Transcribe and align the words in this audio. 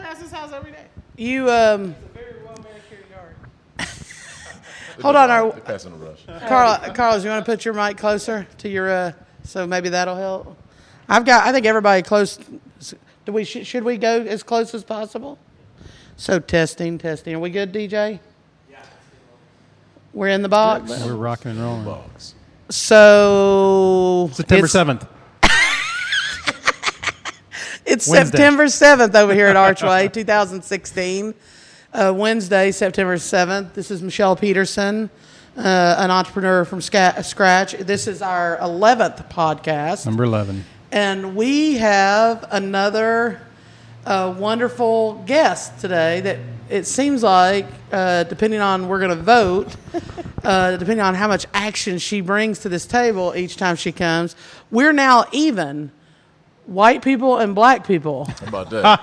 past 0.00 0.20
his 0.22 0.30
house 0.30 0.52
every 0.52 0.72
day. 0.72 0.84
You 1.16 1.50
um, 1.50 1.90
It's 1.90 2.04
a 2.04 2.18
very 2.18 2.44
well 2.44 2.56
manicured 2.56 3.04
yard. 3.10 3.36
hold 5.02 5.16
on, 5.16 5.30
our 5.30 5.52
They're 5.52 5.60
passing 5.60 5.98
the 5.98 6.04
rush. 6.04 6.24
Carl, 6.48 6.92
Carlos, 6.94 7.24
you 7.24 7.30
want 7.30 7.44
to 7.44 7.50
put 7.50 7.64
your 7.64 7.74
mic 7.74 7.96
closer 7.96 8.46
to 8.58 8.68
your 8.68 8.90
uh, 8.90 9.12
so 9.44 9.66
maybe 9.66 9.88
that'll 9.88 10.16
help. 10.16 10.56
I've 11.08 11.24
got. 11.24 11.46
I 11.46 11.52
think 11.52 11.66
everybody 11.66 12.02
close. 12.02 12.38
Do 13.26 13.32
we 13.32 13.44
sh- 13.44 13.66
should 13.66 13.84
we 13.84 13.96
go 13.96 14.22
as 14.22 14.42
close 14.42 14.74
as 14.74 14.84
possible? 14.84 15.38
So 16.16 16.38
testing, 16.38 16.98
testing. 16.98 17.34
Are 17.34 17.38
we 17.38 17.50
good, 17.50 17.72
DJ? 17.72 18.20
Yeah. 18.70 18.82
We're 20.12 20.28
in 20.28 20.42
the 20.42 20.48
box. 20.48 20.90
We're 21.04 21.14
rocking 21.14 21.52
and 21.52 21.60
rolling. 21.60 21.84
Box. 21.84 22.34
So 22.68 24.30
September 24.32 24.68
seventh. 24.68 25.06
It's 27.90 28.06
Wednesday. 28.06 28.36
September 28.38 28.66
7th 28.66 29.16
over 29.16 29.34
here 29.34 29.48
at 29.48 29.56
Archway, 29.56 30.06
2016. 30.12 31.34
Uh, 31.92 32.12
Wednesday, 32.16 32.70
September 32.70 33.16
7th. 33.16 33.74
This 33.74 33.90
is 33.90 34.00
Michelle 34.00 34.36
Peterson, 34.36 35.10
uh, 35.56 35.96
an 35.98 36.08
entrepreneur 36.12 36.64
from 36.64 36.80
Sca- 36.80 37.20
Scratch. 37.24 37.72
This 37.72 38.06
is 38.06 38.22
our 38.22 38.58
11th 38.58 39.28
podcast. 39.28 40.06
Number 40.06 40.22
eleven. 40.22 40.64
And 40.92 41.34
we 41.34 41.78
have 41.78 42.46
another 42.52 43.40
uh, 44.06 44.36
wonderful 44.38 45.24
guest 45.26 45.80
today 45.80 46.20
that 46.20 46.38
it 46.68 46.86
seems 46.86 47.24
like, 47.24 47.66
uh, 47.90 48.22
depending 48.22 48.60
on 48.60 48.86
we're 48.86 49.00
going 49.00 49.16
to 49.16 49.16
vote, 49.20 49.74
uh, 50.44 50.76
depending 50.76 51.00
on 51.00 51.16
how 51.16 51.26
much 51.26 51.44
action 51.52 51.98
she 51.98 52.20
brings 52.20 52.60
to 52.60 52.68
this 52.68 52.86
table 52.86 53.34
each 53.36 53.56
time 53.56 53.74
she 53.74 53.90
comes, 53.90 54.36
we're 54.70 54.92
now 54.92 55.24
even 55.32 55.90
white 56.70 57.02
people 57.02 57.38
and 57.38 57.54
black 57.54 57.86
people 57.86 58.24
How 58.26 58.46
about 58.46 58.70
that? 58.70 59.00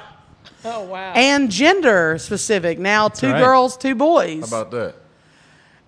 Oh 0.65 0.83
wow. 0.85 1.13
and 1.13 1.51
gender 1.51 2.17
specific. 2.17 2.79
Now, 2.79 3.07
two 3.09 3.29
right. 3.31 3.39
girls, 3.39 3.77
two 3.77 3.93
boys. 3.95 4.49
How 4.49 4.61
about 4.61 4.71
that? 4.71 4.95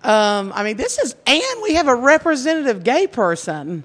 um, 0.02 0.52
I 0.54 0.62
mean, 0.62 0.76
this 0.76 0.98
is, 0.98 1.14
and 1.26 1.62
we 1.62 1.74
have 1.74 1.88
a 1.88 1.94
representative 1.94 2.84
gay 2.84 3.06
person. 3.06 3.84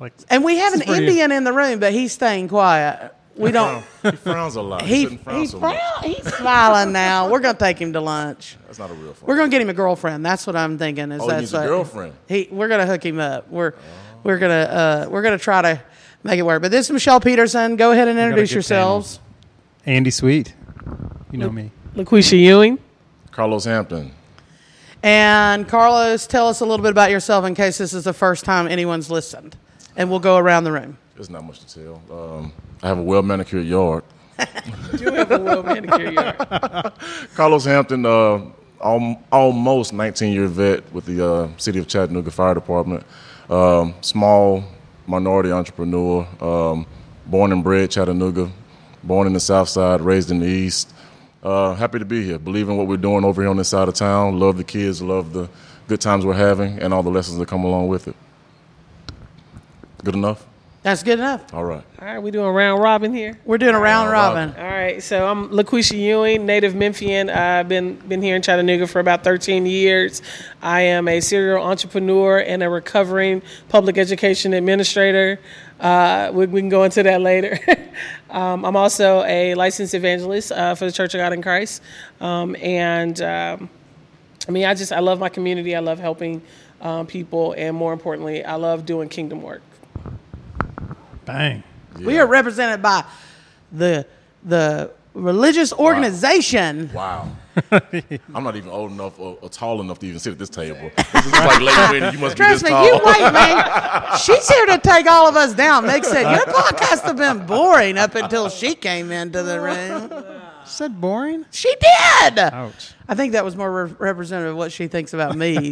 Like 0.00 0.12
And 0.30 0.44
we 0.44 0.56
have 0.58 0.72
an 0.72 0.80
This 0.80 0.88
is 0.88 0.98
Indian 0.98 1.32
in 1.32 1.44
the 1.44 1.52
room, 1.52 1.78
but 1.80 1.92
he's 1.92 2.12
staying 2.12 2.48
quiet. 2.48 3.12
We 3.36 3.50
don't. 3.50 3.84
He 4.02 4.10
frowns 4.12 4.56
a 4.56 4.62
lot. 4.62 4.82
He, 4.82 4.94
He, 4.94 5.02
shouldn't 5.04 5.24
frown 5.24 5.40
he 5.40 5.46
so 5.46 5.58
frown, 5.58 5.76
he's 6.02 6.34
smiling 6.34 6.92
now. 6.92 7.30
We're 7.30 7.40
gonna 7.40 7.58
take 7.58 7.78
him 7.80 7.92
to 7.94 8.00
lunch. 8.00 8.56
That's 8.66 8.78
not 8.78 8.90
a 8.90 8.94
real 8.94 9.14
frown. 9.14 9.28
We're 9.28 9.36
gonna 9.36 9.48
get 9.48 9.62
him 9.62 9.70
a 9.70 9.74
girlfriend. 9.74 10.24
That's 10.24 10.46
what 10.46 10.54
I'm 10.56 10.76
thinking. 10.78 11.12
Is 11.12 11.20
Oh, 11.20 11.24
he 11.24 11.30
that's 11.30 11.40
needs 11.40 11.54
a 11.54 11.58
what- 11.60 11.66
girlfriend. 11.66 12.14
He, 12.28 12.48
we're 12.50 12.68
gonna 12.68 12.86
hook 12.86 13.04
him 13.04 13.18
up. 13.18 13.48
We're 13.50 13.72
we're 14.22 14.38
gonna 14.38 14.54
uh, 14.54 15.06
we're 15.10 15.22
gonna 15.22 15.38
try 15.38 15.62
to 15.62 15.82
make 16.24 16.38
it 16.38 16.42
work. 16.42 16.62
But 16.62 16.70
this 16.70 16.86
is 16.86 16.92
Michelle 16.92 17.20
Peterson. 17.20 17.76
Go 17.76 17.92
ahead 17.92 18.08
and 18.08 18.18
introduce 18.18 18.50
good 18.50 18.54
yourselves. 18.56 19.20
Andy 19.86 20.10
Sweet. 20.10 20.54
You 21.30 21.38
know 21.38 21.50
me. 21.50 21.70
Lakweshia 21.94 22.38
Ewing. 22.40 22.78
Carlos 23.30 23.64
Hampton. 23.64 24.12
And 25.02 25.66
Carlos, 25.66 26.26
tell 26.26 26.46
us 26.48 26.60
a 26.60 26.64
little 26.64 26.82
bit 26.82 26.90
about 26.92 27.10
yourself 27.10 27.44
in 27.44 27.54
case 27.54 27.78
this 27.78 27.92
is 27.92 28.04
the 28.04 28.12
first 28.12 28.44
time 28.44 28.68
anyone's 28.68 29.10
listened, 29.10 29.56
and 29.96 30.08
we'll 30.08 30.20
go 30.20 30.36
around 30.36 30.64
the 30.64 30.70
room. 30.72 30.96
There's 31.16 31.28
not 31.28 31.44
much 31.44 31.64
to 31.64 31.74
tell. 31.74 32.02
Um, 32.10 32.52
I 32.82 32.88
have 32.88 32.98
a 32.98 33.02
well 33.02 33.22
manicured 33.22 33.66
yard. 33.66 34.04
Do 34.96 35.04
you 35.04 35.12
have 35.12 35.30
a 35.32 35.40
well 35.40 35.62
manicured 35.64 36.14
yard. 36.14 36.36
Carlos 37.34 37.64
Hampton, 37.64 38.06
uh, 38.06 38.42
al- 38.82 39.20
almost 39.32 39.92
19 39.92 40.32
year 40.32 40.46
vet 40.46 40.92
with 40.92 41.06
the 41.06 41.26
uh, 41.26 41.48
City 41.56 41.80
of 41.80 41.88
Chattanooga 41.88 42.30
Fire 42.30 42.54
Department. 42.54 43.04
Um, 43.50 43.94
small 44.02 44.62
minority 45.06 45.50
entrepreneur, 45.50 46.26
um, 46.40 46.86
born 47.26 47.52
and 47.52 47.62
bred 47.62 47.90
Chattanooga, 47.90 48.50
born 49.02 49.26
in 49.26 49.32
the 49.32 49.40
South 49.40 49.68
Side, 49.68 50.00
raised 50.00 50.30
in 50.30 50.40
the 50.40 50.46
East. 50.46 50.94
Uh, 51.42 51.74
happy 51.74 51.98
to 51.98 52.04
be 52.04 52.22
here. 52.24 52.38
Believe 52.38 52.68
in 52.68 52.76
what 52.76 52.86
we're 52.86 52.96
doing 52.96 53.24
over 53.24 53.42
here 53.42 53.50
on 53.50 53.56
this 53.56 53.68
side 53.68 53.88
of 53.88 53.94
town. 53.94 54.38
Love 54.38 54.56
the 54.56 54.64
kids, 54.64 55.02
love 55.02 55.32
the 55.32 55.48
good 55.88 56.00
times 56.00 56.24
we're 56.24 56.34
having, 56.34 56.78
and 56.78 56.94
all 56.94 57.02
the 57.02 57.10
lessons 57.10 57.38
that 57.38 57.48
come 57.48 57.64
along 57.64 57.88
with 57.88 58.06
it. 58.06 58.14
Good 60.04 60.14
enough? 60.14 60.46
That's 60.82 61.04
good 61.04 61.20
enough. 61.20 61.54
All 61.54 61.64
right. 61.64 61.84
All 62.00 62.06
right, 62.08 62.18
we 62.18 62.32
doing 62.32 62.52
round 62.52 62.82
robin 62.82 63.14
here. 63.14 63.38
We're 63.44 63.58
doing 63.58 63.76
a 63.76 63.78
round 63.78 64.10
Round 64.10 64.34
robin. 64.34 64.48
robin. 64.48 64.64
All 64.64 64.70
right, 64.70 65.00
so 65.00 65.28
I'm 65.28 65.48
Lakweshia 65.50 65.96
Ewing, 65.96 66.44
native 66.44 66.74
Memphian. 66.74 67.30
I've 67.30 67.68
been 67.68 67.94
been 67.94 68.20
here 68.20 68.34
in 68.34 68.42
Chattanooga 68.42 68.88
for 68.88 68.98
about 68.98 69.22
13 69.22 69.64
years. 69.64 70.22
I 70.60 70.80
am 70.80 71.06
a 71.06 71.20
serial 71.20 71.64
entrepreneur 71.64 72.40
and 72.40 72.64
a 72.64 72.68
recovering 72.68 73.42
public 73.68 73.96
education 73.96 74.54
administrator. 74.54 75.38
Uh, 75.78 76.32
we, 76.34 76.46
we 76.46 76.60
can 76.60 76.68
go 76.68 76.82
into 76.82 77.04
that 77.04 77.20
later. 77.20 77.60
um, 78.30 78.64
I'm 78.64 78.74
also 78.74 79.22
a 79.22 79.54
licensed 79.54 79.94
evangelist 79.94 80.50
uh, 80.50 80.74
for 80.74 80.86
the 80.86 80.92
Church 80.92 81.14
of 81.14 81.18
God 81.20 81.32
in 81.32 81.42
Christ, 81.42 81.80
um, 82.20 82.56
and 82.56 83.20
um, 83.22 83.70
I 84.48 84.50
mean, 84.50 84.64
I 84.64 84.74
just 84.74 84.90
I 84.92 84.98
love 84.98 85.20
my 85.20 85.28
community. 85.28 85.76
I 85.76 85.80
love 85.80 86.00
helping 86.00 86.42
um, 86.80 87.06
people, 87.06 87.52
and 87.56 87.76
more 87.76 87.92
importantly, 87.92 88.44
I 88.44 88.56
love 88.56 88.84
doing 88.84 89.08
kingdom 89.08 89.42
work. 89.42 89.62
Bang. 91.24 91.62
We 92.00 92.18
are 92.18 92.26
represented 92.26 92.82
by 92.82 93.04
the 93.70 94.06
the 94.44 94.90
religious 95.14 95.72
organization. 95.72 96.90
Wow. 96.92 97.30
I'm 97.70 98.44
not 98.44 98.56
even 98.56 98.70
old 98.70 98.92
enough 98.92 99.18
or, 99.20 99.36
or 99.42 99.48
tall 99.50 99.82
enough 99.82 99.98
to 99.98 100.06
even 100.06 100.18
sit 100.18 100.32
at 100.32 100.38
this 100.38 100.48
table. 100.48 100.90
This 101.12 101.26
is 101.26 101.32
like 101.32 101.60
late 101.60 101.90
winter. 101.90 102.10
You 102.12 102.18
must 102.18 102.36
be 102.36 102.44
Trust 102.44 102.62
this 102.62 102.64
me, 102.64 102.70
tall. 102.70 102.86
you 102.86 103.00
wait, 103.04 103.32
man. 103.32 104.18
She's 104.18 104.48
here 104.48 104.66
to 104.66 104.78
take 104.78 105.06
all 105.06 105.28
of 105.28 105.36
us 105.36 105.52
down. 105.54 105.86
Meg 105.86 106.04
said 106.04 106.22
your 106.22 106.46
podcast 106.46 107.02
have 107.02 107.16
been 107.16 107.46
boring 107.46 107.98
up 107.98 108.14
until 108.14 108.48
she 108.48 108.74
came 108.74 109.12
into 109.12 109.42
the 109.42 109.60
room. 109.60 110.24
Said 110.64 111.00
boring. 111.00 111.44
She 111.50 111.68
did. 111.74 112.38
Ouch. 112.38 112.94
I 113.08 113.14
think 113.14 113.32
that 113.32 113.44
was 113.44 113.54
more 113.56 113.84
re- 113.84 113.94
representative 113.98 114.52
of 114.52 114.56
what 114.56 114.72
she 114.72 114.88
thinks 114.88 115.12
about 115.12 115.36
me. 115.36 115.70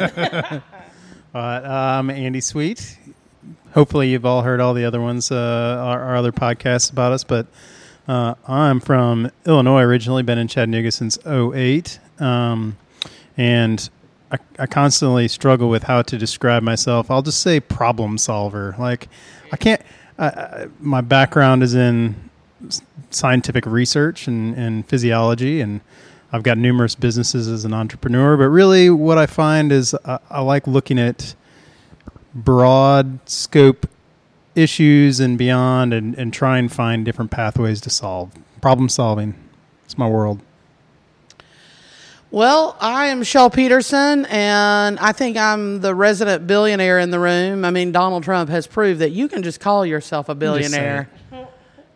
But 1.33 1.65
I'm 1.65 2.11
um, 2.11 2.17
Andy 2.17 2.41
Sweet. 2.41 2.99
Hopefully, 3.73 4.09
you've 4.09 4.27
all 4.27 4.43
heard 4.43 4.61
all 4.61 4.75
the 4.75 4.85
other 4.85 5.01
ones, 5.01 5.31
uh, 5.31 5.37
our, 5.81 6.01
our 6.03 6.17
other 6.17 6.33
podcasts 6.33 6.91
about 6.91 7.13
us. 7.13 7.25
But 7.25 7.47
uh, 8.09 8.35
I'm 8.49 8.81
from 8.81 9.31
Illinois 9.47 9.83
originally, 9.83 10.23
been 10.23 10.39
in 10.39 10.49
Chattanooga 10.49 10.91
since 10.91 11.19
08. 11.27 12.01
Um, 12.19 12.77
and 13.37 13.89
I, 14.33 14.39
I 14.59 14.67
constantly 14.67 15.29
struggle 15.29 15.69
with 15.69 15.85
how 15.85 16.03
to 16.03 16.19
describe 16.19 16.63
myself. 16.63 17.11
I'll 17.11 17.23
just 17.23 17.41
say 17.41 17.61
problem 17.61 18.19
solver. 18.19 18.75
Like, 18.79 19.09
I 19.53 19.57
can't, 19.57 19.81
I, 20.19 20.27
I, 20.27 20.67
my 20.81 21.01
background 21.01 21.63
is 21.63 21.75
in 21.75 22.31
scientific 23.11 23.67
research 23.67 24.27
and, 24.27 24.55
and 24.57 24.87
physiology, 24.87 25.61
and 25.61 25.81
I've 26.33 26.43
got 26.43 26.59
numerous 26.59 26.95
businesses 26.95 27.49
as 27.49 27.65
an 27.65 27.73
entrepreneur. 27.73 28.37
But 28.37 28.49
really, 28.49 28.91
what 28.91 29.19
I 29.19 29.27
find 29.27 29.73
is 29.73 29.95
I, 30.05 30.19
I 30.31 30.41
like 30.41 30.67
looking 30.67 30.99
at 30.99 31.35
broad 32.35 33.19
scope 33.29 33.89
issues 34.55 35.21
and 35.21 35.39
beyond 35.39 35.93
and, 35.93 36.17
and 36.17 36.33
try 36.33 36.59
and 36.59 36.73
find 36.73 37.05
different 37.05 37.31
pathways 37.31 37.81
to 37.81 37.91
solve 37.91 38.33
problem 38.61 38.89
solving 38.89 39.35
it's 39.85 39.97
my 39.97 40.09
world 40.09 40.41
well, 42.33 42.77
I 42.79 43.07
am 43.07 43.19
Michelle 43.19 43.51
Peterson, 43.51 44.25
and 44.27 45.01
I 45.01 45.11
think 45.11 45.37
I'm 45.37 45.81
the 45.81 45.97
resident 45.97 46.47
billionaire 46.47 47.01
in 47.01 47.11
the 47.11 47.19
room. 47.19 47.65
I 47.65 47.71
mean, 47.71 47.91
Donald 47.91 48.23
Trump 48.23 48.51
has 48.51 48.69
proved 48.69 49.01
that 49.01 49.11
you 49.11 49.27
can 49.27 49.43
just 49.43 49.59
call 49.59 49.85
yourself 49.85 50.29
a 50.29 50.37
billionaire. 50.37 51.11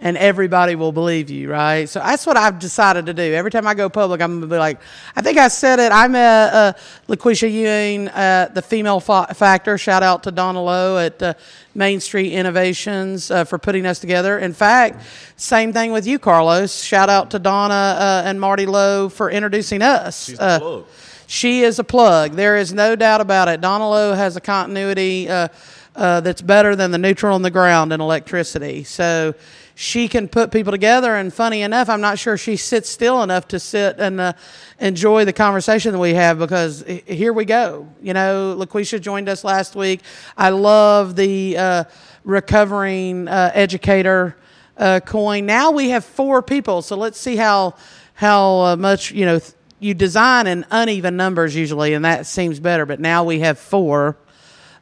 And 0.07 0.19
everybody 0.19 0.75
will 0.75 0.93
believe 0.93 1.31
you, 1.31 1.51
right? 1.51 1.89
So 1.89 1.99
that's 1.99 2.27
what 2.27 2.37
I've 2.37 2.59
decided 2.59 3.07
to 3.07 3.15
do. 3.15 3.23
Every 3.33 3.51
time 3.51 3.67
I 3.67 3.73
go 3.73 3.89
public, 3.89 4.21
I'm 4.21 4.35
gonna 4.35 4.47
be 4.53 4.59
like, 4.59 4.79
I 5.17 5.23
think 5.23 5.39
I 5.39 5.49
said 5.49 5.79
it. 5.81 5.93
I 5.93 6.09
met 6.09 6.53
uh, 6.53 6.73
Lakweshia 7.09 7.51
Ewing 7.51 8.09
at 8.09 8.55
the 8.55 8.61
Female 8.61 9.01
Fa- 9.01 9.33
Factor. 9.35 9.79
Shout 9.79 10.03
out 10.03 10.23
to 10.25 10.31
Donna 10.31 10.63
Lowe 10.63 10.99
at 10.99 11.23
uh, 11.23 11.33
Main 11.75 12.01
Street 12.01 12.35
Innovations 12.35 13.31
uh, 13.31 13.45
for 13.45 13.57
putting 13.57 13.87
us 13.87 13.99
together. 13.99 14.39
In 14.39 14.53
fact, 14.53 15.03
same 15.37 15.73
thing 15.73 15.91
with 15.91 16.07
you, 16.07 16.19
Carlos. 16.19 16.83
Shout 16.83 17.09
out 17.09 17.31
to 17.31 17.39
Donna 17.39 17.73
uh, 17.99 18.23
and 18.27 18.39
Marty 18.39 18.67
Lowe 18.67 19.09
for 19.09 19.31
introducing 19.31 19.81
us. 19.81 20.27
She's 20.27 20.37
the 20.37 20.45
Uh, 20.45 20.59
plug. 20.59 20.85
she 21.27 21.62
is 21.62 21.79
a 21.79 21.85
plug. 21.85 22.33
There 22.33 22.59
is 22.59 22.75
no 22.75 22.95
doubt 22.95 23.23
about 23.23 23.49
it. 23.49 23.62
Donna 23.62 23.89
Lowe 23.89 24.12
has 24.12 24.37
a 24.37 24.41
continuity 24.43 25.31
uh, 25.31 25.49
uh, 25.97 26.21
that's 26.21 26.43
better 26.43 26.77
than 26.77 26.91
the 26.91 26.99
neutral 26.99 27.35
on 27.35 27.41
the 27.41 27.50
ground 27.50 27.91
in 27.91 28.03
electricity. 28.03 28.85
So 28.85 29.35
she 29.75 30.09
can 30.09 30.29
put 30.29 30.50
people 30.50 30.71
together. 30.71 31.15
And 31.17 31.32
funny 31.32 31.62
enough, 31.62 31.88
I'm 31.88 32.00
not 32.00 32.19
sure 32.19 32.37
she 32.37 32.56
sits 32.56 32.88
still 32.88 33.23
enough 33.23 33.49
to 33.49 33.59
sit 33.59 33.99
and 33.99 34.21
uh, 34.21 34.32
enjoy 34.79 35.25
the 35.25 35.32
conversation 35.32 35.93
that 35.93 35.99
we 35.99 36.15
have 36.15 36.38
because 36.38 36.85
here 36.87 37.32
we 37.32 37.44
go. 37.44 37.88
You 38.00 38.15
know, 38.15 38.56
Lakweshia 38.59 39.00
joined 39.00 39.29
us 39.29 39.44
last 39.44 39.75
week. 39.75 40.00
I 40.37 40.50
love 40.50 41.17
the 41.17 41.56
uh, 41.59 41.85
recovering 42.25 43.29
uh, 43.29 43.50
educator 43.55 44.37
uh, 44.76 45.00
coin. 45.05 45.47
Now 45.47 45.71
we 45.71 45.91
have 45.91 46.05
four 46.05 46.43
people. 46.43 46.82
So 46.82 46.97
let's 46.97 47.19
see 47.19 47.37
how 47.37 47.75
how 48.15 48.61
uh, 48.61 48.76
much 48.76 49.11
you 49.11 49.26
know. 49.26 49.38
Th- 49.38 49.53
you 49.81 49.93
design 49.93 50.47
in 50.47 50.65
uneven 50.71 51.17
numbers 51.17 51.55
usually, 51.55 51.93
and 51.93 52.06
that 52.06 52.25
seems 52.25 52.59
better. 52.59 52.87
But 52.87 53.00
now 53.00 53.23
we 53.23 53.41
have 53.41 53.59
four 53.59 54.17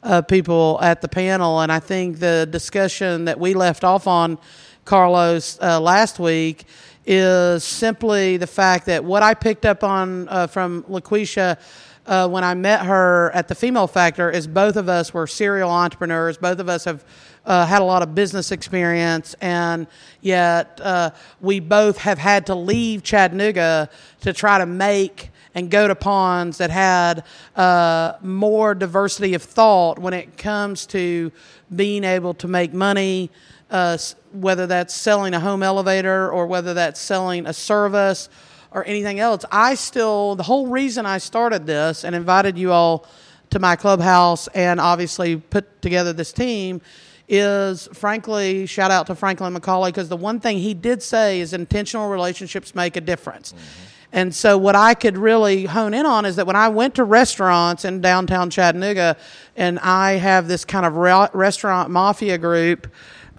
uh, 0.01 0.21
people 0.21 0.79
at 0.81 1.01
the 1.01 1.09
panel, 1.09 1.59
and 1.59 1.71
I 1.71 1.79
think 1.79 2.19
the 2.19 2.47
discussion 2.49 3.25
that 3.25 3.39
we 3.39 3.53
left 3.53 3.83
off 3.83 4.07
on, 4.07 4.37
Carlos, 4.85 5.57
uh, 5.61 5.79
last 5.79 6.19
week, 6.19 6.65
is 7.05 7.63
simply 7.63 8.37
the 8.37 8.47
fact 8.47 8.85
that 8.85 9.03
what 9.03 9.23
I 9.23 9.33
picked 9.33 9.65
up 9.65 9.83
on 9.83 10.27
uh, 10.29 10.47
from 10.47 10.83
Lakweshia 10.83 11.57
uh, 12.05 12.27
when 12.27 12.43
I 12.43 12.53
met 12.53 12.85
her 12.85 13.31
at 13.33 13.47
the 13.47 13.55
Female 13.55 13.87
Factor 13.87 14.29
is 14.29 14.47
both 14.47 14.75
of 14.75 14.89
us 14.89 15.13
were 15.13 15.27
serial 15.27 15.69
entrepreneurs. 15.69 16.37
Both 16.37 16.59
of 16.59 16.69
us 16.69 16.83
have 16.85 17.05
uh, 17.45 17.65
had 17.65 17.81
a 17.81 17.85
lot 17.85 18.01
of 18.01 18.15
business 18.15 18.51
experience, 18.51 19.35
and 19.41 19.87
yet 20.21 20.79
uh, 20.81 21.11
we 21.41 21.59
both 21.59 21.97
have 21.97 22.17
had 22.17 22.45
to 22.47 22.55
leave 22.55 23.03
Chattanooga 23.03 23.89
to 24.21 24.33
try 24.33 24.57
to 24.57 24.65
make 24.65 25.29
and 25.55 25.69
go 25.69 25.87
to 25.87 25.95
ponds 25.95 26.57
that 26.57 26.71
had 26.71 27.23
uh, 27.55 28.13
more 28.21 28.73
diversity 28.73 29.33
of 29.33 29.43
thought 29.43 29.99
when 29.99 30.13
it 30.13 30.37
comes 30.37 30.85
to 30.87 31.31
being 31.75 32.03
able 32.03 32.33
to 32.35 32.47
make 32.47 32.73
money, 32.73 33.29
uh, 33.73 33.97
whether 34.31 34.67
that's 34.67 34.93
selling 34.93 35.33
a 35.33 35.39
home 35.39 35.63
elevator 35.63 36.31
or 36.31 36.45
whether 36.45 36.75
that's 36.75 37.01
selling 37.01 37.47
a 37.47 37.53
service 37.53 38.29
or 38.71 38.85
anything 38.85 39.19
else. 39.19 39.43
I 39.51 39.75
still, 39.75 40.35
the 40.35 40.43
whole 40.43 40.67
reason 40.67 41.05
I 41.07 41.17
started 41.17 41.65
this 41.65 42.05
and 42.05 42.15
invited 42.15 42.57
you 42.57 42.71
all 42.71 43.07
to 43.49 43.59
my 43.59 43.75
clubhouse 43.75 44.47
and 44.49 44.79
obviously 44.79 45.37
put 45.37 45.81
together 45.81 46.13
this 46.13 46.31
team 46.31 46.81
is 47.27 47.87
frankly, 47.93 48.67
shout 48.67 48.91
out 48.91 49.07
to 49.07 49.15
Franklin 49.15 49.55
McCauley 49.55 49.87
because 49.87 50.07
the 50.07 50.17
one 50.17 50.39
thing 50.39 50.59
he 50.59 50.75
did 50.75 51.01
say 51.01 51.39
is 51.39 51.53
intentional 51.53 52.09
relationships 52.09 52.75
make 52.75 52.95
a 52.95 53.01
difference. 53.01 53.53
Mm-hmm. 53.53 53.89
And 54.15 54.35
so, 54.35 54.59
what 54.59 54.75
I 54.75 54.93
could 54.93 55.17
really 55.17 55.65
hone 55.65 55.95
in 55.95 56.05
on 56.05 56.25
is 56.25 56.35
that 56.35 56.45
when 56.45 56.55
I 56.55 56.67
went 56.67 56.93
to 56.95 57.03
restaurants 57.03 57.83
in 57.83 57.99
downtown 57.99 58.51
Chattanooga, 58.51 59.17
and 59.55 59.79
I 59.79 60.13
have 60.13 60.47
this 60.47 60.63
kind 60.63 60.85
of 60.85 60.95
restaurant 61.33 61.89
mafia 61.89 62.37
group 62.37 62.87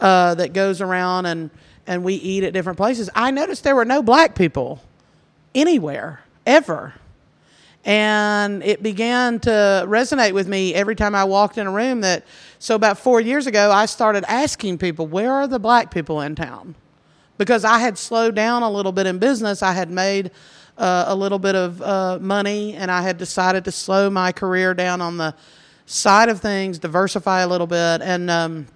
uh, 0.01 0.35
that 0.35 0.53
goes 0.53 0.81
around 0.81 1.27
and, 1.27 1.51
and 1.87 2.05
we 2.05 2.15
eat 2.15 2.45
at 2.45 2.53
different 2.53 2.77
places, 2.77 3.11
I 3.15 3.31
noticed 3.31 3.65
there 3.65 3.77
were 3.77 3.85
no 3.85 4.03
black 4.03 4.35
people 4.35 4.83
anywhere, 5.55 6.21
ever. 6.47 6.95
And 7.85 8.63
it 8.63 8.83
began 8.83 9.41
to 9.41 9.85
resonate 9.87 10.33
with 10.33 10.49
me 10.49 10.75
every 10.75 10.97
time 10.97 11.15
I 11.15 11.25
walked 11.25 11.59
in 11.59 11.67
a 11.67 11.71
room 11.71 12.01
that, 12.01 12.25
so 12.59 12.75
about 12.75 12.99
four 12.99 13.21
years 13.21 13.47
ago, 13.47 13.71
I 13.71 13.87
started 13.87 14.25
asking 14.27 14.79
people, 14.79 15.07
where 15.07 15.33
are 15.33 15.47
the 15.47 15.59
black 15.59 15.91
people 15.91 16.23
in 16.23 16.35
town? 16.35 16.75
Because 17.37 17.65
I 17.65 17.81
had 17.81 17.99
slowed 17.99 18.35
down 18.35 18.63
a 18.63 18.71
little 18.71 18.93
bit 18.93 19.07
in 19.07 19.19
business. 19.19 19.63
I 19.63 19.73
had 19.73 19.91
made 19.91 20.31
uh, 20.79 21.05
a 21.09 21.15
little 21.15 21.39
bit 21.39 21.55
of 21.55 21.83
uh, 21.83 22.19
money, 22.21 22.75
and 22.75 22.91
I 22.91 23.03
had 23.03 23.19
decided 23.19 23.65
to 23.67 23.73
slow 23.73 24.09
my 24.09 24.33
career 24.33 24.73
down 24.73 25.01
on 25.01 25.19
the 25.19 25.35
side 25.87 26.31
of 26.31 26.41
things, 26.41 26.79
diversify 26.79 27.41
a 27.41 27.49
little 27.49 27.67
bit, 27.67 28.01
and 28.01 28.31
um, 28.31 28.67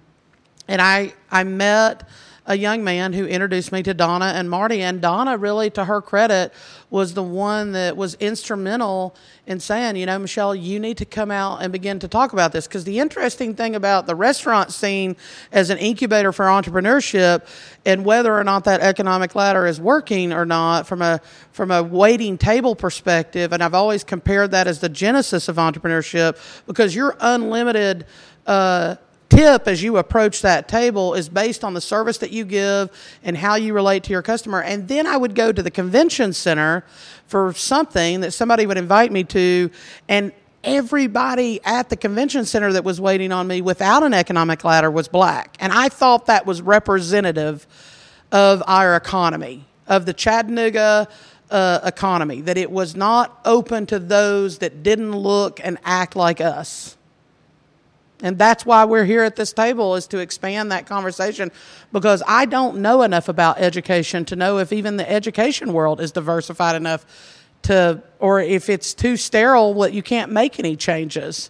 and 0.69 0.81
I 0.81 1.13
I 1.29 1.43
met 1.43 2.07
a 2.49 2.57
young 2.57 2.83
man 2.83 3.13
who 3.13 3.27
introduced 3.27 3.71
me 3.71 3.83
to 3.83 3.93
Donna 3.93 4.33
and 4.35 4.49
Marty. 4.49 4.81
And 4.81 4.99
Donna, 4.99 5.37
really, 5.37 5.69
to 5.69 5.85
her 5.85 6.01
credit, 6.01 6.51
was 6.89 7.13
the 7.13 7.21
one 7.21 7.73
that 7.73 7.95
was 7.95 8.15
instrumental 8.15 9.15
in 9.45 9.59
saying, 9.59 9.97
you 9.97 10.07
know, 10.07 10.17
Michelle, 10.17 10.55
you 10.55 10.79
need 10.79 10.97
to 10.97 11.05
come 11.05 11.29
out 11.29 11.61
and 11.61 11.71
begin 11.71 11.99
to 11.99 12.07
talk 12.07 12.33
about 12.33 12.51
this. 12.51 12.65
Because 12.65 12.85
the 12.85 12.97
interesting 12.97 13.53
thing 13.53 13.75
about 13.75 14.07
the 14.07 14.15
restaurant 14.15 14.71
scene 14.71 15.15
as 15.51 15.69
an 15.69 15.77
incubator 15.77 16.31
for 16.31 16.45
entrepreneurship 16.45 17.45
and 17.85 18.03
whether 18.03 18.35
or 18.35 18.43
not 18.43 18.63
that 18.63 18.81
economic 18.81 19.35
ladder 19.35 19.67
is 19.67 19.79
working 19.79 20.33
or 20.33 20.43
not 20.43 20.87
from 20.87 21.03
a 21.03 21.21
from 21.51 21.69
a 21.69 21.83
waiting 21.83 22.35
table 22.35 22.75
perspective, 22.75 23.53
and 23.53 23.61
I've 23.61 23.75
always 23.75 24.03
compared 24.03 24.51
that 24.51 24.65
as 24.65 24.79
the 24.79 24.89
genesis 24.89 25.49
of 25.49 25.57
entrepreneurship 25.57 26.35
because 26.65 26.95
you're 26.95 27.15
unlimited. 27.19 28.07
Uh, 28.47 28.95
tip 29.29 29.67
as 29.67 29.81
you 29.81 29.97
approach 29.97 30.41
that 30.41 30.67
table 30.67 31.13
is 31.13 31.29
based 31.29 31.63
on 31.63 31.73
the 31.73 31.81
service 31.81 32.17
that 32.17 32.31
you 32.31 32.43
give 32.43 32.89
and 33.23 33.37
how 33.37 33.55
you 33.55 33.73
relate 33.73 34.03
to 34.03 34.11
your 34.11 34.21
customer. 34.21 34.61
And 34.61 34.87
then 34.87 35.07
I 35.07 35.15
would 35.15 35.35
go 35.35 35.51
to 35.51 35.63
the 35.63 35.71
convention 35.71 36.33
center 36.33 36.83
for 37.27 37.53
something 37.53 38.21
that 38.21 38.31
somebody 38.31 38.65
would 38.65 38.77
invite 38.77 39.11
me 39.11 39.23
to, 39.25 39.69
and 40.07 40.31
everybody 40.63 41.61
at 41.63 41.89
the 41.89 41.95
convention 41.95 42.43
center 42.43 42.73
that 42.73 42.83
was 42.83 42.99
waiting 42.99 43.31
on 43.31 43.47
me 43.47 43.61
without 43.61 44.03
an 44.03 44.13
economic 44.13 44.63
ladder 44.63 44.91
was 44.91 45.07
black. 45.07 45.55
And 45.59 45.71
I 45.71 45.89
thought 45.89 46.25
that 46.25 46.45
was 46.45 46.61
representative 46.61 47.67
of 48.31 48.63
our 48.67 48.95
economy, 48.95 49.65
of 49.87 50.05
the 50.05 50.13
Chattanooga. 50.13 51.07
Uh, 51.51 51.79
economy, 51.83 52.41
that 52.41 52.59
it 52.59 52.69
was 52.69 52.95
not 52.95 53.39
open 53.43 53.87
to 53.87 53.97
those 53.97 54.59
that 54.59 54.83
didn't 54.83 55.13
look 55.13 55.59
and 55.63 55.79
act 55.83 56.15
like 56.15 56.39
us. 56.39 56.95
And 58.21 58.37
that's 58.37 58.65
why 58.65 58.85
we're 58.85 59.05
here 59.05 59.23
at 59.23 59.35
this 59.35 59.53
table 59.53 59.95
is 59.95 60.07
to 60.07 60.17
expand 60.17 60.71
that 60.71 60.85
conversation 60.85 61.51
because 61.93 62.21
I 62.27 62.45
don't 62.45 62.81
know 62.81 63.01
enough 63.03 63.29
about 63.29 63.59
education 63.59 64.25
to 64.25 64.35
know 64.35 64.57
if 64.57 64.73
even 64.73 64.97
the 64.97 65.09
education 65.09 65.71
world 65.71 66.01
is 66.01 66.11
diversified 66.11 66.75
enough 66.75 67.05
to, 67.63 68.01
or 68.19 68.41
if 68.41 68.69
it's 68.69 68.93
too 68.93 69.15
sterile, 69.15 69.73
what 69.73 69.93
you 69.93 70.03
can't 70.03 70.31
make 70.31 70.59
any 70.59 70.75
changes. 70.75 71.49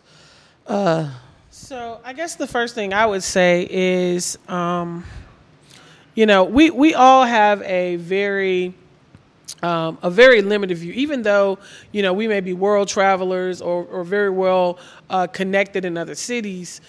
Uh, 0.68 1.10
so 1.50 2.00
I 2.04 2.14
guess 2.14 2.36
the 2.36 2.48
first 2.48 2.76
thing 2.76 2.94
I 2.94 3.06
would 3.06 3.24
say 3.24 3.68
is, 3.70 4.38
um, 4.48 5.06
you 6.14 6.26
know, 6.26 6.44
we, 6.44 6.70
we 6.70 6.94
all 6.94 7.26
have 7.26 7.62
a 7.64 7.96
very 7.96 8.76
um, 9.62 9.98
a 10.02 10.10
very 10.10 10.42
limited 10.42 10.78
view, 10.78 10.94
even 10.94 11.22
though 11.22 11.58
you 11.92 12.02
know 12.02 12.14
we 12.14 12.28
may 12.28 12.40
be 12.40 12.54
world 12.54 12.88
travelers 12.88 13.62
or, 13.62 13.86
or 13.86 14.04
very 14.04 14.30
well 14.30 14.80
uh, 15.10 15.28
connected 15.28 15.86
in 15.86 15.98
other 15.98 16.16
cities. 16.16 16.82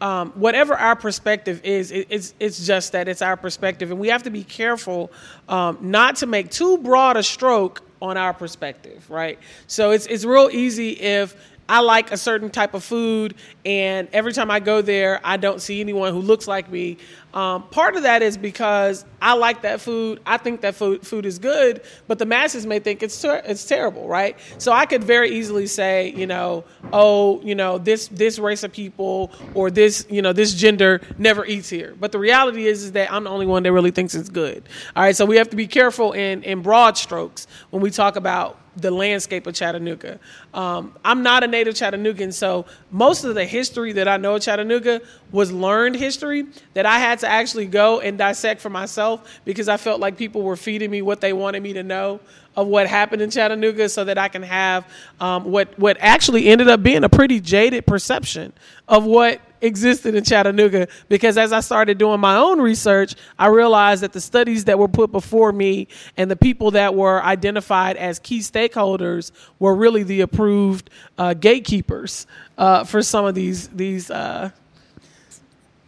Um, 0.00 0.30
whatever 0.32 0.74
our 0.74 0.94
perspective 0.94 1.60
is, 1.64 1.90
it, 1.90 2.06
it's 2.10 2.34
it's 2.38 2.66
just 2.66 2.92
that 2.92 3.08
it's 3.08 3.22
our 3.22 3.36
perspective, 3.36 3.90
and 3.90 3.98
we 3.98 4.08
have 4.08 4.22
to 4.24 4.30
be 4.30 4.44
careful 4.44 5.10
um, 5.48 5.78
not 5.80 6.16
to 6.16 6.26
make 6.26 6.50
too 6.50 6.78
broad 6.78 7.16
a 7.16 7.22
stroke 7.22 7.82
on 8.00 8.16
our 8.16 8.32
perspective, 8.32 9.10
right? 9.10 9.38
So 9.66 9.90
it's 9.90 10.06
it's 10.06 10.24
real 10.24 10.50
easy 10.52 10.90
if 10.90 11.34
I 11.68 11.80
like 11.80 12.12
a 12.12 12.16
certain 12.16 12.50
type 12.50 12.74
of 12.74 12.82
food, 12.82 13.34
and 13.64 14.08
every 14.12 14.32
time 14.32 14.50
I 14.50 14.58
go 14.60 14.80
there, 14.80 15.20
I 15.22 15.36
don't 15.36 15.60
see 15.60 15.80
anyone 15.80 16.12
who 16.14 16.20
looks 16.20 16.48
like 16.48 16.70
me. 16.70 16.96
Um, 17.34 17.68
part 17.68 17.94
of 17.94 18.04
that 18.04 18.22
is 18.22 18.38
because 18.38 19.04
I 19.20 19.34
like 19.34 19.62
that 19.62 19.82
food. 19.82 20.20
I 20.24 20.38
think 20.38 20.62
that 20.62 20.74
food 20.74 21.06
food 21.06 21.26
is 21.26 21.38
good, 21.38 21.82
but 22.06 22.18
the 22.18 22.24
masses 22.24 22.64
may 22.64 22.78
think 22.78 23.02
it's 23.02 23.20
ter- 23.20 23.42
it's 23.44 23.66
terrible, 23.66 24.08
right? 24.08 24.38
So 24.56 24.72
I 24.72 24.86
could 24.86 25.04
very 25.04 25.30
easily 25.30 25.66
say, 25.66 26.10
you 26.16 26.26
know, 26.26 26.64
oh, 26.92 27.42
you 27.42 27.54
know, 27.54 27.76
this 27.76 28.08
this 28.08 28.38
race 28.38 28.64
of 28.64 28.72
people 28.72 29.30
or 29.54 29.70
this 29.70 30.06
you 30.08 30.22
know 30.22 30.32
this 30.32 30.54
gender 30.54 31.02
never 31.18 31.44
eats 31.44 31.68
here. 31.68 31.94
But 32.00 32.12
the 32.12 32.18
reality 32.18 32.66
is 32.66 32.82
is 32.82 32.92
that 32.92 33.12
I'm 33.12 33.24
the 33.24 33.30
only 33.30 33.46
one 33.46 33.62
that 33.64 33.72
really 33.72 33.90
thinks 33.90 34.14
it's 34.14 34.30
good. 34.30 34.66
All 34.96 35.02
right, 35.02 35.14
so 35.14 35.26
we 35.26 35.36
have 35.36 35.50
to 35.50 35.56
be 35.56 35.66
careful 35.66 36.12
in 36.12 36.42
in 36.44 36.62
broad 36.62 36.96
strokes 36.96 37.46
when 37.70 37.82
we 37.82 37.90
talk 37.90 38.16
about 38.16 38.58
the 38.80 38.90
landscape 38.90 39.46
of 39.46 39.54
Chattanooga. 39.54 40.18
Um, 40.54 40.94
I'm 41.04 41.22
not 41.22 41.42
a 41.42 41.46
native 41.46 41.74
Chattanoogan, 41.74 42.32
so 42.32 42.66
most 42.90 43.24
of 43.24 43.34
the 43.34 43.44
history 43.44 43.92
that 43.92 44.06
I 44.08 44.16
know 44.16 44.36
of 44.36 44.42
Chattanooga 44.42 45.00
was 45.32 45.50
learned 45.50 45.96
history 45.96 46.46
that 46.74 46.86
I 46.86 46.98
had 46.98 47.18
to 47.20 47.28
actually 47.28 47.66
go 47.66 48.00
and 48.00 48.16
dissect 48.16 48.60
for 48.60 48.70
myself 48.70 49.40
because 49.44 49.68
I 49.68 49.76
felt 49.76 50.00
like 50.00 50.16
people 50.16 50.42
were 50.42 50.56
feeding 50.56 50.90
me 50.90 51.02
what 51.02 51.20
they 51.20 51.32
wanted 51.32 51.62
me 51.62 51.72
to 51.74 51.82
know 51.82 52.20
of 52.56 52.66
what 52.66 52.86
happened 52.86 53.22
in 53.22 53.30
Chattanooga 53.30 53.88
so 53.88 54.04
that 54.04 54.18
I 54.18 54.28
can 54.28 54.42
have 54.42 54.86
um, 55.20 55.44
what 55.44 55.78
what 55.78 55.96
actually 56.00 56.48
ended 56.48 56.68
up 56.68 56.82
being 56.82 57.04
a 57.04 57.08
pretty 57.08 57.40
jaded 57.40 57.86
perception 57.86 58.52
of 58.88 59.04
what 59.04 59.40
existed 59.60 60.14
in 60.14 60.24
Chattanooga 60.24 60.88
because 61.08 61.36
as 61.38 61.52
I 61.52 61.60
started 61.60 61.98
doing 61.98 62.20
my 62.20 62.36
own 62.36 62.60
research, 62.60 63.14
I 63.38 63.48
realized 63.48 64.02
that 64.02 64.12
the 64.12 64.20
studies 64.20 64.64
that 64.64 64.78
were 64.78 64.88
put 64.88 65.12
before 65.12 65.52
me 65.52 65.88
and 66.16 66.30
the 66.30 66.36
people 66.36 66.70
that 66.72 66.94
were 66.94 67.22
identified 67.22 67.96
as 67.96 68.18
key 68.18 68.40
stakeholders 68.40 69.30
were 69.58 69.74
really 69.74 70.02
the 70.02 70.20
approved 70.20 70.90
uh, 71.18 71.34
gatekeepers 71.34 72.26
uh, 72.56 72.84
for 72.84 73.02
some 73.02 73.24
of 73.24 73.34
these 73.34 73.68
these 73.68 74.10
uh, 74.10 74.50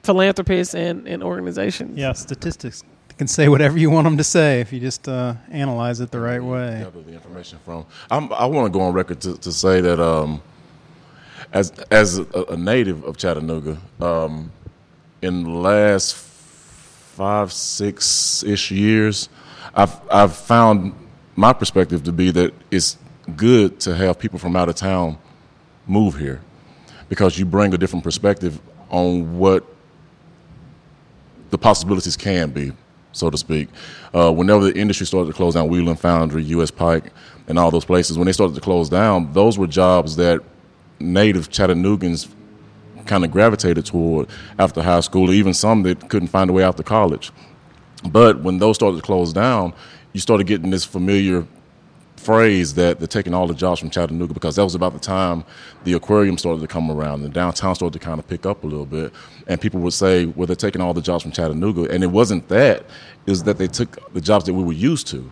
philanthropists 0.03 0.75
and, 0.75 1.07
and 1.07 1.23
organizations. 1.23 1.97
Yeah, 1.97 2.12
statistics 2.12 2.85
can 3.21 3.29
say 3.29 3.50
whatever 3.50 3.77
you 3.77 3.91
want 3.91 4.07
them 4.07 4.17
to 4.17 4.25
say 4.25 4.62
if 4.62 4.73
you 4.73 4.81
just 4.81 5.07
uh, 5.07 5.35
analyze 5.50 6.00
it 6.00 6.11
the 6.11 6.19
right 6.19 6.43
way. 6.43 6.81
Gather 6.83 7.03
the 7.03 7.12
information 7.12 7.59
from. 7.67 7.85
I'm, 8.11 8.33
i 8.33 8.47
want 8.47 8.65
to 8.65 8.71
go 8.71 8.81
on 8.81 8.95
record 8.95 9.21
to, 9.21 9.37
to 9.37 9.53
say 9.53 9.83
that 9.83 10.00
um, 10.00 10.41
as 11.52 11.71
as 11.90 12.19
a, 12.19 12.45
a, 12.50 12.57
native 12.57 13.04
of 13.04 13.16
Chattanooga, 13.16 13.78
um, 14.00 14.52
in 15.23 15.45
the 15.45 15.50
last 15.50 16.14
five 16.14 17.52
six 17.52 18.42
ish 18.42 18.71
years, 18.71 19.28
I've 19.75 20.00
I've 20.11 20.37
found 20.37 20.95
my 21.37 21.52
perspective 21.52 22.04
to 22.04 22.12
be 22.12 22.30
that 22.30 22.54
it's 22.71 22.99
good 23.37 23.80
to 23.80 23.95
have 23.95 24.19
people 24.19 24.38
from 24.38 24.57
out 24.57 24.69
of 24.69 24.75
town 24.75 25.19
move 25.87 26.16
here 26.16 26.40
because 27.09 27.38
you 27.38 27.45
bring 27.45 27.73
a 27.75 27.78
different 27.78 28.04
perspective 28.04 28.61
on 28.88 29.38
what 29.38 29.64
the 31.50 31.59
possibilities 31.59 32.16
can 32.16 32.50
be 32.50 32.73
so 33.12 33.30
to 33.30 33.37
speak. 33.37 33.69
Uh, 34.14 34.33
whenever 34.33 34.64
the 34.64 34.78
industry 34.78 35.07
started 35.07 35.26
to 35.28 35.35
close 35.35 35.54
down, 35.54 35.69
Wheland 35.69 35.99
Foundry, 36.00 36.45
U.S. 36.45 36.71
Pipe, 36.71 37.09
and 37.49 37.59
all 37.59 37.71
those 37.71 37.85
places, 37.85 38.16
when 38.16 38.26
they 38.26 38.33
started 38.33 38.54
to 38.54 38.61
close 38.61 38.88
down, 38.88 39.33
those 39.33 39.59
were 39.59 39.66
jobs 39.66 40.16
that 40.16 40.40
native 41.00 41.50
Chattanoogans 41.50 42.28
kind 43.07 43.25
of 43.25 43.30
gravitated 43.30 43.87
toward 43.87 44.28
after 44.59 44.83
high 44.83 45.00
school, 45.00 45.30
or 45.30 45.35
even 45.35 45.54
some 45.54 45.83
that 45.83 46.09
couldn't 46.09 46.28
find 46.28 46.50
a 46.50 46.52
way 46.52 46.62
out 46.62 46.76
to 46.76 46.83
college. 46.83 47.33
But 48.04 48.40
when 48.42 48.59
those 48.59 48.76
started 48.76 48.97
to 48.97 49.02
close 49.02 49.33
down, 49.33 49.75
you 50.12 50.21
started 50.21 50.47
getting 50.47 50.71
this 50.71 50.85
familiar 50.85 51.47
phrase 52.16 52.75
that 52.75 52.99
they're 52.99 53.09
taking 53.09 53.33
all 53.33 53.47
the 53.47 53.54
jobs 53.54 53.80
from 53.80 53.88
Chattanooga 53.88 54.35
because 54.35 54.57
that 54.57 54.64
was 54.64 54.75
about 54.75 54.92
the 54.92 54.99
time 54.99 55.42
the 55.85 55.95
aquarium 55.95 56.37
started 56.37 56.61
to 56.61 56.66
come 56.66 56.90
around 56.90 57.25
and 57.25 57.33
downtown 57.33 57.75
started 57.75 57.99
to 57.99 58.04
kind 58.04 58.19
of 58.19 58.28
pick 58.28 58.45
up 58.45 58.62
a 58.62 58.66
little 58.66 58.85
bit. 58.85 59.12
And 59.47 59.59
people 59.61 59.80
would 59.80 59.95
say, 59.95 60.26
well, 60.26 60.47
they're 60.47 60.54
taking 60.54 60.83
all 60.83 60.92
the 60.92 61.00
jobs 61.00 61.23
from 61.23 61.33
Chattanooga. 61.33 61.90
And 61.90 62.04
it 62.04 62.09
wasn't 62.09 62.47
that, 62.49 62.85
it 63.26 63.30
was 63.30 63.45
that 63.45 63.57
they 63.57 63.66
took 63.66 64.12
the 64.12 64.21
jobs 64.21 64.45
that 64.45 64.54
we 64.54 64.62
were 64.62 64.75
used 64.75 65.07
to. 65.09 65.30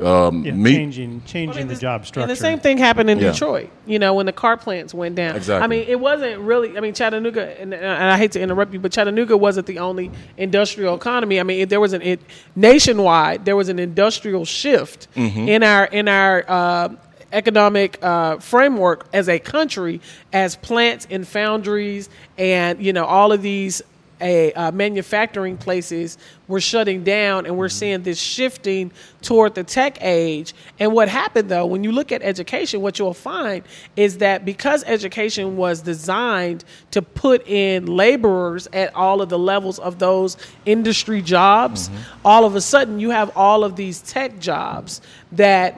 Um, 0.00 0.44
Yeah, 0.44 0.52
me- 0.52 0.74
changing 0.74 1.22
changing 1.26 1.68
the 1.68 1.74
job 1.76 2.06
structure. 2.06 2.22
And 2.22 2.30
the 2.30 2.36
same 2.40 2.60
thing 2.60 2.78
happened 2.78 3.10
in 3.10 3.18
Yeah. 3.18 3.32
Detroit. 3.32 3.68
You 3.86 3.98
know, 3.98 4.14
when 4.14 4.26
the 4.26 4.32
car 4.32 4.56
plants 4.56 4.94
went 4.94 5.14
down. 5.16 5.36
Exactly. 5.36 5.64
I 5.64 5.66
mean, 5.66 5.88
it 5.88 5.98
wasn't 5.98 6.40
really. 6.40 6.76
I 6.76 6.80
mean, 6.80 6.94
Chattanooga, 6.94 7.60
and, 7.60 7.74
and 7.74 7.84
I 7.86 8.16
hate 8.16 8.32
to 8.32 8.40
interrupt 8.40 8.72
you, 8.72 8.78
but 8.80 8.92
Chattanooga 8.92 9.36
wasn't 9.36 9.66
the 9.66 9.78
only 9.80 10.10
industrial 10.36 10.94
economy. 10.94 11.40
I 11.40 11.42
mean, 11.42 11.60
if 11.60 11.68
there 11.68 11.80
was 11.80 11.92
an 11.92 12.02
it, 12.02 12.20
nationwide. 12.56 13.44
There 13.44 13.56
was 13.56 13.68
an 13.68 13.78
industrial 13.78 14.44
shift 14.44 15.08
Mm-hmm. 15.16 15.48
in 15.48 15.62
our 15.62 15.84
in 15.86 16.08
our. 16.08 16.44
Uh, 16.48 16.88
economic 17.34 17.98
uh, 18.04 18.36
framework 18.40 19.06
as 19.14 19.26
a 19.26 19.38
country 19.38 20.02
as 20.34 20.54
plants 20.56 21.06
and 21.10 21.26
foundries 21.26 22.10
and 22.36 22.78
you 22.84 22.92
know 22.92 23.06
all 23.06 23.32
of 23.32 23.40
these 23.40 23.80
a 24.22 24.52
uh, 24.52 24.72
manufacturing 24.72 25.56
places 25.56 26.16
were 26.48 26.60
shutting 26.60 27.04
down 27.04 27.46
and 27.46 27.56
we're 27.56 27.68
seeing 27.68 28.02
this 28.02 28.18
shifting 28.18 28.92
toward 29.20 29.54
the 29.54 29.64
tech 29.64 29.98
age. 30.00 30.54
And 30.78 30.92
what 30.92 31.08
happened 31.08 31.48
though 31.48 31.66
when 31.66 31.84
you 31.84 31.92
look 31.92 32.12
at 32.12 32.22
education 32.22 32.80
what 32.80 32.98
you'll 32.98 33.14
find 33.14 33.64
is 33.96 34.18
that 34.18 34.44
because 34.44 34.84
education 34.84 35.56
was 35.56 35.82
designed 35.82 36.64
to 36.92 37.02
put 37.02 37.46
in 37.46 37.86
laborers 37.86 38.68
at 38.72 38.94
all 38.94 39.20
of 39.20 39.28
the 39.28 39.38
levels 39.38 39.78
of 39.78 39.98
those 39.98 40.36
industry 40.64 41.22
jobs 41.22 41.90
all 42.24 42.44
of 42.44 42.54
a 42.54 42.60
sudden 42.60 43.00
you 43.00 43.10
have 43.10 43.36
all 43.36 43.64
of 43.64 43.76
these 43.76 44.00
tech 44.02 44.38
jobs 44.38 45.00
that 45.32 45.76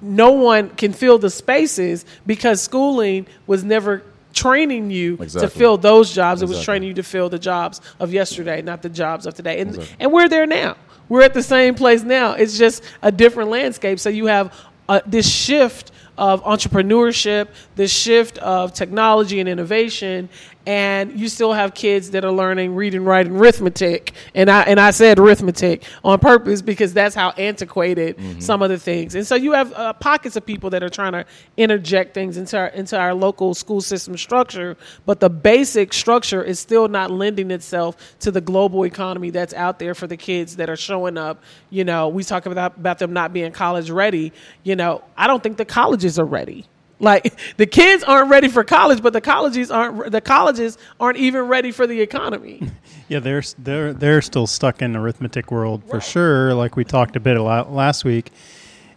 no 0.00 0.32
one 0.32 0.70
can 0.70 0.92
fill 0.92 1.18
the 1.18 1.30
spaces 1.30 2.04
because 2.26 2.62
schooling 2.62 3.26
was 3.46 3.64
never 3.64 4.02
training 4.42 4.90
you 4.90 5.16
to 5.16 5.48
fill 5.48 5.76
those 5.76 6.14
jobs. 6.14 6.42
It 6.42 6.48
was 6.48 6.64
training 6.64 6.88
you 6.88 6.94
to 6.94 7.02
fill 7.02 7.28
the 7.28 7.38
jobs 7.38 7.80
of 7.98 8.12
yesterday, 8.12 8.62
not 8.62 8.82
the 8.82 8.88
jobs 8.88 9.26
of 9.26 9.34
today. 9.34 9.60
And 9.60 9.88
and 10.00 10.12
we're 10.12 10.28
there 10.28 10.46
now. 10.46 10.76
We're 11.08 11.22
at 11.22 11.34
the 11.34 11.42
same 11.42 11.74
place 11.74 12.02
now. 12.02 12.34
It's 12.34 12.58
just 12.58 12.82
a 13.02 13.10
different 13.10 13.50
landscape. 13.50 13.98
So 13.98 14.10
you 14.10 14.26
have 14.26 14.46
uh, 14.88 15.00
this 15.06 15.28
shift 15.28 15.92
of 16.16 16.42
entrepreneurship, 16.44 17.48
this 17.76 17.92
shift 17.92 18.38
of 18.38 18.72
technology 18.72 19.40
and 19.40 19.48
innovation, 19.48 20.28
and 20.68 21.18
you 21.18 21.30
still 21.30 21.54
have 21.54 21.72
kids 21.72 22.10
that 22.10 22.26
are 22.26 22.30
learning 22.30 22.74
reading, 22.74 23.02
writing, 23.02 23.34
arithmetic. 23.34 24.12
And 24.34 24.50
I 24.50 24.64
and 24.64 24.78
I 24.78 24.90
said 24.90 25.18
arithmetic 25.18 25.82
on 26.04 26.18
purpose 26.18 26.60
because 26.60 26.92
that's 26.92 27.14
how 27.14 27.30
antiquated 27.30 28.42
some 28.42 28.60
of 28.60 28.68
the 28.68 28.78
things. 28.78 29.14
And 29.14 29.26
so 29.26 29.34
you 29.34 29.52
have 29.52 29.72
uh, 29.72 29.94
pockets 29.94 30.36
of 30.36 30.44
people 30.44 30.68
that 30.70 30.82
are 30.82 30.90
trying 30.90 31.12
to 31.12 31.24
interject 31.56 32.12
things 32.12 32.36
into 32.36 32.58
our 32.58 32.66
into 32.66 32.98
our 32.98 33.14
local 33.14 33.54
school 33.54 33.80
system 33.80 34.14
structure, 34.18 34.76
but 35.06 35.20
the 35.20 35.30
basic 35.30 35.94
structure 35.94 36.44
is 36.44 36.60
still 36.60 36.86
not 36.86 37.10
lending 37.10 37.50
itself 37.50 38.18
to 38.20 38.30
the 38.30 38.42
global 38.42 38.84
economy 38.84 39.30
that's 39.30 39.54
out 39.54 39.78
there 39.78 39.94
for 39.94 40.06
the 40.06 40.18
kids 40.18 40.56
that 40.56 40.68
are 40.68 40.76
showing 40.76 41.16
up. 41.16 41.42
You 41.70 41.84
know, 41.84 42.10
we 42.10 42.22
talk 42.22 42.44
about 42.44 42.76
about 42.76 42.98
them 42.98 43.14
not 43.14 43.32
being 43.32 43.52
college 43.52 43.90
ready. 43.90 44.34
You 44.64 44.76
know, 44.76 45.02
I 45.16 45.28
don't 45.28 45.42
think 45.42 45.56
the 45.56 45.64
colleges 45.64 46.18
are 46.18 46.26
ready. 46.26 46.66
Like 47.00 47.38
the 47.56 47.66
kids 47.66 48.02
aren't 48.02 48.28
ready 48.28 48.48
for 48.48 48.64
college, 48.64 49.02
but 49.02 49.12
the 49.12 49.20
colleges 49.20 49.70
aren't 49.70 50.10
the 50.10 50.20
colleges 50.20 50.78
aren't 50.98 51.18
even 51.18 51.42
ready 51.42 51.70
for 51.70 51.86
the 51.86 52.00
economy. 52.00 52.70
Yeah, 53.10 53.20
they're 53.20 53.42
they're 53.56 53.94
they're 53.94 54.20
still 54.20 54.46
stuck 54.46 54.82
in 54.82 54.94
arithmetic 54.94 55.50
world 55.50 55.82
for 55.88 55.98
sure. 55.98 56.52
Like 56.52 56.76
we 56.76 56.84
talked 56.84 57.16
a 57.16 57.20
bit 57.20 57.38
a 57.38 57.42
lot 57.42 57.72
last 57.72 58.04
week, 58.04 58.30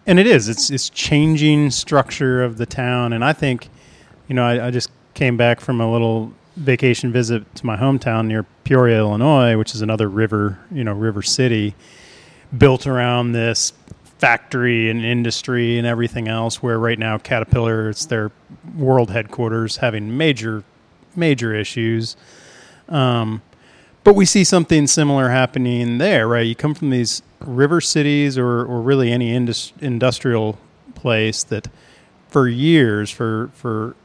and 0.05 0.20
it 0.20 0.27
is 0.27 0.50
it's 0.50 0.70
it's 0.70 0.89
changing 0.89 1.72
structure 1.72 2.43
of 2.43 2.58
the 2.58 2.65
town. 2.65 3.13
And 3.13 3.24
I 3.24 3.31
think, 3.31 3.70
you 4.27 4.36
know, 4.36 4.43
I, 4.43 4.67
I 4.67 4.70
just 4.70 4.91
came 5.13 5.38
back 5.38 5.62
from 5.62 5.79
a 5.79 5.89
little 5.89 6.34
vacation 6.58 7.13
visit 7.13 7.55
to 7.55 7.65
my 7.65 7.77
hometown 7.77 8.27
near 8.27 8.43
Peoria, 8.65 8.98
Illinois, 8.98 9.58
which 9.58 9.74
is 9.74 9.81
another 9.81 10.10
river, 10.10 10.60
you 10.70 10.84
know, 10.84 10.91
river 10.91 11.22
city, 11.22 11.74
built 12.58 12.86
around 12.86 13.31
this 13.31 13.72
factory 14.21 14.87
and 14.87 15.03
industry 15.03 15.79
and 15.79 15.87
everything 15.87 16.27
else. 16.27 16.61
Where 16.61 16.77
right 16.77 16.99
now 16.99 17.17
Caterpillar, 17.17 17.89
it's 17.89 18.05
their 18.05 18.31
world 18.77 19.09
headquarters, 19.09 19.77
having 19.77 20.15
major 20.15 20.63
major 21.15 21.55
issues. 21.55 22.15
Um, 22.87 23.41
but 24.03 24.15
we 24.15 24.25
see 24.25 24.43
something 24.43 24.85
similar 24.85 25.29
happening 25.29 25.97
there, 25.97 26.27
right? 26.27 26.45
You 26.45 26.55
come 26.55 26.75
from 26.75 26.91
these 26.91 27.23
river 27.39 27.81
cities 27.81 28.37
or, 28.37 28.61
or 28.61 28.81
really 28.81 29.11
any 29.11 29.33
indus- 29.33 29.73
industrial 29.81 30.57
place 30.95 31.43
that 31.43 31.67
for 32.27 32.47
years, 32.47 33.09
for, 33.09 33.49
for 33.53 33.95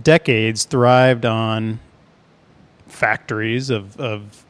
decades, 0.00 0.64
thrived 0.64 1.24
on 1.24 1.80
factories 2.86 3.70
of, 3.70 3.98
of 3.98 4.44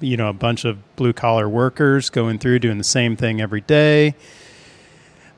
you 0.00 0.16
know 0.16 0.28
a 0.28 0.34
bunch 0.34 0.64
of 0.64 0.96
blue 0.96 1.12
collar 1.12 1.48
workers 1.48 2.10
going 2.10 2.38
through 2.38 2.58
doing 2.58 2.78
the 2.78 2.84
same 2.84 3.16
thing 3.16 3.40
every 3.40 3.62
day 3.62 4.14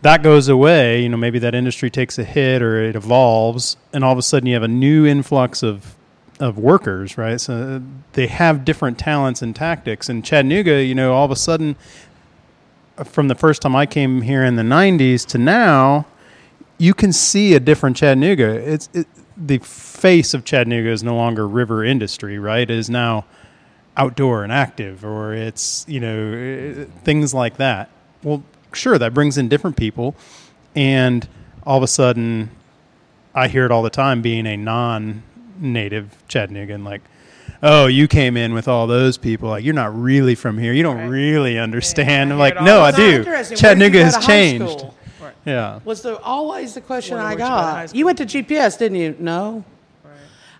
that 0.03 0.23
goes 0.23 0.49
away 0.49 1.03
you 1.03 1.09
know 1.09 1.17
maybe 1.17 1.39
that 1.39 1.55
industry 1.55 1.91
takes 1.91 2.19
a 2.19 2.25
hit 2.25 2.63
or 2.63 2.83
it 2.83 2.95
evolves 2.95 3.77
and 3.93 4.05
all 4.05 4.13
of 4.13 4.19
a 4.19 4.23
sudden 4.23 4.47
you 4.47 4.55
have 4.55 4.63
a 4.63 4.69
new 4.69 5.07
influx 5.07 5.63
of 5.63 5.97
of 6.41 6.59
workers 6.59 7.17
right 7.17 7.41
so 7.41 7.55
uh, 7.55 7.81
they 8.15 8.27
have 8.27 8.65
different 8.65 8.99
talents 8.99 9.43
and 9.43 9.55
tactics 9.55 10.09
and 10.09 10.25
chattanooga 10.25 10.83
you 10.83 10.95
know 10.95 11.13
all 11.13 11.25
of 11.25 11.31
a 11.31 11.37
sudden 11.37 11.77
uh, 12.99 13.05
from 13.05 13.29
the 13.29 13.35
first 13.35 13.63
time 13.63 13.77
i 13.77 13.87
came 13.87 14.23
here 14.23 14.45
in 14.45 14.57
the 14.57 14.63
90s 14.63 15.25
to 15.27 15.39
now 15.39 16.07
you 16.83 16.95
can 16.95 17.13
see 17.13 17.55
a 17.55 17.61
different 17.61 17.97
Chattanooga. 17.97 18.49
It's 18.73 18.89
it, 18.93 19.07
the 19.37 19.59
face 19.59 20.35
of 20.35 20.45
Chattanooga 20.45 20.91
is 20.91 21.05
no 21.05 21.15
longer 21.15 21.47
river 21.47 21.85
industry, 21.85 22.41
right? 22.41 22.69
It 22.69 22.71
is 22.71 22.91
now 22.91 23.25
outdoor 23.97 24.43
and 24.43 24.53
active, 24.53 25.05
or 25.05 25.33
it's 25.33 25.85
you 25.89 26.01
know 26.01 26.33
eh, 26.33 26.85
things 27.05 27.33
like 27.33 27.59
that. 27.59 27.89
Well, 28.25 28.43
sure, 28.76 28.99
that 28.99 29.12
brings 29.14 29.38
in 29.38 29.49
different 29.49 29.76
people, 29.76 30.14
and 30.75 31.26
all 31.64 31.76
of 31.76 31.83
a 31.83 31.88
sudden, 31.88 32.50
I 33.35 33.49
hear 33.49 33.64
it 33.64 33.71
all 33.71 33.83
the 33.83 33.91
time. 33.91 34.23
Being 34.23 34.47
a 34.47 34.57
non-native 34.57 36.17
Chattanoogan, 36.29 36.85
like. 36.85 37.02
Oh, 37.64 37.87
you 37.87 38.09
came 38.09 38.37
in 38.37 38.55
with 38.55 38.67
all 38.67 38.88
those 38.88 39.17
people. 39.19 39.50
Like 39.50 39.64
you're 39.64 39.73
not 39.75 39.97
really 39.97 40.35
from 40.35 40.59
here. 40.59 40.73
You 40.73 40.83
don't 40.83 40.97
Right. 40.97 41.07
really 41.09 41.59
understand. 41.61 42.31
I 42.31 42.35
I'm 42.35 42.38
like, 42.41 42.61
no, 42.61 42.81
I 42.81 42.91
do. 42.91 43.19
Interesting. 43.19 43.57
Chattanooga 43.57 44.02
has 44.05 44.19
changed. 44.26 44.81
school? 44.81 44.95
Yeah. 45.45 45.79
Was 45.85 46.02
the 46.02 46.19
always 46.23 46.75
the 46.75 46.81
question 46.81 47.17
Where- 47.19 47.25
I 47.25 47.29
where'd 47.31 47.38
you 47.38 47.45
go 47.45 47.50
to 47.50 47.57
high 47.57 47.87
got? 47.87 47.95
You 47.95 48.05
went 48.05 48.19
to 48.19 48.26
GPS, 48.26 48.76
didn't 48.79 48.99
you? 48.99 49.14
No. 49.21 49.62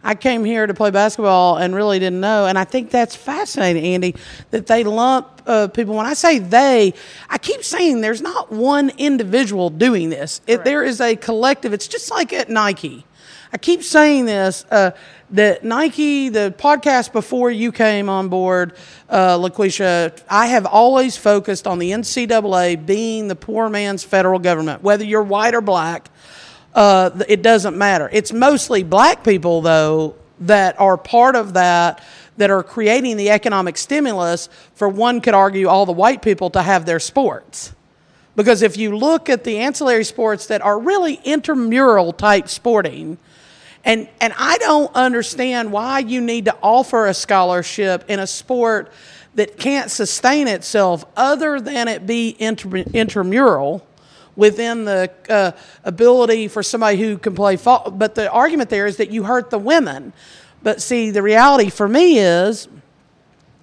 I 0.05 0.15
came 0.15 0.45
here 0.45 0.67
to 0.67 0.75
play 0.75 0.91
basketball 0.91 1.59
and 1.59 1.75
really 1.75 1.99
didn't 1.99 2.21
know. 2.21 2.47
And 2.47 2.59
I 2.59 2.65
think 2.65 2.91
that's 2.91 3.15
fascinating, 3.15 3.85
Andy, 3.85 4.17
that 4.51 4.67
they 4.67 4.85
lump 4.85 5.43
uh, 5.47 5.69
people. 5.69 5.95
When 5.95 6.07
I 6.07 6.15
say 6.15 6.39
they, 6.39 6.95
I 7.29 7.39
keep 7.39 7.63
saying 7.63 8.01
there's 8.01 8.23
not 8.23 8.51
one 8.51 8.91
individual 8.99 9.71
doing 9.71 10.11
this. 10.11 10.41
It, 10.47 10.65
there 10.65 10.83
is 10.83 11.01
a 11.01 11.15
collective. 11.17 11.73
It's 11.73 11.87
just 11.87 12.11
like 12.11 12.33
at 12.33 12.49
Nike. 12.49 13.05
I 13.55 13.59
keep 13.59 13.83
saying 13.83 14.25
this 14.25 14.65
uh, 14.71 14.93
that 15.31 15.63
Nike, 15.63 16.31
the 16.31 16.55
podcast 16.57 17.13
before 17.13 17.51
you 17.51 17.71
came 17.71 18.09
on 18.09 18.29
board, 18.29 18.75
uh, 19.11 19.37
Lakweshia, 19.37 20.23
I 20.29 20.47
have 20.47 20.65
always 20.65 21.19
focused 21.19 21.67
on 21.67 21.79
the 21.79 21.91
NCAA 21.91 22.85
being 22.87 23.29
the 23.29 23.37
poor 23.37 23.69
man's 23.69 24.05
federal 24.05 24.39
government, 24.39 24.83
whether 24.83 25.05
you're 25.05 25.23
white 25.23 25.55
or 25.55 25.61
black 25.61 26.09
uh, 26.75 27.11
it 27.29 27.43
doesn't 27.43 27.77
matter. 27.77 28.09
It's 28.13 28.33
mostly 28.33 28.83
black 28.83 29.25
people, 29.25 29.61
though, 29.61 30.15
that 30.41 30.79
are 30.81 30.97
part 30.97 31.37
of 31.37 31.55
that, 31.55 32.03
that 32.37 32.51
are 32.51 32.63
creating 32.63 33.17
the 33.17 33.31
economic 33.31 33.77
stimulus 33.77 34.49
for 34.75 34.89
one 34.89 35.21
could 35.21 35.35
argue 35.35 35.69
all 35.69 35.87
the 35.87 35.93
white 35.93 36.23
people 36.23 36.51
to 36.51 36.63
have 36.63 36.87
their 36.87 37.01
sports. 37.01 37.73
Because 38.35 38.63
if 38.63 38.77
you 38.77 38.97
look 38.97 39.29
at 39.29 39.45
the 39.45 39.59
ancillary 39.59 40.05
sports 40.05 40.47
that 40.47 40.63
are 40.63 40.79
really 40.79 41.21
intramural 41.25 42.13
type 42.13 42.49
sporting, 42.49 43.19
and, 43.85 44.09
and 44.21 44.33
I 44.39 44.59
don't 44.59 44.95
understand 44.95 45.73
why 45.73 45.99
you 45.99 46.21
need 46.21 46.47
to 46.47 46.57
offer 46.63 47.07
a 47.07 47.15
scholarship 47.15 48.05
in 48.09 48.21
a 48.21 48.27
sport 48.27 48.91
that 49.35 49.59
can't 49.59 49.91
sustain 49.91 50.49
itself 50.49 51.05
other 51.17 51.61
than 51.61 51.89
it 51.89 52.07
be 52.07 52.31
intramural 52.31 53.87
within 54.37 54.85
the 54.85 55.11
uh, 55.29 55.53
ability 55.85 56.49
for 56.49 56.63
somebody 56.63 56.99
who 56.99 57.19
can 57.19 57.35
play 57.35 57.57
fall. 57.57 57.91
But 57.91 58.15
the 58.15 58.31
argument 58.31 58.71
there 58.71 58.87
is 58.87 58.97
that 58.97 59.11
you 59.11 59.25
hurt 59.25 59.51
the 59.51 59.59
women. 59.59 60.13
But 60.63 60.81
see, 60.81 61.11
the 61.11 61.23
reality 61.23 61.71
for 61.71 61.89
me 61.89 62.19
is 62.19 62.69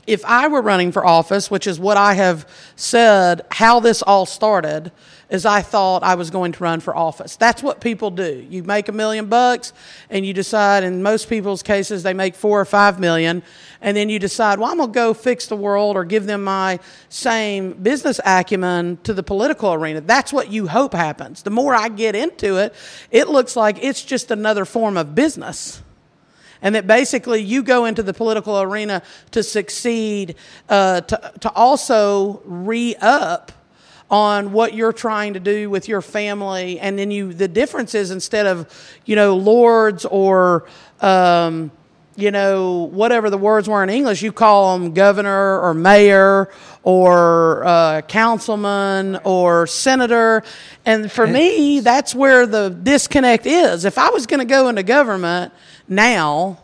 if 0.05 0.25
I 0.25 0.47
were 0.47 0.61
running 0.61 0.91
for 0.91 1.05
office, 1.05 1.51
which 1.51 1.67
is 1.67 1.79
what 1.79 1.95
I 1.97 2.15
have 2.15 2.47
said, 2.75 3.45
how 3.51 3.79
this 3.79 4.01
all 4.01 4.25
started, 4.25 4.91
is 5.29 5.45
I 5.45 5.61
thought 5.61 6.03
I 6.03 6.15
was 6.15 6.29
going 6.31 6.51
to 6.53 6.63
run 6.63 6.79
for 6.79 6.95
office. 6.95 7.35
That's 7.35 7.61
what 7.61 7.81
people 7.81 8.09
do. 8.09 8.45
You 8.49 8.63
make 8.63 8.89
a 8.89 8.91
million 8.91 9.27
bucks 9.27 9.73
and 10.09 10.25
you 10.25 10.33
decide, 10.33 10.83
in 10.83 11.03
most 11.03 11.29
people's 11.29 11.61
cases, 11.61 12.03
they 12.03 12.13
make 12.13 12.35
four 12.35 12.59
or 12.59 12.65
five 12.65 12.99
million, 12.99 13.43
and 13.81 13.95
then 13.95 14.09
you 14.09 14.17
decide, 14.17 14.59
well, 14.59 14.71
I'm 14.71 14.77
going 14.77 14.89
to 14.89 14.93
go 14.93 15.13
fix 15.13 15.45
the 15.45 15.55
world 15.55 15.95
or 15.95 16.03
give 16.03 16.25
them 16.25 16.43
my 16.43 16.79
same 17.09 17.73
business 17.73 18.19
acumen 18.25 18.97
to 19.03 19.13
the 19.13 19.23
political 19.23 19.73
arena. 19.73 20.01
That's 20.01 20.33
what 20.33 20.51
you 20.51 20.67
hope 20.67 20.93
happens. 20.93 21.43
The 21.43 21.51
more 21.51 21.75
I 21.75 21.89
get 21.89 22.15
into 22.15 22.57
it, 22.57 22.73
it 23.11 23.27
looks 23.27 23.55
like 23.55 23.83
it's 23.83 24.03
just 24.03 24.31
another 24.31 24.65
form 24.65 24.97
of 24.97 25.13
business 25.13 25.83
and 26.61 26.75
that 26.75 26.87
basically 26.87 27.41
you 27.41 27.63
go 27.63 27.85
into 27.85 28.03
the 28.03 28.13
political 28.13 28.61
arena 28.61 29.01
to 29.31 29.43
succeed, 29.43 30.35
uh, 30.67 30.99
to, 31.01 31.33
to 31.39 31.51
also 31.53 32.41
re 32.43 32.95
up 32.99 33.53
on 34.09 34.51
what 34.51 34.73
you're 34.73 34.93
trying 34.93 35.33
to 35.33 35.39
do 35.39 35.69
with 35.69 35.87
your 35.87 36.01
family, 36.01 36.79
and 36.79 36.97
then 36.97 37.11
you 37.11 37.33
the 37.33 37.47
difference 37.47 37.93
is 37.93 38.11
instead 38.11 38.45
of 38.45 38.67
you 39.05 39.15
know 39.15 39.35
lords 39.35 40.05
or 40.05 40.65
um, 41.01 41.71
you 42.15 42.31
know 42.31 42.89
whatever 42.91 43.29
the 43.29 43.37
words 43.37 43.69
were 43.69 43.83
in 43.83 43.89
English, 43.89 44.21
you 44.21 44.31
call 44.31 44.77
them 44.77 44.93
governor 44.93 45.59
or 45.59 45.73
mayor 45.73 46.49
or 46.83 47.63
uh, 47.65 48.01
councilman 48.01 49.17
or 49.23 49.67
senator, 49.67 50.43
and 50.85 51.11
for 51.11 51.27
me 51.27 51.79
that's 51.79 52.15
where 52.15 52.47
the 52.47 52.69
disconnect 52.69 53.45
is. 53.45 53.85
If 53.85 53.97
I 53.97 54.09
was 54.09 54.25
going 54.25 54.39
to 54.39 54.45
go 54.45 54.69
into 54.69 54.83
government 54.83 55.53
now, 55.87 56.59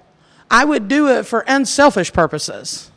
I 0.49 0.65
would 0.65 0.87
do 0.87 1.09
it 1.09 1.25
for 1.25 1.41
unselfish 1.41 2.11
purposes. 2.11 2.89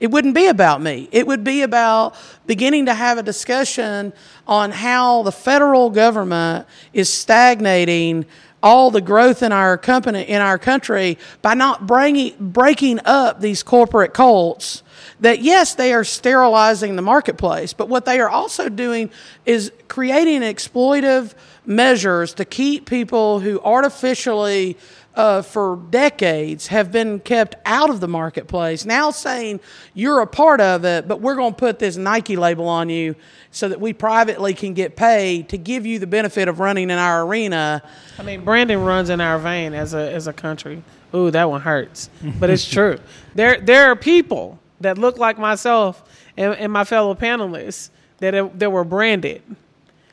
It 0.00 0.10
wouldn't 0.10 0.34
be 0.34 0.46
about 0.46 0.80
me. 0.80 1.08
It 1.12 1.26
would 1.26 1.44
be 1.44 1.62
about 1.62 2.14
beginning 2.46 2.86
to 2.86 2.94
have 2.94 3.18
a 3.18 3.22
discussion 3.22 4.14
on 4.46 4.70
how 4.70 5.22
the 5.22 5.32
federal 5.32 5.90
government 5.90 6.66
is 6.94 7.12
stagnating 7.12 8.24
all 8.62 8.90
the 8.90 9.00
growth 9.00 9.42
in 9.42 9.52
our 9.52 9.78
company 9.78 10.22
in 10.22 10.40
our 10.40 10.58
country 10.58 11.18
by 11.42 11.54
not 11.54 11.86
bringing, 11.86 12.34
breaking 12.38 13.00
up 13.04 13.40
these 13.40 13.62
corporate 13.62 14.12
cults 14.12 14.82
that 15.20 15.40
yes 15.40 15.74
they 15.74 15.94
are 15.94 16.04
sterilizing 16.04 16.94
the 16.94 17.02
marketplace 17.02 17.72
but 17.72 17.88
what 17.88 18.04
they 18.04 18.20
are 18.20 18.28
also 18.28 18.68
doing 18.68 19.10
is 19.46 19.72
creating 19.88 20.42
exploitive 20.42 21.32
measures 21.64 22.34
to 22.34 22.44
keep 22.44 22.88
people 22.88 23.40
who 23.40 23.60
artificially 23.60 24.76
uh, 25.16 25.42
for 25.42 25.76
decades 25.90 26.68
have 26.68 26.92
been 26.92 27.18
kept 27.20 27.56
out 27.66 27.90
of 27.90 28.00
the 28.00 28.08
marketplace 28.08 28.84
now 28.84 29.10
saying 29.10 29.58
you're 29.92 30.20
a 30.20 30.26
part 30.26 30.60
of 30.60 30.84
it 30.84 31.08
but 31.08 31.20
we're 31.20 31.34
going 31.34 31.52
to 31.52 31.58
put 31.58 31.78
this 31.80 31.96
nike 31.96 32.36
label 32.36 32.68
on 32.68 32.88
you 32.88 33.14
so 33.50 33.68
that 33.68 33.80
we 33.80 33.92
privately 33.92 34.54
can 34.54 34.72
get 34.72 34.94
paid 34.94 35.48
to 35.48 35.58
give 35.58 35.84
you 35.84 35.98
the 35.98 36.06
benefit 36.06 36.46
of 36.46 36.60
running 36.60 36.90
in 36.90 36.98
our 36.98 37.24
arena 37.24 37.82
I 38.20 38.22
mean, 38.22 38.44
Brandon 38.44 38.82
runs 38.82 39.08
in 39.08 39.20
our 39.20 39.38
vein 39.38 39.72
as 39.72 39.94
a 39.94 40.12
as 40.12 40.26
a 40.26 40.32
country. 40.34 40.82
Ooh, 41.14 41.30
that 41.30 41.48
one 41.48 41.62
hurts, 41.62 42.10
but 42.38 42.50
it's 42.50 42.64
true. 42.70 42.98
There 43.34 43.58
there 43.58 43.90
are 43.90 43.96
people 43.96 44.58
that 44.80 44.98
look 44.98 45.16
like 45.16 45.38
myself 45.38 46.28
and, 46.36 46.54
and 46.54 46.70
my 46.70 46.84
fellow 46.84 47.14
panelists 47.14 47.88
that 48.18 48.58
that 48.58 48.70
were 48.70 48.84
branded. 48.84 49.42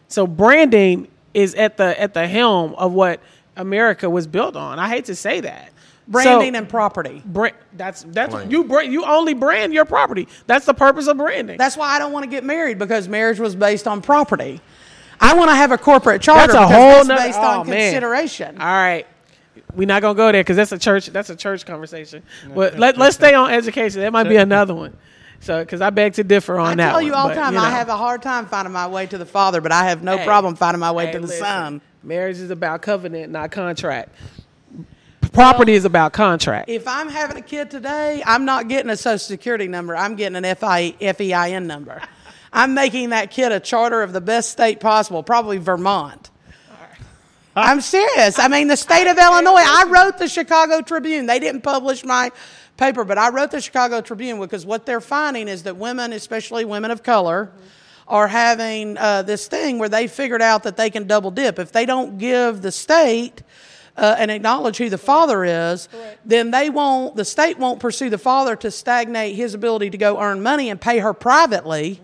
So 0.08 0.26
branding 0.26 1.10
is 1.34 1.54
at 1.56 1.76
the 1.76 2.00
at 2.00 2.14
the 2.14 2.28
helm 2.28 2.76
of 2.76 2.94
what 2.94 3.20
America 3.58 4.10
was 4.10 4.28
built 4.28 4.56
on. 4.56 4.80
I 4.80 4.88
hate 4.90 5.06
to 5.06 5.16
say 5.16 5.42
that. 5.42 5.72
branding 6.08 6.54
So, 6.54 6.58
and 6.60 6.70
property 6.70 7.22
bra- 7.26 7.50
that's 7.76 8.04
that's 8.08 8.34
Claim. 8.34 8.50
you 8.50 8.64
bra- 8.64 8.80
you 8.80 9.04
only 9.04 9.34
brand 9.34 9.74
your 9.74 9.86
property. 9.86 10.28
That's 10.48 10.66
the 10.66 10.74
purpose 10.74 11.08
of 11.08 11.18
branding. 11.18 11.58
That's 11.58 11.76
why 11.76 11.90
I 11.96 12.00
don't 12.00 12.12
want 12.14 12.24
to 12.24 12.30
get 12.30 12.44
married 12.46 12.80
because 12.80 13.08
marriage 13.10 13.40
was 13.40 13.56
based 13.56 13.88
on 13.88 14.02
property. 14.02 14.62
I 15.20 15.34
want 15.34 15.50
to 15.50 15.56
have 15.56 15.72
a 15.72 15.78
corporate 15.78 16.22
charter 16.22 16.54
That's 16.54 16.72
a 16.72 16.74
whole 16.74 17.04
that's 17.04 17.08
nother- 17.08 17.22
based 17.24 17.40
oh, 17.42 17.60
on 17.62 17.70
man. 17.70 17.92
consideration. 17.92 18.62
All 18.62 18.68
right. 18.68 19.06
We're 19.76 19.88
not 19.88 20.02
gonna 20.02 20.16
go 20.16 20.32
there 20.32 20.42
because 20.44 20.56
that's 20.56 20.72
a 20.72 20.78
church. 20.80 21.08
That's 21.08 21.30
a 21.30 21.36
church 21.36 21.66
conversation. 21.66 22.24
But 22.56 22.80
let, 22.80 22.98
let's 22.98 23.16
stay 23.16 23.34
on 23.34 23.52
education. 23.52 24.02
That 24.02 24.14
might 24.14 24.30
be 24.30 24.38
another 24.38 24.74
one. 24.74 24.96
So, 25.40 25.60
because 25.64 25.82
I 25.82 25.92
beg 25.92 26.14
to 26.14 26.24
differ 26.24 26.58
on 26.58 26.68
I 26.68 26.76
that. 26.76 26.90
I 26.90 26.92
tell 26.94 27.02
you 27.02 27.12
one, 27.12 27.22
all 27.22 27.28
the 27.30 27.36
time, 27.36 27.54
you 27.54 27.60
I 27.60 27.70
have 27.70 27.90
a 27.90 27.98
hard 27.98 28.24
time 28.24 28.48
finding 28.48 28.72
my 28.74 28.88
way 28.88 29.06
to 29.08 29.18
the 29.20 29.26
Father, 29.26 29.62
but 29.62 29.72
I 29.72 29.86
have 29.90 30.02
no 30.02 30.18
Hey. 30.18 30.26
problem 30.26 30.56
finding 30.56 30.80
my 30.80 30.92
way 30.92 31.08
Hey, 31.08 31.12
to 31.12 31.20
the 31.20 31.28
listen, 31.28 31.40
Son. 31.44 31.82
Marriage 32.08 32.38
is 32.38 32.52
about 32.52 32.82
covenant, 32.82 33.34
not 33.34 33.52
contract. 33.52 34.16
Property 35.34 35.74
is 35.74 35.84
about 35.84 36.14
contract. 36.14 36.70
If 36.70 36.88
I'm 36.88 37.10
having 37.10 37.36
a 37.36 37.42
kid 37.42 37.70
today, 37.70 38.24
I'm 38.26 38.46
not 38.46 38.70
getting 38.70 38.90
a 38.90 38.96
Social 38.96 39.20
Security 39.20 39.68
number. 39.68 39.94
I'm 39.94 40.16
getting 40.16 40.42
an 40.42 40.56
FI, 40.56 40.92
FEIN 41.02 41.68
number. 41.68 42.02
I'm 42.54 42.74
making 42.74 43.10
that 43.10 43.30
kid 43.30 43.52
a 43.52 43.60
charter 43.60 44.04
of 44.04 44.14
the 44.14 44.22
best 44.22 44.52
state 44.52 44.80
possible, 44.80 45.22
probably 45.22 45.58
Vermont. 45.58 46.30
I'm 47.58 47.82
serious. 47.82 48.40
I 48.40 48.48
mean, 48.48 48.70
the 48.70 48.78
state 48.78 49.12
of 49.12 49.18
Illinois. 49.18 49.56
I 49.58 49.86
wrote 49.90 50.18
the 50.18 50.30
Chicago 50.30 50.80
Tribune. 50.82 51.26
They 51.26 51.40
didn't 51.40 51.62
publish 51.62 52.06
my 52.06 52.32
paper, 52.78 53.04
but 53.04 53.18
I 53.18 53.32
wrote 53.32 53.52
the 53.52 53.60
Chicago 53.60 54.00
Tribune 54.00 54.40
because 54.40 54.66
what 54.66 54.86
they're 54.86 55.02
finding 55.02 55.50
is 55.50 55.64
that 55.64 55.76
women, 55.76 56.14
especially 56.14 56.64
women 56.64 56.90
of 56.90 57.04
color, 57.04 57.52
are 58.08 58.28
having 58.28 58.98
uh, 58.98 59.22
this 59.22 59.48
thing 59.48 59.80
where 59.80 59.90
they 59.90 60.08
figured 60.08 60.42
out 60.42 60.64
that 60.64 60.78
they 60.78 60.90
can 60.90 61.08
double 61.08 61.32
dip. 61.32 61.60
If 61.60 61.72
they 61.72 61.86
don't 61.86 62.18
give 62.18 62.62
the 62.62 62.72
state 62.72 63.44
uh, 63.98 64.16
and 64.18 64.32
acknowledge 64.32 64.78
who 64.78 64.90
the 64.90 64.98
father 64.98 65.44
is, 65.44 65.90
then 66.24 66.52
they 66.52 66.70
won't. 66.70 67.16
The 67.16 67.26
state 67.26 67.58
won't 67.58 67.80
pursue 67.80 68.10
the 68.10 68.18
father 68.18 68.56
to 68.58 68.72
stagnate 68.72 69.36
his 69.36 69.54
ability 69.54 69.90
to 69.90 69.98
go 69.98 70.20
earn 70.22 70.42
money 70.42 70.70
and 70.70 70.80
pay 70.80 71.00
her 71.00 71.14
privately 71.14 72.02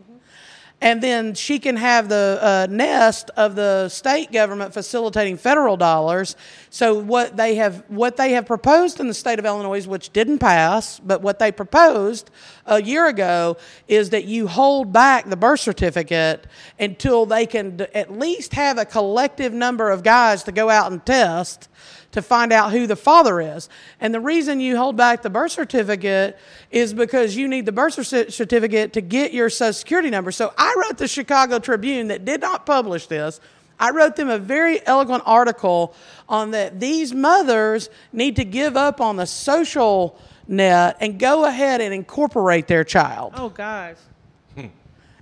and 0.84 1.02
then 1.02 1.34
she 1.34 1.60
can 1.60 1.78
have 1.78 2.10
the 2.10 2.38
uh, 2.41 2.67
nest 2.69 3.32
of 3.38 3.56
the 3.56 3.88
state 3.88 4.34
government 4.34 4.74
facilitating 4.74 5.38
federal 5.38 5.78
dollars. 5.78 6.36
So 6.69 6.93
what 6.93 7.38
they 7.38 7.56
have 7.56 7.86
what 7.88 8.17
they 8.17 8.34
have 8.34 8.46
proposed 8.46 9.00
in 9.00 9.08
the 9.08 9.13
state 9.13 9.39
of 9.39 9.46
Illinois, 9.46 9.88
which 9.88 10.12
didn't 10.12 10.39
pass, 10.39 11.00
but 11.00 11.22
what 11.22 11.39
they 11.39 11.54
proposed 11.54 12.30
a 12.65 12.84
year 12.84 13.08
ago 13.08 13.56
is 13.88 14.10
that 14.10 14.26
you 14.26 14.46
hold 14.48 14.91
back 14.91 15.30
the 15.30 15.38
birth 15.38 15.62
certificate 15.62 16.48
until 16.78 17.26
they 17.26 17.46
can 17.46 17.80
at 17.96 18.12
least 18.12 18.54
have 18.54 18.78
a 18.78 18.84
collective 18.84 19.54
number 19.54 19.89
of 19.89 20.04
guys 20.04 20.43
to 20.43 20.52
go 20.52 20.69
out 20.69 20.91
and 20.91 21.06
test 21.06 21.69
to 22.13 22.21
find 22.21 22.54
out 22.54 22.71
who 22.71 22.88
the 22.88 22.95
father 22.95 23.41
is. 23.41 23.69
And 23.99 24.13
the 24.13 24.19
reason 24.19 24.60
you 24.60 24.78
hold 24.78 24.95
back 24.95 25.21
the 25.21 25.30
birth 25.30 25.52
certificate 25.52 26.38
is 26.71 26.93
because 26.93 27.36
you 27.36 27.47
need 27.47 27.65
the 27.65 27.71
birth 27.71 27.93
certificate 27.93 28.93
to 28.93 29.02
get 29.02 29.34
your 29.34 29.49
social 29.49 29.73
security 29.73 30.10
number. 30.10 30.32
So 30.32 30.54
I 30.58 30.73
wrote 30.78 30.97
the 30.97 31.08
Chicago 31.08 31.60
Tribune 31.60 32.08
that 32.08 32.26
did 32.26 32.41
not 32.41 32.65
publish 32.65 33.08
this. 33.08 33.39
I 33.80 33.89
wrote 33.89 34.15
them 34.15 34.30
a 34.30 34.38
very 34.38 34.86
eloquent 34.86 35.23
article 35.26 35.95
on 36.30 36.52
that 36.52 36.80
these 36.80 37.13
mothers 37.13 37.89
need 38.12 38.38
to 38.38 38.45
give 38.45 38.78
up 38.78 39.02
on 39.02 39.17
the 39.17 39.26
social 39.26 40.17
net 40.47 40.97
and 41.02 41.19
go 41.19 41.45
ahead 41.45 41.82
and 41.82 41.93
incorporate 41.93 42.67
their 42.67 42.84
child. 42.84 43.34
oh 43.36 43.49
gosh. 43.49 43.97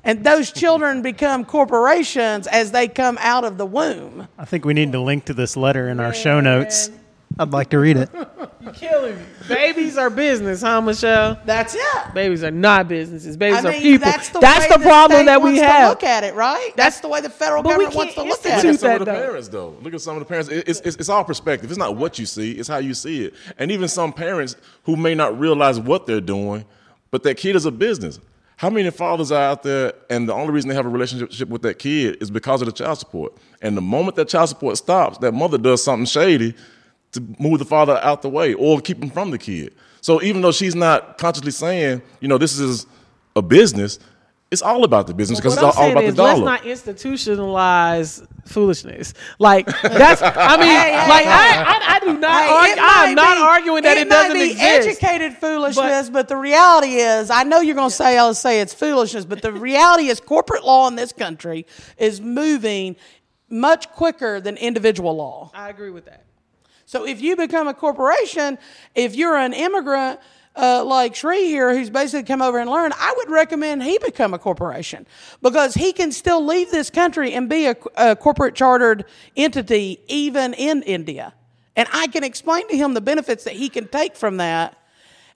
And 0.03 0.23
those 0.23 0.51
children 0.51 1.01
become 1.01 1.45
corporations 1.45 2.47
as 2.47 2.71
they 2.71 2.87
come 2.87 3.17
out 3.21 3.43
of 3.43 3.57
the 3.57 3.65
womb. 3.65 4.27
I 4.37 4.45
think 4.45 4.65
we 4.65 4.73
need 4.73 4.91
to 4.93 4.99
link 4.99 5.25
to 5.25 5.33
this 5.33 5.55
letter 5.55 5.89
in 5.89 5.99
our 5.99 6.13
show 6.13 6.39
notes. 6.39 6.89
I'd 7.39 7.51
like 7.51 7.69
to 7.69 7.79
read 7.79 7.97
it. 7.97 8.09
You're 8.61 8.73
killing 8.73 9.15
me. 9.15 9.23
Babies 9.47 9.97
are 9.97 10.09
business, 10.09 10.61
huh, 10.61 10.81
Michelle? 10.81 11.39
That's 11.45 11.75
it. 11.75 12.13
Babies 12.13 12.43
are 12.43 12.51
not 12.51 12.87
businesses. 12.87 13.37
Babies 13.37 13.59
I 13.65 13.69
mean, 13.69 13.79
are 13.79 13.81
people. 13.81 14.05
that's 14.05 14.29
the, 14.29 14.39
way 14.39 14.67
problem 14.67 15.19
state 15.19 15.25
that 15.25 15.41
we 15.41 15.51
wants 15.51 15.61
to 15.61 15.67
have. 15.67 15.89
look 15.89 16.03
at 16.03 16.23
it, 16.23 16.35
right? 16.35 16.71
That's, 16.75 16.99
the 16.99 17.07
way 17.07 17.21
the 17.21 17.29
federal 17.29 17.63
but 17.63 17.69
government 17.69 17.95
wants 17.95 18.13
to 18.15 18.23
look 18.23 18.45
at 18.45 18.45
it. 18.45 18.47
Look 18.47 18.65
at 18.65 18.65
at 18.65 18.75
it. 18.75 18.79
some 18.79 18.91
of 18.91 18.99
the 18.99 19.05
though. 19.05 19.11
parents, 19.13 19.47
though. 19.47 19.77
Look 19.81 19.93
at 19.93 20.01
some 20.01 20.15
of 20.15 20.19
the 20.19 20.25
parents. 20.25 20.49
It's, 20.49 20.81
it's, 20.81 20.97
it's 20.97 21.09
all 21.09 21.23
perspective. 21.23 21.71
It's 21.71 21.79
not 21.79 21.95
what 21.95 22.19
you 22.19 22.25
see; 22.25 22.51
it's 22.51 22.69
how 22.69 22.77
you 22.77 22.93
see 22.93 23.25
it. 23.25 23.33
And 23.57 23.71
even 23.71 23.87
some 23.87 24.13
parents 24.13 24.55
who 24.83 24.95
may 24.95 25.15
not 25.15 25.39
realize 25.39 25.79
what 25.79 26.05
they're 26.05 26.21
doing, 26.21 26.65
but 27.09 27.23
that 27.23 27.37
kid 27.37 27.55
is 27.55 27.65
a 27.65 27.71
business. 27.71 28.19
How 28.61 28.69
many 28.69 28.91
fathers 28.91 29.31
are 29.31 29.41
out 29.41 29.63
there, 29.63 29.91
and 30.07 30.29
the 30.29 30.35
only 30.35 30.53
reason 30.53 30.69
they 30.69 30.75
have 30.75 30.85
a 30.85 30.89
relationship 30.89 31.49
with 31.49 31.63
that 31.63 31.79
kid 31.79 32.21
is 32.21 32.29
because 32.29 32.61
of 32.61 32.67
the 32.67 32.71
child 32.71 32.99
support? 32.99 33.35
And 33.59 33.75
the 33.75 33.81
moment 33.81 34.17
that 34.17 34.27
child 34.29 34.49
support 34.49 34.77
stops, 34.77 35.17
that 35.17 35.31
mother 35.31 35.57
does 35.57 35.83
something 35.83 36.05
shady 36.05 36.53
to 37.13 37.23
move 37.39 37.57
the 37.57 37.65
father 37.65 37.99
out 38.03 38.21
the 38.21 38.29
way 38.29 38.53
or 38.53 38.79
keep 38.79 39.01
him 39.01 39.09
from 39.09 39.31
the 39.31 39.39
kid. 39.39 39.73
So 40.01 40.21
even 40.21 40.43
though 40.43 40.51
she's 40.51 40.75
not 40.75 41.17
consciously 41.17 41.49
saying, 41.49 42.03
you 42.19 42.27
know, 42.27 42.37
this 42.37 42.59
is 42.59 42.85
a 43.35 43.41
business, 43.41 43.97
it's 44.51 44.61
all 44.61 44.83
about 44.83 45.07
the 45.07 45.13
business 45.13 45.39
because 45.39 45.55
What 45.55 45.63
I'm 45.63 45.69
it's 45.69 45.77
all, 45.77 45.83
all 45.83 45.87
saying 45.87 45.91
about 45.93 46.01
the 46.01 46.07
is, 46.07 46.15
dollar. 46.15 46.45
let's 46.45 46.63
not 46.63 46.63
institutionalize 46.63 48.27
foolishness. 48.45 49.13
Like 49.39 49.65
that's. 49.81 50.21
I 50.21 50.57
mean, 50.57 50.67
like 51.09 51.25
I, 51.25 51.63
I, 51.63 51.95
I 51.95 51.99
do 52.01 52.17
not. 52.19 52.43
Hey, 52.43 52.49
argue, 52.49 52.83
I'm 52.83 53.15
might 53.15 53.21
not 53.21 53.37
be- 53.37 53.41
arguing 53.43 53.83
that 53.83 53.97
it, 53.97 54.09
might 54.09 54.15
doesn't 54.15 54.33
be 54.33 54.51
exist. 54.51 55.01
educated 55.01 55.37
foolishness, 55.37 56.09
but, 56.09 56.27
the 56.27 56.35
reality 56.37 56.95
is, 56.95 57.29
I 57.29 57.43
know 57.43 57.61
you're 57.61 57.75
going 57.75 57.89
to 57.89 57.95
say, 57.95 58.17
I'll 58.17 58.33
say 58.33 58.59
it's 58.61 58.73
foolishness, 58.73 59.25
but 59.25 59.41
the 59.41 59.53
reality 59.53 60.07
is, 60.07 60.19
corporate 60.19 60.63
law 60.65 60.87
in 60.87 60.95
this 60.95 61.11
country 61.13 61.65
is 61.97 62.19
moving 62.19 62.95
much 63.49 63.89
quicker 63.91 64.41
than 64.41 64.57
individual 64.57 65.15
law. 65.15 65.51
I 65.53 65.69
agree 65.69 65.91
with 65.91 66.05
that. 66.05 66.25
So 66.85 67.05
if 67.05 67.21
you 67.21 67.37
become 67.37 67.67
a 67.69 67.73
corporation, 67.73 68.57
if 68.95 69.15
you're 69.15 69.37
an 69.37 69.53
immigrant, 69.53 70.19
uh, 70.55 70.83
like 70.83 71.15
Shree 71.15 71.45
here, 71.45 71.73
who's 71.73 71.89
basically 71.89 72.23
come 72.23 72.41
over 72.41 72.59
and 72.59 72.69
learned, 72.69 72.93
I 72.97 73.13
would 73.17 73.29
recommend 73.29 73.83
he 73.83 73.97
become 73.99 74.33
a 74.33 74.39
corporation 74.39 75.07
because 75.41 75.73
he 75.73 75.93
can 75.93 76.11
still 76.11 76.45
leave 76.45 76.71
this 76.71 76.89
country 76.89 77.33
and 77.33 77.49
be 77.49 77.67
a, 77.67 77.75
a 77.95 78.15
corporate 78.15 78.55
chartered 78.55 79.05
entity 79.37 79.99
even 80.07 80.53
in 80.53 80.83
India. 80.83 81.33
And 81.75 81.87
I 81.93 82.07
can 82.07 82.23
explain 82.23 82.67
to 82.67 82.75
him 82.75 82.93
the 82.93 83.01
benefits 83.01 83.45
that 83.45 83.53
he 83.53 83.69
can 83.69 83.87
take 83.87 84.15
from 84.15 84.37
that 84.37 84.77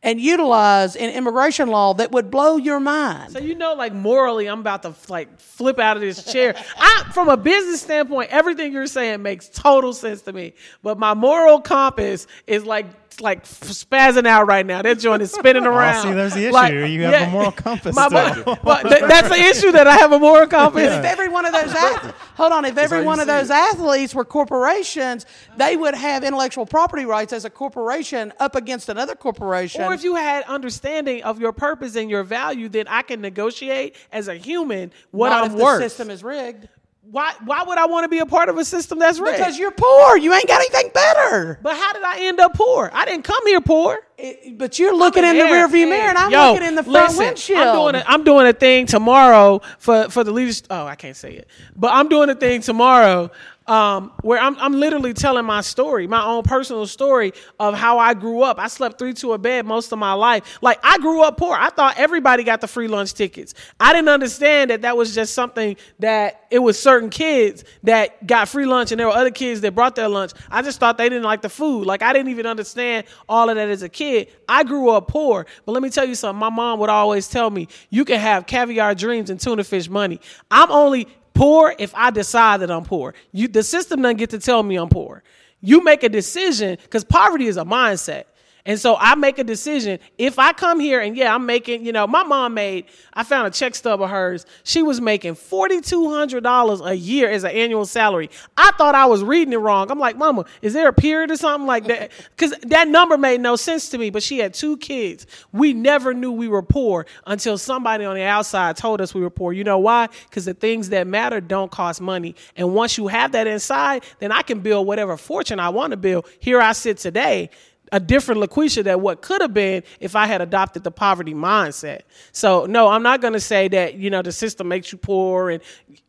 and 0.06 0.22
utilize 0.22 0.96
in 0.96 1.10
immigration 1.10 1.68
law 1.68 1.94
that 1.96 2.12
would 2.12 2.30
blow 2.30 2.58
your 2.58 2.80
mind. 2.80 3.32
So 3.32 3.40
you 3.40 3.56
know, 3.56 3.74
like 3.74 3.92
morally, 3.92 4.48
I'm 4.48 4.60
about 4.60 4.84
to 4.84 4.94
like 5.10 5.40
flip 5.40 5.80
out 5.80 5.98
of 5.98 6.02
this 6.02 6.24
chair. 6.32 6.56
I, 6.78 7.10
from 7.12 7.28
a 7.28 7.38
business 7.38 7.82
standpoint, 7.82 8.30
everything 8.30 8.72
you're 8.72 8.86
saying 8.86 9.24
makes 9.24 9.50
total 9.50 9.94
sense 9.94 10.22
to 10.24 10.34
me. 10.34 10.54
But 10.84 11.00
my 11.00 11.16
moral 11.16 11.60
compass 11.60 12.28
is 12.46 12.66
like 12.66 13.05
like 13.22 13.46
spazzing 13.46 14.26
out 14.28 14.48
right 14.48 14.66
now. 14.66 14.82
That 14.82 15.00
joint 15.00 15.22
is 15.22 15.32
spinning 15.32 15.64
oh, 15.68 15.72
around. 15.72 16.04
see, 16.04 16.14
there's 16.14 16.34
the 16.34 16.46
issue. 16.46 16.52
Like, 16.54 16.74
You 16.74 17.02
have 17.04 17.28
a 17.28 17.32
moral 17.32 17.52
compass 17.52 17.96
My, 17.96 18.08
still. 18.08 18.58
but 18.64 18.84
th- 18.84 19.02
that's 19.02 19.30
the 19.30 19.36
issue 19.36 19.72
that 19.72 19.88
I 19.88 19.96
have 19.98 20.12
a 20.12 20.20
moral 20.20 20.48
compass. 20.48 20.84
If 20.84 21.06
every 21.06 21.30
one 21.30 21.46
of 21.46 21.54
those 21.54 21.72
ath- 21.74 22.14
hold 22.36 22.52
on, 22.52 22.66
if 22.66 22.78
every 22.78 23.04
one 23.04 23.20
of 23.20 23.28
those 23.28 23.50
it. 23.50 23.54
athletes 23.54 24.14
were 24.16 24.26
corporations, 24.26 25.26
they 25.58 25.76
would 25.78 25.96
have 25.96 26.24
intellectual 26.24 26.66
property 26.66 27.06
rights 27.06 27.34
as 27.34 27.46
a 27.46 27.50
corporation 27.50 28.34
up 28.40 28.56
against 28.56 28.90
another 28.90 29.16
corporation. 29.16 29.82
Or 29.84 29.94
if 29.94 30.04
you 30.04 30.16
had 30.16 30.44
understanding 30.46 31.24
of 31.24 31.40
your 31.40 31.52
purpose 31.52 31.96
and 31.96 32.10
your 32.10 32.24
value, 32.24 32.70
then 32.70 32.88
I 32.88 33.02
can 33.02 33.22
negotiate 33.22 33.96
as 34.12 34.28
a 34.28 34.36
human 34.36 34.92
what 35.12 35.30
not 35.30 35.44
I'm 35.44 35.52
if 35.52 35.58
the 35.58 35.64
worth. 35.64 35.82
system 35.82 36.10
is 36.10 36.24
rigged. 36.24 36.68
Why? 37.12 37.34
Why 37.44 37.64
would 37.64 37.78
I 37.78 37.86
want 37.86 38.04
to 38.06 38.10
be 38.10 38.20
a 38.20 38.26
part 38.26 38.50
of 38.50 38.58
a 38.58 38.66
system 38.66 38.98
that's 39.00 39.20
rigged? 39.20 39.38
Because 39.38 39.60
you're 39.60 39.72
poor. 39.72 40.18
You 40.18 40.34
ain't 40.34 40.48
got 40.48 40.60
anything 40.60 40.92
better. 40.94 41.60
But 41.62 41.78
how 41.78 41.94
did 41.94 42.04
I 42.04 42.22
end 42.22 42.40
up 42.40 42.56
poor? 42.56 42.90
I 42.94 43.06
didn't 43.06 43.24
come 43.24 43.46
here 43.46 43.62
poor. 43.62 44.00
It- 44.18 44.58
but 44.58 44.80
you're 44.80 44.96
looking 44.96 45.24
in 45.24 45.38
the 45.38 45.44
rearview 45.44 45.88
mirror, 45.88 46.10
and 46.10 46.18
I'm 46.18 46.32
yo, 46.32 46.54
looking 46.54 46.68
in 46.68 46.76
the 46.76 46.84
front 46.84 47.10
listen, 47.10 47.26
windshield. 47.26 47.60
I'm 47.60 47.76
doing, 47.76 47.96
a, 47.96 48.04
I'm 48.08 48.24
doing 48.24 48.48
a 48.48 48.54
thing 48.54 48.86
tomorrow 48.86 49.62
for, 49.78 50.10
for 50.10 50.24
the 50.24 50.32
leadership. 50.32 50.68
Oh, 50.70 50.86
I 50.86 50.96
can't 50.96 51.16
say 51.18 51.34
it. 51.34 51.48
But 51.76 51.94
I'm 51.94 52.08
doing 52.08 52.30
a 52.30 52.36
thing 52.36 52.62
tomorrow 52.62 53.30
um, 53.68 54.12
where 54.22 54.40
I'm, 54.40 54.58
I'm 54.60 54.74
literally 54.74 55.14
telling 55.14 55.46
my 55.46 55.62
story, 55.62 56.08
my 56.08 56.24
own 56.24 56.44
personal 56.44 56.86
story 56.86 57.34
of 57.60 57.74
how 57.74 57.98
I 57.98 58.14
grew 58.14 58.42
up. 58.44 58.60
I 58.60 58.68
slept 58.68 59.00
three 59.00 59.14
to 59.16 59.34
a 59.34 59.38
bed 59.38 59.66
most 59.66 59.92
of 59.92 60.00
my 60.00 60.14
life. 60.14 60.60
Like, 60.62 60.80
I 60.84 60.98
grew 61.00 61.24
up 61.24 61.38
poor. 61.38 61.56
I 61.56 61.70
thought 61.70 61.96
everybody 61.98 62.44
got 62.44 62.62
the 62.62 62.68
free 62.68 62.88
lunch 62.88 63.14
tickets. 63.14 63.54
I 63.80 63.94
didn't 63.94 64.10
understand 64.10 64.70
that 64.70 64.84
that 64.84 64.96
was 64.96 65.16
just 65.16 65.34
something 65.34 65.78
that 66.00 66.46
it 66.52 66.60
was 66.60 66.80
certain 66.80 67.10
kids 67.10 67.64
that 67.84 68.26
got 68.28 68.50
free 68.50 68.66
lunch 68.66 68.92
and 68.92 69.00
there 69.00 69.08
were 69.08 69.14
other 69.14 69.32
kids 69.32 69.62
that 69.62 69.74
brought 69.74 69.96
their 69.96 70.10
lunch. 70.10 70.32
I 70.52 70.62
just 70.62 70.80
thought 70.80 70.98
they 70.98 71.10
didn't 71.10 71.24
like 71.24 71.42
the 71.42 71.50
food. 71.50 71.86
Like, 71.86 72.04
I 72.04 72.14
didn't 72.14 72.30
even 72.30 72.46
understand 72.46 73.08
all 73.28 73.50
of 73.50 73.56
that 73.56 73.70
as 73.70 73.82
a 73.82 73.90
kid. 73.90 74.28
I 74.48 74.64
grew 74.64 74.90
up 74.90 75.08
poor. 75.08 75.46
But 75.66 75.72
let 75.72 75.82
me 75.82 75.90
tell 75.90 76.06
you 76.06 76.16
something. 76.16 76.40
My 76.40 76.50
mom 76.50 76.80
would 76.80 76.90
always 76.90 77.28
tell 77.28 77.50
me, 77.50 77.68
you 77.90 78.06
can 78.06 78.20
have 78.20 78.46
caviar 78.46 78.94
dreams 78.94 79.30
and 79.30 79.40
tuna 79.40 79.64
fish 79.64 79.90
money. 79.90 80.20
I'm 80.52 80.72
only 80.72 81.08
poor 81.36 81.76
if 81.78 81.94
I 81.94 82.10
decide 82.10 82.62
that 82.62 82.72
I'm 82.72 82.84
poor. 82.84 83.14
You, 83.32 83.48
the 83.48 83.62
system 83.62 84.02
doesn't 84.02 84.18
get 84.18 84.32
to 84.32 84.40
tell 84.40 84.64
me 84.64 84.78
I'm 84.78 84.90
poor. 84.90 85.22
You 85.62 85.84
make 85.84 86.02
a 86.04 86.10
decision 86.10 86.78
because 86.82 87.04
poverty 87.04 87.46
is 87.46 87.58
a 87.58 87.64
mindset. 87.64 88.24
And 88.68 88.80
so 88.80 88.98
I 89.00 89.14
make 89.14 89.38
a 89.38 89.44
decision. 89.44 90.00
If 90.18 90.40
I 90.40 90.52
come 90.52 90.80
here 90.80 91.00
and 91.00 91.16
yeah, 91.16 91.36
I'm 91.36 91.46
making, 91.46 91.86
you 91.86 91.92
know, 91.92 92.08
my 92.08 92.24
mom 92.24 92.56
made, 92.56 92.86
I 93.14 93.24
found 93.24 93.48
a 93.48 93.52
check 93.52 93.76
stub 93.76 94.02
of 94.02 94.10
hers. 94.10 94.48
She 94.64 94.82
was 94.82 95.00
making 95.00 95.36
$4,200 95.36 96.90
a 96.90 96.98
year 96.98 97.30
as 97.30 97.44
an 97.44 97.52
annual 97.52 97.86
salary. 97.86 98.32
I 98.58 98.72
thought 98.72 98.96
I 98.96 99.06
was 99.06 99.24
reading 99.24 99.54
it 99.54 99.58
wrong. 99.58 99.92
I'm 99.92 100.00
like, 100.00 100.18
Mama, 100.18 100.46
is 100.64 100.74
there 100.74 100.88
a 100.88 100.94
period 100.94 101.30
or 101.30 101.38
something 101.38 101.68
like 101.68 101.86
that? 101.86 102.12
Because 102.36 102.54
that 102.64 102.88
number 102.88 103.18
made 103.18 103.40
no 103.40 103.56
sense 103.56 103.90
to 103.90 103.98
me, 103.98 104.10
but 104.10 104.22
she 104.22 104.40
had 104.40 104.54
two 104.54 104.78
kids. 104.78 105.26
We 105.54 105.74
never 105.74 106.14
knew 106.14 106.32
we 106.32 106.48
were 106.48 106.62
poor 106.62 107.06
until 107.26 107.58
somebody 107.58 108.04
on 108.04 108.16
the 108.16 108.24
outside 108.24 108.76
told 108.76 109.00
us 109.00 109.14
we 109.14 109.22
were 109.22 109.30
poor. 109.30 109.54
You 109.54 109.64
know 109.64 109.78
why? 109.78 110.08
Because 110.30 110.46
the 110.46 110.54
things 110.54 110.90
that 110.90 111.08
matter 111.08 111.40
don't 111.40 111.72
cost 111.72 112.02
money. 112.02 112.36
And 112.58 112.74
once 112.74 112.98
you 112.98 113.08
have 113.08 113.32
that 113.34 113.48
inside, 113.48 114.04
then 114.20 114.32
I 114.32 114.42
can 114.42 114.60
build 114.60 114.86
whatever 114.88 115.16
fortune 115.18 115.60
I 115.60 115.70
want 115.70 115.92
to 115.92 115.98
build. 115.98 116.28
Here 116.40 116.60
I 116.60 116.74
sit 116.74 116.98
today 116.98 117.50
a 117.92 118.00
different 118.00 118.42
Lakweshia 118.42 118.84
than 118.84 119.02
what 119.02 119.22
could 119.22 119.42
have 119.42 119.54
been 119.54 119.84
if 120.00 120.16
I 120.16 120.26
had 120.26 120.42
adopted 120.42 120.84
the 120.84 120.92
poverty 120.92 121.34
mindset. 121.34 122.02
So 122.32 122.66
no, 122.66 122.88
I'm 122.88 123.04
not 123.04 123.22
going 123.22 123.34
to 123.34 123.40
say 123.40 123.68
that 123.70 123.96
you 123.96 124.10
know 124.10 124.22
the 124.22 124.32
system 124.32 124.68
makes 124.68 124.92
you 124.92 124.98
poor 124.98 125.50
and 125.52 125.62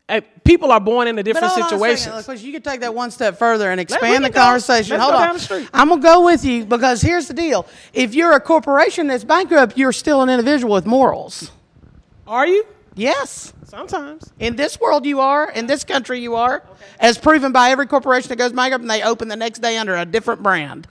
uh, 0.09 0.21
people 0.45 0.71
are 0.71 0.79
born 0.81 1.09
into 1.09 1.21
But 1.21 1.25
different 1.25 1.49
hold 1.49 1.63
on 1.83 1.89
second, 1.89 2.19
because 2.19 2.45
you 2.45 2.53
can 2.53 2.63
take 2.63 2.81
that 2.81 2.95
one 2.95 3.11
step 3.11 3.39
further 3.39 3.71
and 3.73 3.81
expand 3.81 4.25
the 4.25 4.31
go. 4.31 4.41
conversation. 4.41 4.93
Let's 4.99 5.03
Hold 5.03 5.15
on. 5.17 5.21
down 5.21 5.35
the 5.35 5.41
street. 5.41 5.69
I'm 5.75 5.89
gonna 5.89 6.01
go 6.01 6.25
with 6.25 6.45
you 6.45 6.65
because 6.65 7.03
here's 7.03 7.27
the 7.27 7.35
deal: 7.35 7.67
if 7.93 8.15
you're 8.15 8.33
a 8.33 8.41
corporation 8.41 9.09
that's 9.09 9.25
bankrupt, 9.25 9.77
you're 9.77 9.93
still 9.93 10.23
an 10.23 10.29
individual 10.29 10.75
with 10.75 10.87
morals. 10.87 11.51
Are 12.27 12.47
you? 12.47 12.65
Yes. 12.95 13.53
Sometimes. 13.65 14.33
In 14.39 14.57
this 14.57 14.81
world, 14.81 15.05
you 15.05 15.21
are. 15.21 15.51
In 15.51 15.67
this 15.67 15.85
country, 15.85 16.21
you 16.21 16.37
are. 16.37 16.63
As 17.01 17.19
proven 17.19 17.53
by 17.53 17.71
every 17.71 17.87
corporation 17.87 18.29
that 18.31 18.37
goes 18.37 18.53
bankrupt 18.53 18.83
and 18.83 18.91
they 18.91 19.03
open 19.03 19.29
the 19.29 19.37
next 19.37 19.59
day 19.59 19.77
under 19.77 19.97
a 19.97 20.05
different 20.07 20.43
brand. 20.43 20.87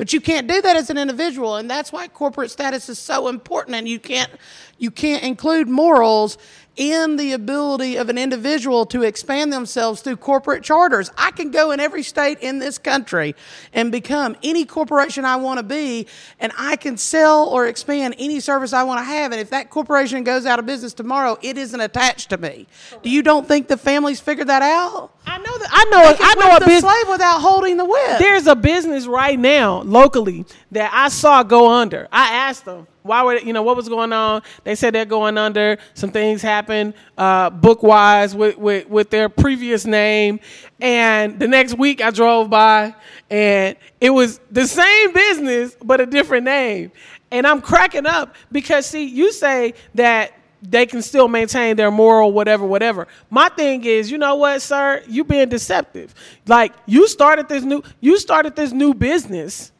But 0.00 0.14
you 0.14 0.20
can't 0.22 0.46
do 0.46 0.62
that 0.62 0.76
as 0.76 0.88
an 0.88 0.96
individual, 0.96 1.56
and 1.56 1.68
that's 1.68 1.92
why 1.92 2.08
corporate 2.08 2.50
status 2.50 2.88
is 2.88 2.98
so 2.98 3.28
important. 3.28 3.76
And 3.76 3.86
you 3.86 4.00
can't 4.00 4.30
you 4.78 4.90
can't 4.90 5.22
include 5.22 5.68
morals 5.68 6.38
in 6.76 7.16
the 7.16 7.32
ability 7.32 7.96
of 7.96 8.08
an 8.08 8.16
individual 8.16 8.86
to 8.86 9.02
expand 9.02 9.52
themselves 9.52 10.00
through 10.00 10.16
corporate 10.16 10.62
charters. 10.62 11.10
I 11.18 11.30
can 11.30 11.50
go 11.50 11.72
in 11.72 11.80
every 11.80 12.02
state 12.02 12.38
in 12.40 12.58
this 12.58 12.78
country 12.78 13.34
and 13.72 13.92
become 13.92 14.36
any 14.42 14.64
corporation 14.64 15.24
I 15.24 15.36
want 15.36 15.58
to 15.58 15.62
be, 15.62 16.06
and 16.38 16.52
I 16.56 16.76
can 16.76 16.96
sell 16.96 17.48
or 17.48 17.66
expand 17.66 18.14
any 18.18 18.40
service 18.40 18.72
I 18.72 18.84
want 18.84 19.00
to 19.00 19.04
have. 19.04 19.32
And 19.32 19.40
if 19.40 19.50
that 19.50 19.70
corporation 19.70 20.24
goes 20.24 20.46
out 20.46 20.58
of 20.58 20.66
business 20.66 20.94
tomorrow, 20.94 21.38
it 21.42 21.58
isn't 21.58 21.80
attached 21.80 22.30
to 22.30 22.38
me. 22.38 22.66
Do 23.02 23.10
you 23.10 23.22
don't 23.22 23.46
think 23.46 23.68
the 23.68 23.76
families 23.76 24.20
figured 24.20 24.48
that 24.48 24.62
out? 24.62 25.12
I 25.26 25.38
know 25.38 25.58
that. 25.58 25.68
I 25.70 25.84
know. 25.90 26.16
I 26.18 26.34
know 26.34 26.56
a 26.56 26.60
business. 26.60 26.80
slave 26.80 27.08
without 27.08 27.40
holding 27.40 27.76
the 27.76 27.84
whip. 27.84 28.18
There's 28.18 28.46
a 28.46 28.56
business 28.56 29.06
right 29.06 29.38
now 29.38 29.82
locally 29.82 30.44
that 30.72 30.90
I 30.92 31.08
saw 31.08 31.42
go 31.42 31.70
under. 31.70 32.08
I 32.10 32.32
asked 32.32 32.64
them 32.64 32.86
why 33.02 33.22
were 33.22 33.38
you 33.38 33.52
know 33.52 33.62
what 33.62 33.76
was 33.76 33.88
going 33.88 34.12
on. 34.12 34.42
They 34.64 34.74
said 34.74 34.94
they're 34.94 35.04
going 35.04 35.38
under. 35.38 35.78
Some 35.94 36.10
things 36.10 36.42
happened 36.42 36.94
uh, 37.16 37.50
book 37.50 37.82
wise 37.82 38.34
with, 38.34 38.58
with 38.58 38.88
with 38.88 39.10
their 39.10 39.28
previous 39.28 39.84
name, 39.86 40.40
and 40.80 41.38
the 41.38 41.48
next 41.48 41.78
week 41.78 42.02
I 42.02 42.10
drove 42.10 42.50
by 42.50 42.94
and 43.30 43.76
it 44.00 44.10
was 44.10 44.40
the 44.50 44.66
same 44.66 45.12
business 45.12 45.76
but 45.82 46.00
a 46.00 46.06
different 46.06 46.44
name, 46.44 46.92
and 47.30 47.46
I'm 47.46 47.60
cracking 47.60 48.06
up 48.06 48.34
because 48.52 48.86
see 48.86 49.04
you 49.04 49.32
say 49.32 49.74
that 49.94 50.32
they 50.62 50.84
can 50.84 51.00
still 51.00 51.26
maintain 51.26 51.76
their 51.76 51.90
moral 51.90 52.32
whatever 52.32 52.66
whatever. 52.66 53.08
My 53.30 53.48
thing 53.48 53.84
is 53.84 54.10
you 54.10 54.18
know 54.18 54.36
what 54.36 54.60
sir? 54.60 55.02
You 55.08 55.24
being 55.24 55.48
deceptive. 55.48 56.14
Like 56.46 56.74
you 56.86 57.08
started 57.08 57.48
this 57.48 57.64
new 57.64 57.82
you 58.00 58.18
started 58.18 58.56
this 58.56 58.72
new 58.72 58.92
business. 58.92 59.72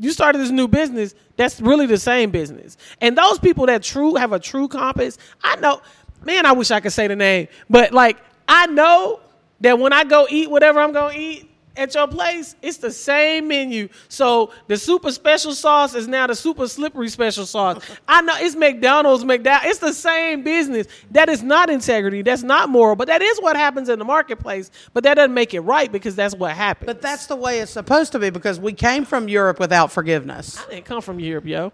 You 0.00 0.12
started 0.12 0.38
this 0.38 0.50
new 0.50 0.68
business 0.68 1.14
that's 1.38 1.60
really 1.60 1.86
the 1.86 1.96
same 1.96 2.30
business. 2.30 2.76
And 3.00 3.16
those 3.16 3.38
people 3.38 3.64
that 3.66 3.82
true 3.82 4.16
have 4.16 4.32
a 4.32 4.38
true 4.38 4.68
compass 4.68 5.18
i 5.42 5.56
know 5.56 5.80
man 6.24 6.44
i 6.44 6.52
wish 6.52 6.70
i 6.70 6.80
could 6.80 6.92
say 6.92 7.06
the 7.06 7.16
name 7.16 7.48
but 7.70 7.92
like 7.92 8.18
i 8.48 8.66
know 8.66 9.20
that 9.60 9.78
when 9.78 9.92
i 9.92 10.04
go 10.04 10.26
eat 10.28 10.50
whatever 10.50 10.80
i'm 10.80 10.92
gonna 10.92 11.16
eat 11.16 11.47
at 11.78 11.94
your 11.94 12.08
place, 12.08 12.56
it's 12.60 12.78
the 12.78 12.90
same 12.90 13.48
menu. 13.48 13.88
So 14.08 14.52
the 14.66 14.76
super 14.76 15.12
special 15.12 15.52
sauce 15.54 15.94
is 15.94 16.08
now 16.08 16.26
the 16.26 16.34
super 16.34 16.66
slippery 16.68 17.08
special 17.08 17.46
sauce. 17.46 17.82
I 18.08 18.20
know 18.22 18.34
it's 18.38 18.56
McDonald's, 18.56 19.24
McDonald's. 19.24 19.66
It's 19.68 19.78
the 19.78 19.92
same 19.92 20.42
business. 20.42 20.86
That 21.12 21.28
is 21.28 21.42
not 21.42 21.70
integrity. 21.70 22.22
That's 22.22 22.42
not 22.42 22.68
moral. 22.68 22.96
But 22.96 23.08
that 23.08 23.22
is 23.22 23.40
what 23.40 23.56
happens 23.56 23.88
in 23.88 23.98
the 23.98 24.04
marketplace. 24.04 24.70
But 24.92 25.04
that 25.04 25.14
doesn't 25.14 25.34
make 25.34 25.54
it 25.54 25.60
right 25.60 25.90
because 25.90 26.14
that's 26.16 26.34
what 26.34 26.52
happens. 26.52 26.86
But 26.86 27.00
that's 27.00 27.26
the 27.26 27.36
way 27.36 27.60
it's 27.60 27.70
supposed 27.72 28.12
to 28.12 28.18
be 28.18 28.30
because 28.30 28.58
we 28.58 28.72
came 28.72 29.04
from 29.04 29.28
Europe 29.28 29.58
without 29.60 29.92
forgiveness. 29.92 30.58
I 30.66 30.70
didn't 30.74 30.84
come 30.86 31.00
from 31.00 31.20
Europe, 31.20 31.46
yo. 31.46 31.72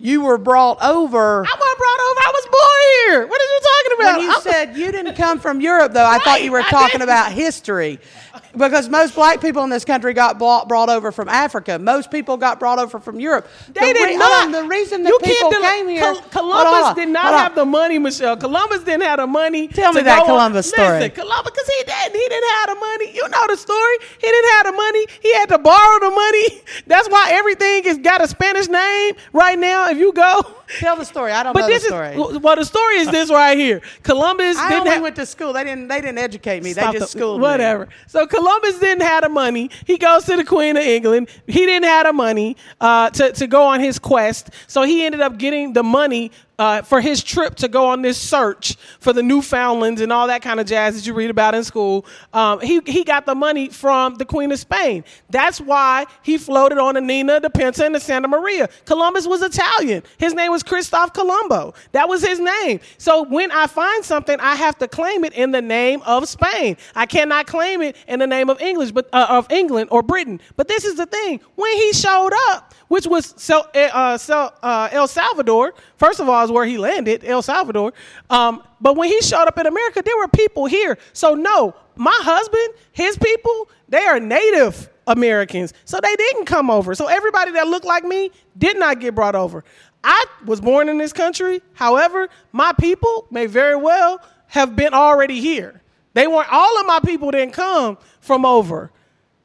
You 0.00 0.22
were 0.22 0.38
brought 0.38 0.82
over. 0.82 1.46
I 1.46 1.54
wasn't 1.56 1.78
brought 1.78 2.00
over. 2.10 2.20
I 2.20 2.32
was 2.34 2.46
born 2.46 3.12
here. 3.14 3.26
What 3.28 3.40
are 3.40 3.44
you 3.44 3.60
talking 3.62 3.92
about? 4.04 4.16
When 4.18 4.24
you 4.26 4.32
I'm- 4.32 4.42
said 4.42 4.76
you 4.76 4.92
didn't 4.92 5.14
come 5.14 5.38
from 5.38 5.60
Europe, 5.60 5.92
though, 5.92 6.04
I 6.04 6.18
thought 6.18 6.42
you 6.42 6.50
were 6.50 6.62
talking 6.68 7.00
about 7.00 7.30
history. 7.32 8.00
Because 8.56 8.88
most 8.88 9.14
black 9.14 9.40
people 9.40 9.64
in 9.64 9.70
this 9.70 9.84
country 9.84 10.14
got 10.14 10.38
brought, 10.38 10.68
brought 10.68 10.88
over 10.88 11.10
from 11.12 11.28
Africa. 11.28 11.78
Most 11.78 12.10
people 12.10 12.36
got 12.36 12.60
brought 12.60 12.78
over 12.78 13.00
from 13.00 13.18
Europe. 13.20 13.48
They 13.68 13.92
the 13.92 13.98
did 13.98 14.04
re- 14.10 14.16
not. 14.16 14.52
the 14.52 14.64
reason 14.64 15.02
that 15.02 15.08
you 15.08 15.18
people 15.22 15.50
del- 15.50 15.62
came 15.62 15.88
here. 15.88 16.00
Col- 16.02 16.14
hold 16.14 16.30
Columbus 16.30 16.84
on, 16.90 16.94
did 16.96 17.08
not 17.08 17.34
have 17.34 17.54
the 17.54 17.64
money, 17.64 17.98
Michelle. 17.98 18.36
Columbus 18.36 18.80
didn't 18.84 19.02
have 19.02 19.18
the 19.18 19.26
money. 19.26 19.68
Tell 19.68 19.92
me 19.92 20.02
that 20.02 20.18
go 20.18 20.22
on- 20.22 20.26
Columbus 20.28 20.68
story. 20.68 21.00
Listen, 21.00 21.10
Columbus, 21.10 21.50
because 21.52 21.68
he 21.68 21.84
didn't. 21.84 22.12
He 22.14 22.28
didn't 22.28 22.50
have 22.50 22.68
the 22.68 22.80
money. 22.80 23.14
You 23.14 23.28
know 23.28 23.46
the 23.48 23.56
story. 23.56 23.96
He 24.20 24.26
didn't 24.26 24.50
have 24.52 24.66
the 24.66 24.72
money. 24.72 25.06
He 25.20 25.34
had 25.34 25.48
to 25.50 25.58
borrow 25.58 25.98
the 26.00 26.10
money. 26.10 26.62
That's 26.86 27.08
why 27.08 27.30
everything 27.32 27.84
has 27.84 27.98
got 27.98 28.22
a 28.22 28.28
Spanish 28.28 28.68
name 28.68 29.14
right 29.32 29.58
now. 29.58 29.88
If 29.90 29.98
you 29.98 30.12
go. 30.12 30.42
Tell 30.78 30.96
the 30.96 31.04
story. 31.04 31.30
I 31.30 31.42
don't 31.42 31.52
But 31.52 31.60
know 31.60 31.66
this 31.68 31.82
the 31.82 31.88
story. 31.88 32.08
is 32.34 32.38
well. 32.38 32.56
The 32.56 32.64
story 32.64 32.96
is 32.96 33.08
this 33.10 33.30
right 33.30 33.56
here. 33.56 33.82
Columbus 34.02 34.56
I 34.56 34.68
didn't 34.70 34.80
only 34.80 34.90
have, 34.92 35.02
went 35.02 35.16
to 35.16 35.26
school. 35.26 35.52
They 35.52 35.62
didn't. 35.64 35.88
They 35.88 36.00
didn't 36.00 36.18
educate 36.18 36.62
me. 36.62 36.72
Stop 36.72 36.92
they 36.94 37.00
just 37.00 37.12
the- 37.12 37.18
schooled 37.18 37.40
me. 37.40 37.42
whatever. 37.42 37.88
So 38.06 38.26
Columbus 38.44 38.78
didn't 38.78 39.04
have 39.04 39.22
the 39.22 39.30
money. 39.30 39.70
He 39.86 39.96
goes 39.96 40.24
to 40.26 40.36
the 40.36 40.44
Queen 40.44 40.76
of 40.76 40.82
England. 40.82 41.28
He 41.46 41.60
didn't 41.64 41.84
have 41.84 42.06
the 42.06 42.12
money 42.12 42.58
uh, 42.78 43.08
to 43.10 43.32
to 43.32 43.46
go 43.46 43.62
on 43.62 43.80
his 43.80 43.98
quest, 43.98 44.50
so 44.66 44.82
he 44.82 45.06
ended 45.06 45.22
up 45.22 45.38
getting 45.38 45.72
the 45.72 45.82
money 45.82 46.30
uh, 46.58 46.82
for 46.82 47.00
his 47.00 47.22
trip 47.22 47.56
to 47.56 47.68
go 47.68 47.86
on 47.86 48.02
this 48.02 48.18
search 48.18 48.76
for 49.00 49.12
the 49.12 49.22
Newfoundlands 49.22 50.00
and 50.00 50.12
all 50.12 50.26
that 50.28 50.42
kind 50.42 50.60
of 50.60 50.66
jazz 50.66 50.94
that 50.94 51.06
you 51.06 51.14
read 51.14 51.30
about 51.30 51.54
in 51.54 51.64
school. 51.64 52.06
Um, 52.32 52.60
he, 52.60 52.80
he 52.86 53.04
got 53.04 53.26
the 53.26 53.34
money 53.34 53.68
from 53.68 54.16
the 54.16 54.24
Queen 54.24 54.52
of 54.52 54.58
Spain. 54.58 55.04
That's 55.30 55.60
why 55.60 56.06
he 56.22 56.38
floated 56.38 56.78
on 56.78 56.94
the 56.94 57.00
Nina, 57.00 57.40
the 57.40 57.50
Pinta, 57.50 57.84
and 57.84 57.94
the 57.94 58.00
Santa 58.00 58.28
Maria. 58.28 58.68
Columbus 58.84 59.26
was 59.26 59.42
Italian. 59.42 60.02
His 60.18 60.34
name 60.34 60.52
was 60.52 60.62
Christoph 60.62 61.12
Colombo. 61.12 61.74
That 61.92 62.08
was 62.08 62.24
his 62.24 62.40
name. 62.40 62.80
So 62.98 63.24
when 63.24 63.50
I 63.50 63.66
find 63.66 64.04
something, 64.04 64.38
I 64.40 64.54
have 64.54 64.78
to 64.78 64.88
claim 64.88 65.24
it 65.24 65.32
in 65.32 65.50
the 65.50 65.62
name 65.62 66.02
of 66.02 66.28
Spain. 66.28 66.76
I 66.94 67.06
cannot 67.06 67.46
claim 67.46 67.82
it 67.82 67.96
in 68.06 68.18
the 68.18 68.26
name 68.26 68.50
of 68.50 68.60
English, 68.60 68.92
but 68.92 69.08
uh, 69.12 69.26
of 69.28 69.50
England 69.50 69.88
or 69.90 70.02
Britain. 70.02 70.40
But 70.56 70.68
this 70.68 70.84
is 70.84 70.96
the 70.96 71.06
thing: 71.06 71.40
when 71.54 71.76
he 71.76 71.92
showed 71.92 72.32
up, 72.50 72.73
which 72.88 73.06
was 73.06 73.50
uh, 73.50 73.62
uh, 73.74 74.88
El 74.92 75.08
Salvador. 75.08 75.74
First 75.96 76.20
of 76.20 76.28
all, 76.28 76.44
is 76.44 76.50
where 76.50 76.64
he 76.64 76.78
landed, 76.78 77.24
El 77.24 77.42
Salvador. 77.42 77.92
Um, 78.30 78.62
but 78.80 78.96
when 78.96 79.08
he 79.08 79.20
showed 79.20 79.46
up 79.46 79.58
in 79.58 79.66
America, 79.66 80.02
there 80.04 80.16
were 80.16 80.28
people 80.28 80.66
here. 80.66 80.98
So 81.12 81.34
no, 81.34 81.74
my 81.96 82.16
husband, 82.20 82.74
his 82.92 83.16
people, 83.16 83.68
they 83.88 84.04
are 84.04 84.20
Native 84.20 84.88
Americans, 85.06 85.72
so 85.84 85.98
they 86.02 86.14
didn't 86.16 86.46
come 86.46 86.70
over. 86.70 86.94
So 86.94 87.06
everybody 87.06 87.52
that 87.52 87.68
looked 87.68 87.86
like 87.86 88.04
me 88.04 88.30
did 88.56 88.78
not 88.78 89.00
get 89.00 89.14
brought 89.14 89.34
over. 89.34 89.64
I 90.02 90.26
was 90.44 90.60
born 90.60 90.88
in 90.88 90.98
this 90.98 91.12
country. 91.12 91.62
However, 91.72 92.28
my 92.52 92.72
people 92.78 93.26
may 93.30 93.46
very 93.46 93.76
well 93.76 94.20
have 94.48 94.76
been 94.76 94.92
already 94.92 95.40
here. 95.40 95.80
They 96.12 96.26
weren't 96.26 96.52
all 96.52 96.80
of 96.80 96.86
my 96.86 97.00
people 97.04 97.30
didn't 97.30 97.54
come 97.54 97.98
from 98.20 98.44
over 98.44 98.92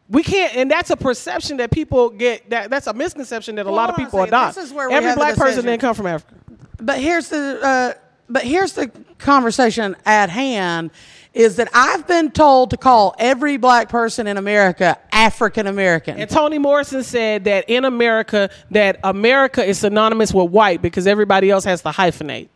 we 0.10 0.24
can't, 0.24 0.56
and 0.56 0.72
that's 0.72 0.90
a 0.90 0.98
perception 0.98 1.58
that 1.58 1.72
people 1.72 2.10
get. 2.10 2.50
That 2.50 2.70
that's 2.70 2.88
a 2.88 2.94
misconception 2.94 3.56
that 3.56 3.66
a 3.66 3.70
Well, 3.70 3.76
lot 3.76 3.90
of 3.90 3.96
hold 3.96 4.00
on 4.00 4.06
a 4.06 4.08
people 4.08 4.24
adopt. 4.24 4.56
This 4.56 4.66
is 4.66 4.74
where 4.74 4.90
we 4.90 4.96
Every 4.96 5.14
black 5.14 5.36
person 5.36 5.64
didn't 5.66 5.82
come 5.82 5.94
from 5.96 6.08
Africa. 6.08 6.36
But 6.82 7.00
here's 7.00 7.30
the 7.30 7.60
uh, 7.62 7.94
but 8.28 8.44
here's 8.44 8.74
the 8.74 8.92
conversation 9.18 9.96
at 10.06 10.30
hand 10.30 10.92
is 11.34 11.58
that 11.58 11.70
I've 11.74 12.08
been 12.08 12.32
told 12.32 12.72
to 12.72 12.78
call 12.78 13.14
every 13.20 13.58
black 13.58 13.88
person 13.88 14.26
in 14.26 14.38
America 14.38 14.98
African 15.12 15.68
American. 15.68 16.18
And 16.20 16.30
Toni 16.30 16.58
Morrison 16.58 17.04
said 17.04 17.44
that 17.44 17.66
in 17.70 17.86
America, 17.86 18.50
that 18.72 19.00
America 19.04 19.64
is 19.64 19.78
synonymous 19.80 20.34
with 20.34 20.50
white 20.50 20.82
because 20.82 21.06
everybody 21.06 21.52
else 21.52 21.66
has 21.66 21.82
to 21.84 21.90
hyphenate. 21.90 22.50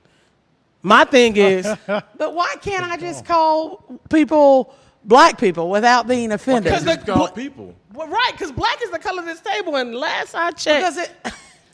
My 0.81 1.05
thing 1.05 1.37
is, 1.37 1.65
But 1.87 2.33
why 2.33 2.55
can't 2.61 2.83
I 2.83 2.97
just 2.97 3.25
call 3.25 3.83
people 4.09 4.73
black 5.05 5.37
people 5.37 5.69
without 5.69 6.07
being 6.07 6.31
offended? 6.31 6.65
Because 6.65 6.85
the- 6.85 6.93
It's 6.93 7.03
called 7.03 7.35
people. 7.35 7.75
well, 7.93 8.07
right? 8.07 8.31
Because 8.31 8.51
black 8.51 8.81
is 8.83 8.91
the 8.91 8.99
color 8.99 9.19
of 9.19 9.25
this 9.25 9.41
table, 9.41 9.75
and 9.75 9.95
last 9.95 10.35
I 10.35 10.51
checked, 10.51 10.95
Because 10.95 10.97
it, 10.97 11.33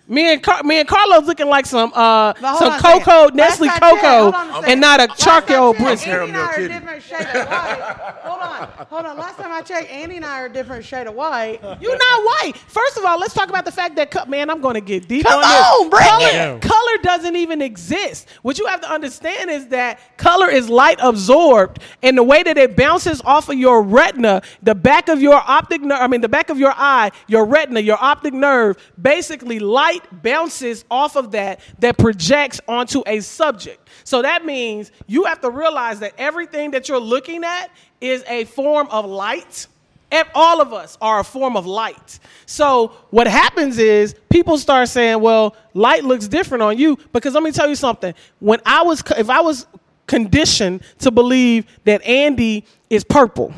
me 0.09 0.33
and 0.33 0.43
Car- 0.43 0.63
me 0.63 0.79
and 0.79 0.87
Carlos 0.89 1.25
looking 1.25 1.47
like 1.47 1.65
some 1.65 1.93
uh 1.95 2.33
some 2.33 2.45
on 2.45 2.79
second. 2.79 2.79
cocoa 3.03 3.21
Last 3.25 3.33
Nestle 3.35 3.69
I 3.69 3.71
checked- 3.79 3.83
hold 3.85 3.99
cocoa, 4.33 4.37
on 4.57 4.65
and 4.65 4.81
not 4.81 4.99
a 4.99 5.03
Last 5.05 5.21
I 5.21 5.23
charcoal 5.23 5.73
checked, 5.73 5.85
brisket. 5.85 6.13
Andy 6.13 6.29
and 6.29 6.37
I 6.37 6.45
are 6.45 6.59
a 6.59 6.67
different 6.67 7.03
shade 7.03 7.21
of 7.21 7.47
white. 7.47 7.79
hold 8.23 8.41
on, 8.41 8.69
hold 8.89 9.05
on. 9.05 9.17
Last 9.17 9.37
time 9.37 9.51
I 9.51 9.61
checked, 9.61 9.89
Andy 9.91 10.15
and 10.17 10.25
I 10.25 10.41
are 10.41 10.45
a 10.47 10.49
different 10.51 10.83
shade 10.83 11.07
of 11.07 11.13
white. 11.13 11.59
You're 11.79 11.97
not 11.97 12.23
white. 12.25 12.53
First 12.67 12.97
of 12.97 13.05
all, 13.05 13.19
let's 13.19 13.33
talk 13.33 13.49
about 13.49 13.65
the 13.65 13.71
fact 13.71 13.95
that 13.97 14.11
co- 14.11 14.25
man, 14.25 14.49
I'm 14.49 14.61
going 14.61 14.73
to 14.75 14.81
get 14.81 15.07
deep 15.07 15.25
Come 15.25 15.39
on 15.39 15.45
on, 15.45 15.83
this. 15.83 15.89
bring 15.91 16.07
color, 16.09 16.55
it. 16.57 16.61
color 16.61 16.97
doesn't 17.03 17.35
even 17.35 17.61
exist. 17.61 18.27
What 18.41 18.57
you 18.57 18.65
have 18.65 18.81
to 18.81 18.91
understand 18.91 19.49
is 19.51 19.67
that 19.67 19.99
color 20.17 20.49
is 20.49 20.69
light 20.69 20.97
absorbed, 21.01 21.79
and 22.01 22.17
the 22.17 22.23
way 22.23 22.41
that 22.43 22.57
it 22.57 22.75
bounces 22.75 23.21
off 23.23 23.47
of 23.49 23.55
your 23.57 23.81
retina, 23.83 24.41
the 24.63 24.73
back 24.75 25.07
of 25.07 25.21
your 25.21 25.35
optic 25.45 25.81
nerve, 25.81 25.99
I 26.01 26.07
mean, 26.07 26.21
the 26.21 26.29
back 26.29 26.49
of 26.49 26.57
your 26.57 26.73
eye, 26.75 27.11
your 27.27 27.45
retina, 27.45 27.79
your 27.79 27.97
optic 28.01 28.33
nerve, 28.33 28.77
basically 28.99 29.59
light 29.59 29.98
bounces 30.23 30.85
off 30.89 31.15
of 31.15 31.31
that 31.31 31.59
that 31.79 31.97
projects 31.97 32.59
onto 32.67 33.03
a 33.05 33.19
subject. 33.19 33.87
So 34.03 34.21
that 34.21 34.45
means 34.45 34.91
you 35.07 35.25
have 35.25 35.41
to 35.41 35.49
realize 35.49 35.99
that 35.99 36.13
everything 36.17 36.71
that 36.71 36.89
you're 36.89 36.99
looking 36.99 37.43
at 37.43 37.69
is 38.01 38.23
a 38.27 38.45
form 38.45 38.87
of 38.89 39.05
light. 39.05 39.67
Ev- 40.11 40.29
All 40.33 40.59
of 40.61 40.73
us 40.73 40.97
are 41.01 41.19
a 41.19 41.23
form 41.23 41.55
of 41.55 41.65
light. 41.65 42.19
So 42.45 42.93
what 43.11 43.27
happens 43.27 43.77
is 43.77 44.15
people 44.29 44.57
start 44.57 44.89
saying, 44.89 45.21
"Well, 45.21 45.55
light 45.73 46.03
looks 46.03 46.27
different 46.27 46.63
on 46.63 46.77
you." 46.77 46.97
Because 47.13 47.33
let 47.33 47.43
me 47.43 47.51
tell 47.51 47.69
you 47.69 47.75
something. 47.75 48.13
When 48.39 48.59
I 48.65 48.81
was, 48.81 49.03
if 49.17 49.29
I 49.29 49.41
was 49.41 49.67
conditioned 50.07 50.81
to 50.99 51.11
believe 51.11 51.65
that 51.85 52.01
Andy 52.03 52.65
is 52.89 53.03
purple, 53.03 53.53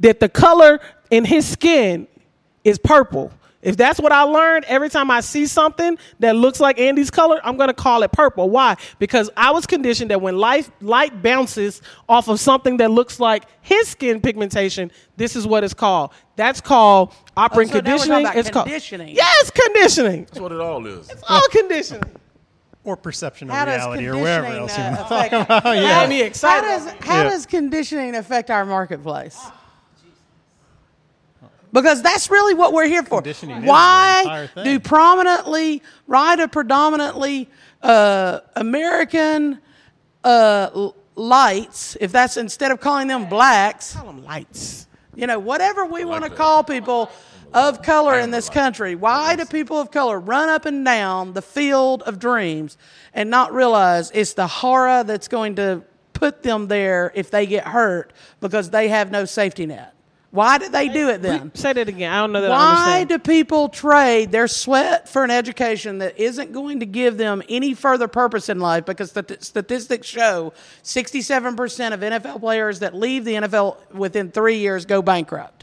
that 0.00 0.20
the 0.20 0.28
color 0.28 0.80
in 1.10 1.24
his 1.26 1.46
skin 1.46 2.08
is 2.64 2.78
purple. 2.78 3.30
If 3.66 3.76
that's 3.76 3.98
what 3.98 4.12
I 4.12 4.22
learned, 4.22 4.64
every 4.66 4.88
time 4.88 5.10
I 5.10 5.20
see 5.20 5.44
something 5.46 5.98
that 6.20 6.36
looks 6.36 6.60
like 6.60 6.78
Andy's 6.78 7.10
color, 7.10 7.40
I'm 7.42 7.56
going 7.56 7.66
to 7.66 7.74
call 7.74 8.04
it 8.04 8.12
purple. 8.12 8.48
Why? 8.48 8.76
Because 9.00 9.28
I 9.36 9.50
was 9.50 9.66
conditioned 9.66 10.12
that 10.12 10.20
when 10.20 10.38
light, 10.38 10.70
light 10.80 11.20
bounces 11.20 11.82
off 12.08 12.28
of 12.28 12.38
something 12.38 12.76
that 12.76 12.92
looks 12.92 13.18
like 13.18 13.42
his 13.62 13.88
skin 13.88 14.20
pigmentation, 14.20 14.92
this 15.16 15.34
is 15.34 15.48
what 15.48 15.64
it's 15.64 15.74
called. 15.74 16.12
That's 16.36 16.60
called 16.60 17.12
operant 17.36 17.70
Oh, 17.70 17.74
so 17.74 17.80
now 17.80 17.90
we're 17.90 17.98
conditioning. 17.98 18.32
it's 18.38 18.50
called 18.50 18.66
conditioning. 18.66 19.16
yes, 19.16 19.50
conditioning. 19.50 20.24
That's 20.26 20.38
what 20.38 20.52
it 20.52 20.60
all 20.60 20.86
is. 20.86 21.10
It's 21.10 21.24
all 21.28 21.42
conditioning. 21.50 22.04
or 22.84 22.96
perception 22.96 23.50
of 23.50 23.56
How 23.56 23.64
reality, 23.66 24.06
or 24.06 24.12
conditioning 24.14 24.22
wherever 24.22 24.46
else 24.46 24.78
you 24.78 24.84
uh, 24.84 24.90
want. 24.90 25.00
affect? 25.00 25.32
Yeah. 25.50 25.60
How, 25.94 26.00
Got 26.02 26.08
me 26.08 26.22
excited. 26.22 26.64
How 26.68 26.78
does 26.78 26.86
how 27.04 27.22
Yeah. 27.24 27.30
does 27.30 27.46
conditioning 27.46 28.14
affect 28.14 28.48
our 28.48 28.64
marketplace? 28.64 29.36
Because 31.76 32.00
that's 32.00 32.30
really 32.30 32.54
what 32.54 32.72
we're 32.72 32.86
here 32.86 33.02
for. 33.02 33.18
Conditioning 33.20 33.58
is 33.58 33.62
the 33.64 33.68
Why 33.68 34.48
do 34.64 34.80
prominently, 34.80 35.82
right, 36.06 36.40
a 36.40 36.48
predominantly 36.48 37.50
uh, 37.82 38.40
American 38.56 39.58
uh, 40.24 40.88
lights, 41.16 41.94
if 42.00 42.12
that's 42.12 42.38
instead 42.38 42.72
of 42.72 42.80
calling 42.80 43.08
them 43.08 43.28
blacks, 43.28 43.92
Call 43.94 44.06
them 44.06 44.24
lights. 44.24 44.86
you 45.14 45.26
know, 45.26 45.38
whatever 45.38 45.84
we 45.84 46.06
want 46.06 46.24
to 46.24 46.30
call 46.30 46.64
people 46.64 47.10
of 47.52 47.82
color 47.82 48.18
in 48.18 48.30
this 48.30 48.48
country, 48.48 48.94
why 48.94 49.36
do 49.36 49.44
people 49.44 49.78
of 49.78 49.90
color 49.90 50.18
run 50.18 50.48
up 50.48 50.64
and 50.64 50.82
down 50.82 51.34
the 51.34 51.42
field 51.42 52.02
of 52.04 52.18
dreams 52.18 52.78
and 53.12 53.28
not 53.28 53.52
realize 53.52 54.10
it's 54.14 54.32
the 54.32 54.46
horror 54.46 55.04
that's 55.04 55.28
going 55.28 55.56
to 55.56 55.82
put 56.14 56.42
them 56.42 56.68
there 56.68 57.12
if 57.14 57.30
they 57.30 57.44
get 57.46 57.66
hurt 57.68 58.14
because 58.40 58.70
they 58.70 58.88
have 58.88 59.10
no 59.10 59.26
safety 59.26 59.66
net? 59.66 59.92
Why 60.36 60.58
did 60.58 60.70
they 60.70 60.88
do 60.88 61.08
it 61.08 61.22
then? 61.22 61.50
Say 61.54 61.72
that 61.72 61.88
again. 61.88 62.12
I 62.12 62.20
don't 62.20 62.32
know 62.32 62.42
that 62.42 62.50
Why 62.50 63.04
do 63.04 63.18
people 63.18 63.70
trade 63.70 64.30
their 64.30 64.46
sweat 64.48 65.08
for 65.08 65.24
an 65.24 65.30
education 65.30 65.98
that 65.98 66.18
isn't 66.18 66.52
going 66.52 66.80
to 66.80 66.86
give 66.86 67.16
them 67.16 67.42
any 67.48 67.72
further 67.72 68.06
purpose 68.06 68.50
in 68.50 68.60
life? 68.60 68.84
Because 68.84 69.12
the 69.12 69.38
statistics 69.40 70.06
show 70.06 70.52
67% 70.84 71.94
of 71.94 72.00
NFL 72.00 72.40
players 72.40 72.80
that 72.80 72.94
leave 72.94 73.24
the 73.24 73.32
NFL 73.32 73.78
within 73.94 74.30
three 74.30 74.58
years 74.58 74.84
go 74.84 75.00
bankrupt. 75.00 75.55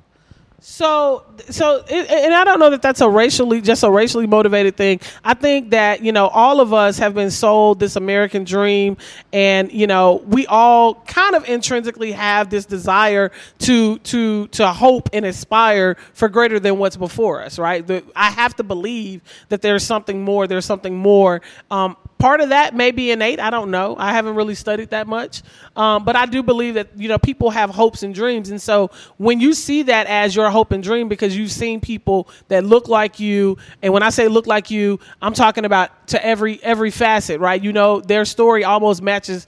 So, 0.65 1.25
so, 1.49 1.83
and 1.89 2.33
I 2.33 2.45
don't 2.45 2.57
know 2.57 2.69
that 2.69 2.81
that's 2.81 3.01
a 3.01 3.09
racially, 3.09 3.59
just 3.59 3.83
a 3.83 3.91
racially 3.91 4.27
motivated 4.27 4.77
thing. 4.77 5.01
I 5.21 5.33
think 5.33 5.71
that 5.71 6.01
you 6.01 6.13
know 6.13 6.29
all 6.29 6.61
of 6.61 6.71
us 6.71 6.97
have 6.99 7.13
been 7.13 7.31
sold 7.31 7.81
this 7.81 7.97
American 7.97 8.45
dream, 8.45 8.95
and 9.33 9.69
you 9.73 9.87
know 9.87 10.23
we 10.25 10.47
all 10.47 10.95
kind 11.03 11.35
of 11.35 11.49
intrinsically 11.49 12.13
have 12.13 12.49
this 12.49 12.65
desire 12.65 13.33
to 13.59 13.99
to 13.99 14.47
to 14.47 14.67
hope 14.71 15.09
and 15.11 15.25
aspire 15.25 15.97
for 16.13 16.29
greater 16.29 16.61
than 16.61 16.77
what's 16.77 16.95
before 16.95 17.41
us. 17.41 17.59
Right? 17.59 17.85
I 18.15 18.31
have 18.31 18.55
to 18.55 18.63
believe 18.63 19.21
that 19.49 19.61
there's 19.61 19.83
something 19.83 20.23
more. 20.23 20.47
There's 20.47 20.65
something 20.65 20.95
more. 20.95 21.41
Um, 21.71 21.97
part 22.23 22.39
of 22.39 22.49
that 22.49 22.73
may 22.73 22.91
be 22.91 23.11
innate. 23.11 23.41
I 23.41 23.49
don't 23.49 23.69
know. 23.69 23.97
I 23.99 24.13
haven't 24.13 24.35
really 24.35 24.55
studied 24.55 24.91
that 24.91 25.07
much, 25.07 25.41
um, 25.75 26.05
but 26.05 26.15
I 26.15 26.25
do 26.25 26.41
believe 26.41 26.75
that 26.75 26.87
you 26.95 27.09
know 27.09 27.17
people 27.17 27.49
have 27.49 27.69
hopes 27.69 28.01
and 28.01 28.15
dreams, 28.15 28.49
and 28.49 28.61
so 28.61 28.91
when 29.17 29.41
you 29.41 29.53
see 29.53 29.83
that 29.83 30.07
as 30.07 30.33
your 30.33 30.49
hope 30.49 30.71
and 30.71 30.81
dream, 30.81 31.09
because 31.09 31.35
you've 31.35 31.51
seen 31.51 31.81
people 31.81 32.29
that 32.47 32.63
look 32.63 32.87
like 32.87 33.19
you, 33.19 33.57
and 33.81 33.91
when 33.91 34.03
I 34.03 34.09
say 34.09 34.29
look 34.29 34.47
like 34.47 34.71
you, 34.71 35.01
I'm 35.21 35.33
talking 35.33 35.65
about 35.65 36.07
to 36.07 36.25
every 36.25 36.63
every 36.63 36.91
facet, 36.91 37.41
right? 37.41 37.61
You 37.61 37.73
know, 37.73 37.99
their 37.99 38.23
story 38.23 38.63
almost 38.63 39.01
matches 39.01 39.45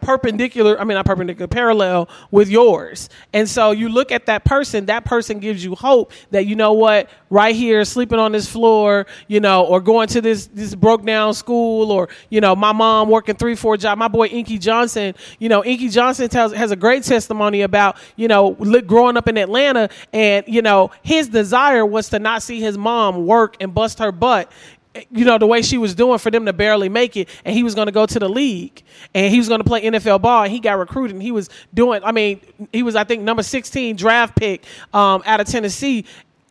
perpendicular 0.00 0.80
i 0.80 0.84
mean 0.84 0.94
not 0.94 1.06
perpendicular 1.06 1.48
parallel 1.48 2.08
with 2.30 2.48
yours. 2.48 3.08
And 3.32 3.48
so 3.48 3.70
you 3.70 3.88
look 3.88 4.12
at 4.12 4.26
that 4.26 4.44
person 4.44 4.86
that 4.86 5.04
person 5.04 5.38
gives 5.38 5.64
you 5.64 5.74
hope 5.74 6.12
that 6.30 6.46
you 6.46 6.56
know 6.56 6.72
what 6.72 7.08
right 7.30 7.54
here 7.54 7.84
sleeping 7.84 8.18
on 8.18 8.32
this 8.32 8.48
floor 8.48 9.06
you 9.26 9.40
know 9.40 9.64
or 9.64 9.80
going 9.80 10.08
to 10.08 10.20
this 10.20 10.46
this 10.46 10.74
broke 10.74 11.04
down 11.04 11.34
school 11.34 11.90
or 11.92 12.08
you 12.30 12.40
know 12.40 12.54
my 12.56 12.72
mom 12.72 13.08
working 13.08 13.36
three 13.36 13.54
four 13.54 13.76
job 13.76 13.98
my 13.98 14.08
boy 14.08 14.26
inky 14.26 14.58
johnson 14.58 15.14
you 15.38 15.48
know 15.48 15.64
inky 15.64 15.88
johnson 15.88 16.28
tells 16.28 16.52
has 16.52 16.70
a 16.70 16.76
great 16.76 17.02
testimony 17.02 17.62
about 17.62 17.96
you 18.16 18.28
know 18.28 18.52
growing 18.86 19.16
up 19.16 19.28
in 19.28 19.36
atlanta 19.36 19.88
and 20.12 20.44
you 20.48 20.62
know 20.62 20.90
his 21.02 21.28
desire 21.28 21.84
was 21.84 22.08
to 22.08 22.18
not 22.18 22.42
see 22.42 22.60
his 22.60 22.78
mom 22.78 23.26
work 23.26 23.56
and 23.60 23.74
bust 23.74 23.98
her 23.98 24.12
butt 24.12 24.50
you 25.10 25.24
know, 25.24 25.38
the 25.38 25.46
way 25.46 25.62
she 25.62 25.78
was 25.78 25.94
doing 25.94 26.18
for 26.18 26.30
them 26.30 26.46
to 26.46 26.52
barely 26.52 26.88
make 26.88 27.16
it, 27.16 27.28
and 27.44 27.54
he 27.54 27.62
was 27.62 27.74
going 27.74 27.86
to 27.86 27.92
go 27.92 28.06
to 28.06 28.18
the 28.18 28.28
league, 28.28 28.82
and 29.14 29.32
he 29.32 29.38
was 29.38 29.48
going 29.48 29.60
to 29.60 29.64
play 29.64 29.82
NFL 29.82 30.22
ball, 30.22 30.44
and 30.44 30.52
he 30.52 30.60
got 30.60 30.78
recruited, 30.78 31.14
and 31.14 31.22
he 31.22 31.32
was 31.32 31.48
doing. 31.74 32.02
I 32.04 32.12
mean, 32.12 32.40
he 32.72 32.82
was 32.82 32.96
I 32.96 33.04
think 33.04 33.22
number 33.22 33.42
sixteen 33.42 33.96
draft 33.96 34.36
pick 34.36 34.64
um, 34.92 35.22
out 35.26 35.40
of 35.40 35.46
Tennessee. 35.46 36.04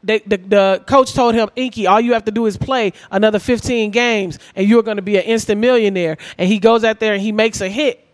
They, 0.04 0.20
the, 0.20 0.38
the 0.38 0.84
coach 0.88 1.14
told 1.14 1.36
him, 1.36 1.50
Inky, 1.56 1.88
all 1.88 2.00
you 2.00 2.14
have 2.14 2.24
to 2.26 2.32
do 2.32 2.46
is 2.46 2.56
play 2.56 2.94
another 3.12 3.40
15 3.40 3.92
games, 3.92 4.40
and 4.56 4.66
you're 4.66 4.84
going 4.84 4.98
to 4.98 5.02
be 5.02 5.18
an 5.18 5.24
instant 5.24 5.60
millionaire. 5.60 6.18
And 6.38 6.48
he 6.48 6.60
goes 6.60 6.84
out 6.84 7.00
there 7.00 7.14
and 7.14 7.22
he 7.22 7.32
makes 7.34 7.60
a 7.62 7.68
hit, 7.68 8.08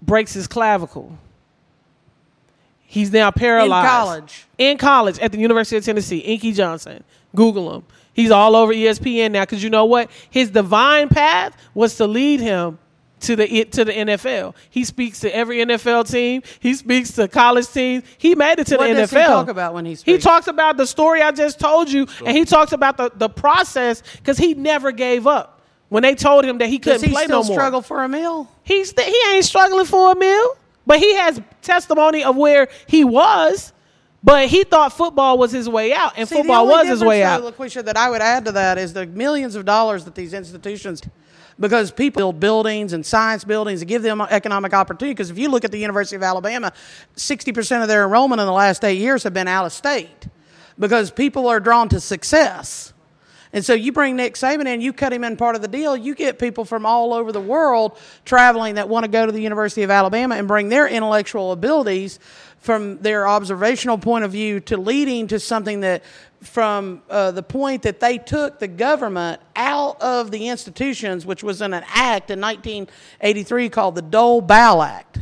breaks 0.00 0.34
his 0.34 0.46
clavicle. 0.46 1.18
He's 2.86 3.12
now 3.12 3.30
paralyzed. 3.30 3.88
college. 3.88 4.46
In 4.58 4.78
college 4.78 5.18
at 5.18 5.32
the 5.32 5.38
University 5.38 5.76
of 5.76 5.84
Tennessee, 5.84 6.18
Inky 6.18 6.52
Johnson. 6.52 7.02
Google 7.34 7.74
him. 7.74 7.84
He's 8.16 8.30
all 8.30 8.56
over 8.56 8.72
ESPN 8.72 9.32
now 9.32 9.42
because 9.42 9.62
you 9.62 9.68
know 9.70 9.84
what? 9.84 10.10
His 10.30 10.50
divine 10.50 11.08
path 11.10 11.54
was 11.74 11.96
to 11.98 12.06
lead 12.06 12.40
him 12.40 12.78
to 13.20 13.36
the 13.36 13.64
to 13.66 13.84
the 13.84 13.92
NFL. 13.92 14.54
He 14.70 14.84
speaks 14.84 15.20
to 15.20 15.34
every 15.34 15.58
NFL 15.58 16.10
team. 16.10 16.42
He 16.60 16.72
speaks 16.74 17.12
to 17.12 17.28
college 17.28 17.68
teams. 17.68 18.04
He 18.16 18.34
made 18.34 18.58
it 18.58 18.66
to 18.68 18.78
What 18.78 18.88
the 18.88 19.02
NFL. 19.02 19.08
he 19.20 19.26
talk 19.26 19.48
about 19.48 19.74
when 19.74 19.84
he 19.84 19.94
He 19.94 20.16
talks 20.16 20.46
about 20.46 20.78
the 20.78 20.86
story 20.86 21.20
I 21.20 21.30
just 21.30 21.60
told 21.60 21.90
you, 21.90 22.06
and 22.24 22.34
he 22.36 22.46
talks 22.46 22.72
about 22.72 22.96
the, 22.96 23.12
the 23.14 23.28
process 23.28 24.02
because 24.16 24.38
he 24.38 24.54
never 24.54 24.92
gave 24.92 25.26
up. 25.26 25.60
When 25.88 26.02
they 26.02 26.14
told 26.14 26.44
him 26.44 26.58
that 26.58 26.68
he 26.68 26.78
couldn't 26.78 27.04
he 27.04 27.12
play 27.12 27.24
still 27.24 27.42
no 27.42 27.46
more, 27.46 27.56
struggle 27.56 27.80
for 27.82 28.02
a 28.02 28.08
meal? 28.08 28.50
He's 28.64 28.90
st- 28.90 29.06
he 29.06 29.34
ain't 29.34 29.44
struggling 29.44 29.84
for 29.86 30.12
a 30.12 30.16
meal, 30.16 30.56
but 30.86 30.98
he 30.98 31.14
has 31.14 31.40
testimony 31.62 32.24
of 32.24 32.34
where 32.36 32.68
he 32.88 33.04
was. 33.04 33.72
But 34.22 34.48
he 34.48 34.64
thought 34.64 34.92
football 34.92 35.38
was 35.38 35.52
his 35.52 35.68
way 35.68 35.92
out, 35.92 36.14
and 36.16 36.28
See, 36.28 36.36
football 36.36 36.66
was 36.66 36.88
his 36.88 37.04
way 37.04 37.22
out. 37.22 37.42
Lakweshia, 37.42 37.84
that 37.84 37.96
I 37.96 38.10
would 38.10 38.20
add 38.20 38.44
to 38.46 38.52
that 38.52 38.78
is 38.78 38.92
the 38.92 39.06
millions 39.06 39.54
of 39.54 39.64
dollars 39.64 40.04
that 40.04 40.14
these 40.14 40.32
institutions, 40.32 41.02
because 41.60 41.90
people 41.90 42.32
build 42.32 42.40
buildings 42.40 42.92
and 42.92 43.04
science 43.06 43.44
buildings 43.44 43.82
and 43.82 43.88
give 43.88 44.02
them 44.02 44.20
economic 44.20 44.74
opportunity. 44.74 45.12
Because 45.14 45.30
if 45.30 45.38
you 45.38 45.48
look 45.48 45.64
at 45.64 45.70
the 45.70 45.78
University 45.78 46.16
of 46.16 46.22
Alabama, 46.22 46.72
60% 47.16 47.82
of 47.82 47.88
their 47.88 48.04
enrollment 48.04 48.40
in 48.40 48.46
the 48.46 48.52
last 48.52 48.84
eight 48.84 48.98
years 48.98 49.22
have 49.22 49.34
been 49.34 49.48
out 49.48 49.64
of 49.64 49.72
state 49.72 50.26
because 50.78 51.10
people 51.10 51.46
are 51.46 51.60
drawn 51.60 51.88
to 51.90 52.00
success. 52.00 52.92
And 53.52 53.64
so 53.64 53.74
you 53.74 53.92
bring 53.92 54.16
Nick 54.16 54.34
Saban 54.34 54.66
in, 54.66 54.80
you 54.80 54.92
cut 54.92 55.12
him 55.12 55.24
in 55.24 55.36
part 55.36 55.56
of 55.56 55.62
the 55.62 55.68
deal, 55.68 55.96
you 55.96 56.14
get 56.14 56.38
people 56.38 56.64
from 56.64 56.84
all 56.84 57.14
over 57.14 57.32
the 57.32 57.40
world 57.40 57.98
traveling 58.24 58.74
that 58.74 58.88
want 58.88 59.04
to 59.04 59.10
go 59.10 59.26
to 59.26 59.32
the 59.32 59.40
University 59.40 59.82
of 59.82 59.90
Alabama 59.90 60.34
and 60.34 60.48
bring 60.48 60.68
their 60.68 60.88
intellectual 60.88 61.52
abilities 61.52 62.18
from 62.58 62.98
their 62.98 63.28
observational 63.28 63.98
point 63.98 64.24
of 64.24 64.32
view 64.32 64.60
to 64.60 64.76
leading 64.76 65.28
to 65.28 65.38
something 65.38 65.80
that 65.80 66.02
from 66.42 67.02
uh, 67.08 67.30
the 67.30 67.42
point 67.42 67.82
that 67.82 68.00
they 68.00 68.18
took 68.18 68.58
the 68.58 68.68
government 68.68 69.40
out 69.54 70.00
of 70.00 70.30
the 70.30 70.48
institutions, 70.48 71.24
which 71.24 71.42
was 71.42 71.62
in 71.62 71.72
an 71.72 71.84
act 71.86 72.30
in 72.30 72.40
1983 72.40 73.68
called 73.68 73.94
the 73.94 74.02
Dole-Bow 74.02 74.82
Act. 74.82 75.20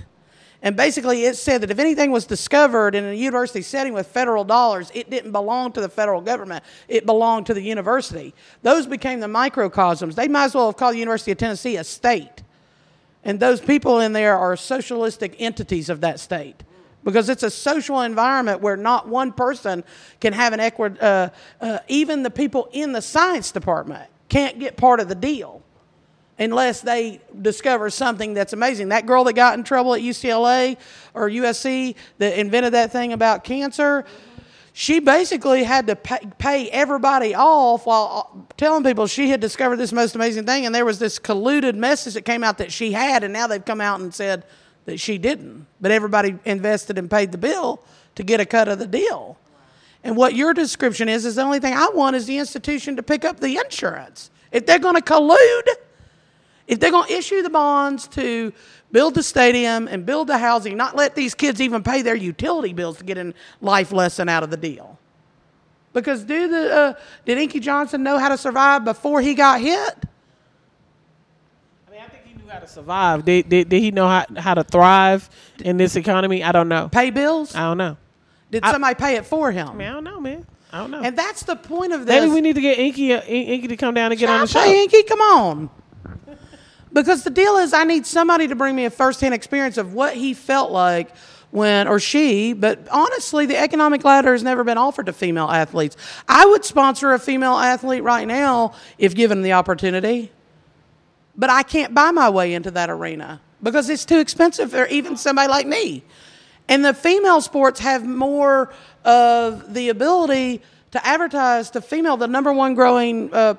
And 0.64 0.78
basically, 0.78 1.26
it 1.26 1.36
said 1.36 1.60
that 1.60 1.70
if 1.70 1.78
anything 1.78 2.10
was 2.10 2.24
discovered 2.24 2.94
in 2.94 3.04
a 3.04 3.12
university 3.12 3.60
setting 3.60 3.92
with 3.92 4.06
federal 4.06 4.44
dollars, 4.44 4.90
it 4.94 5.10
didn't 5.10 5.30
belong 5.30 5.72
to 5.72 5.80
the 5.82 5.90
federal 5.90 6.22
government. 6.22 6.64
It 6.88 7.04
belonged 7.04 7.44
to 7.46 7.54
the 7.54 7.60
university. 7.60 8.34
Those 8.62 8.86
became 8.86 9.20
the 9.20 9.28
microcosms. 9.28 10.16
They 10.16 10.26
might 10.26 10.44
as 10.44 10.54
well 10.54 10.66
have 10.66 10.78
called 10.78 10.94
the 10.94 10.98
University 11.00 11.32
of 11.32 11.36
Tennessee 11.36 11.76
a 11.76 11.84
state. 11.84 12.42
And 13.24 13.38
those 13.38 13.60
people 13.60 14.00
in 14.00 14.14
there 14.14 14.38
are 14.38 14.56
socialistic 14.56 15.36
entities 15.38 15.90
of 15.90 16.00
that 16.00 16.18
state. 16.18 16.62
Because 17.04 17.28
it's 17.28 17.42
a 17.42 17.50
social 17.50 18.00
environment 18.00 18.62
where 18.62 18.78
not 18.78 19.06
one 19.06 19.32
person 19.32 19.84
can 20.18 20.32
have 20.32 20.54
an 20.54 20.60
equid, 20.60 20.98
uh, 21.02 21.28
uh, 21.60 21.80
even 21.88 22.22
the 22.22 22.30
people 22.30 22.70
in 22.72 22.92
the 22.92 23.02
science 23.02 23.52
department 23.52 24.08
can't 24.30 24.58
get 24.58 24.78
part 24.78 25.00
of 25.00 25.08
the 25.08 25.14
deal 25.14 25.62
unless 26.38 26.80
they 26.80 27.20
discover 27.40 27.90
something 27.90 28.34
that's 28.34 28.52
amazing. 28.52 28.88
That 28.88 29.06
girl 29.06 29.24
that 29.24 29.34
got 29.34 29.56
in 29.58 29.64
trouble 29.64 29.94
at 29.94 30.00
UCLA 30.00 30.76
or 31.14 31.28
USC 31.28 31.94
that 32.18 32.38
invented 32.38 32.74
that 32.74 32.92
thing 32.92 33.12
about 33.12 33.44
cancer, 33.44 34.04
she 34.72 34.98
basically 34.98 35.62
had 35.62 35.86
to 35.86 35.94
pay, 35.94 36.18
pay 36.38 36.68
everybody 36.70 37.34
off 37.34 37.86
while 37.86 38.32
uh, 38.34 38.54
telling 38.56 38.82
people 38.82 39.06
she 39.06 39.30
had 39.30 39.40
discovered 39.40 39.76
this 39.76 39.92
most 39.92 40.16
amazing 40.16 40.46
thing. 40.46 40.66
And 40.66 40.74
there 40.74 40.84
was 40.84 40.98
this 40.98 41.20
colluded 41.20 41.76
message 41.76 42.14
that 42.14 42.22
came 42.22 42.42
out 42.42 42.58
that 42.58 42.72
she 42.72 42.90
had, 42.90 43.22
and 43.22 43.32
now 43.32 43.46
they've 43.46 43.64
come 43.64 43.80
out 43.80 44.00
and 44.00 44.12
said 44.12 44.44
that 44.86 44.98
she 44.98 45.16
didn't. 45.16 45.66
But 45.80 45.92
everybody 45.92 46.36
invested 46.44 46.98
and 46.98 47.08
paid 47.08 47.30
the 47.30 47.38
bill 47.38 47.84
to 48.16 48.24
get 48.24 48.40
a 48.40 48.44
cut 48.44 48.66
of 48.66 48.80
the 48.80 48.86
deal. 48.88 49.38
And 50.02 50.16
what 50.16 50.34
your 50.34 50.52
description 50.52 51.08
is, 51.08 51.24
is 51.24 51.36
the 51.36 51.42
only 51.42 51.60
thing 51.60 51.74
I 51.74 51.88
want 51.94 52.16
is 52.16 52.26
the 52.26 52.38
institution 52.38 52.96
to 52.96 53.02
pick 53.02 53.24
up 53.24 53.38
the 53.38 53.56
insurance. 53.56 54.30
If 54.50 54.66
they're 54.66 54.80
going 54.80 54.96
to 54.96 55.00
collude, 55.00 55.68
if 56.66 56.80
they're 56.80 56.90
going 56.90 57.08
to 57.08 57.14
issue 57.14 57.42
the 57.42 57.50
bonds 57.50 58.08
to 58.08 58.52
build 58.90 59.14
the 59.14 59.22
stadium 59.22 59.88
and 59.88 60.06
build 60.06 60.28
the 60.28 60.38
housing, 60.38 60.76
not 60.76 60.96
let 60.96 61.14
these 61.14 61.34
kids 61.34 61.60
even 61.60 61.82
pay 61.82 62.02
their 62.02 62.14
utility 62.14 62.72
bills 62.72 62.98
to 62.98 63.04
get 63.04 63.18
a 63.18 63.34
life 63.60 63.92
lesson 63.92 64.28
out 64.28 64.42
of 64.42 64.50
the 64.50 64.56
deal. 64.56 64.98
Because 65.92 66.24
do 66.24 66.48
the 66.48 66.74
uh, 66.74 66.94
did 67.24 67.38
Inky 67.38 67.60
Johnson 67.60 68.02
know 68.02 68.18
how 68.18 68.28
to 68.28 68.36
survive 68.38 68.84
before 68.84 69.20
he 69.20 69.34
got 69.34 69.60
hit? 69.60 70.04
I 71.86 71.90
mean, 71.90 72.00
I 72.00 72.06
think 72.08 72.24
he 72.26 72.34
knew 72.34 72.48
how 72.48 72.58
to 72.58 72.66
survive. 72.66 73.24
Did, 73.24 73.48
did, 73.48 73.68
did 73.68 73.80
he 73.80 73.90
know 73.92 74.08
how, 74.08 74.26
how 74.36 74.54
to 74.54 74.64
thrive 74.64 75.30
in 75.64 75.76
this 75.76 75.94
economy? 75.94 76.42
I 76.42 76.50
don't 76.50 76.68
know. 76.68 76.88
Pay 76.88 77.10
bills? 77.10 77.54
I 77.54 77.60
don't 77.60 77.78
know. 77.78 77.96
Did 78.50 78.64
I- 78.64 78.72
somebody 78.72 78.94
pay 78.96 79.16
it 79.16 79.26
for 79.26 79.52
him? 79.52 79.68
I 79.68 79.74
mean, 79.74 79.88
I 79.88 79.92
don't 79.92 80.04
know, 80.04 80.20
man. 80.20 80.46
I 80.72 80.78
don't 80.78 80.90
know. 80.90 81.02
And 81.02 81.16
that's 81.16 81.44
the 81.44 81.54
point 81.54 81.92
of 81.92 82.04
this. 82.06 82.20
Maybe 82.20 82.32
we 82.32 82.40
need 82.40 82.56
to 82.56 82.60
get 82.60 82.76
Inky, 82.78 83.12
uh, 83.14 83.22
Inky 83.22 83.68
to 83.68 83.76
come 83.76 83.94
down 83.94 84.10
and 84.10 84.18
get 84.18 84.28
on 84.28 84.38
the 84.38 84.42
I 84.42 84.46
show. 84.46 84.64
Inky? 84.64 85.04
Come 85.04 85.20
on. 85.20 85.70
Because 86.94 87.24
the 87.24 87.30
deal 87.30 87.56
is, 87.56 87.74
I 87.74 87.84
need 87.84 88.06
somebody 88.06 88.48
to 88.48 88.54
bring 88.54 88.74
me 88.76 88.84
a 88.84 88.90
firsthand 88.90 89.34
experience 89.34 89.76
of 89.76 89.92
what 89.92 90.14
he 90.14 90.32
felt 90.32 90.70
like 90.70 91.14
when, 91.50 91.88
or 91.88 91.98
she, 92.00 92.52
but 92.52 92.88
honestly, 92.90 93.46
the 93.46 93.58
economic 93.58 94.04
ladder 94.04 94.32
has 94.32 94.42
never 94.42 94.64
been 94.64 94.78
offered 94.78 95.06
to 95.06 95.12
female 95.12 95.48
athletes. 95.48 95.96
I 96.28 96.46
would 96.46 96.64
sponsor 96.64 97.12
a 97.12 97.18
female 97.18 97.56
athlete 97.56 98.02
right 98.02 98.26
now 98.26 98.74
if 98.96 99.14
given 99.14 99.42
the 99.42 99.52
opportunity, 99.52 100.30
but 101.36 101.50
I 101.50 101.64
can't 101.64 101.92
buy 101.94 102.12
my 102.12 102.30
way 102.30 102.54
into 102.54 102.70
that 102.72 102.90
arena 102.90 103.40
because 103.62 103.90
it's 103.90 104.04
too 104.04 104.18
expensive 104.18 104.70
for 104.70 104.86
even 104.86 105.16
somebody 105.16 105.48
like 105.48 105.66
me. 105.66 106.04
And 106.68 106.84
the 106.84 106.94
female 106.94 107.40
sports 107.40 107.80
have 107.80 108.06
more 108.06 108.72
of 109.04 109.74
the 109.74 109.90
ability 109.90 110.62
to 110.92 111.06
advertise 111.06 111.70
to 111.70 111.80
female. 111.80 112.16
The 112.16 112.28
number 112.28 112.52
one 112.52 112.74
growing 112.74 113.34
uh, 113.34 113.54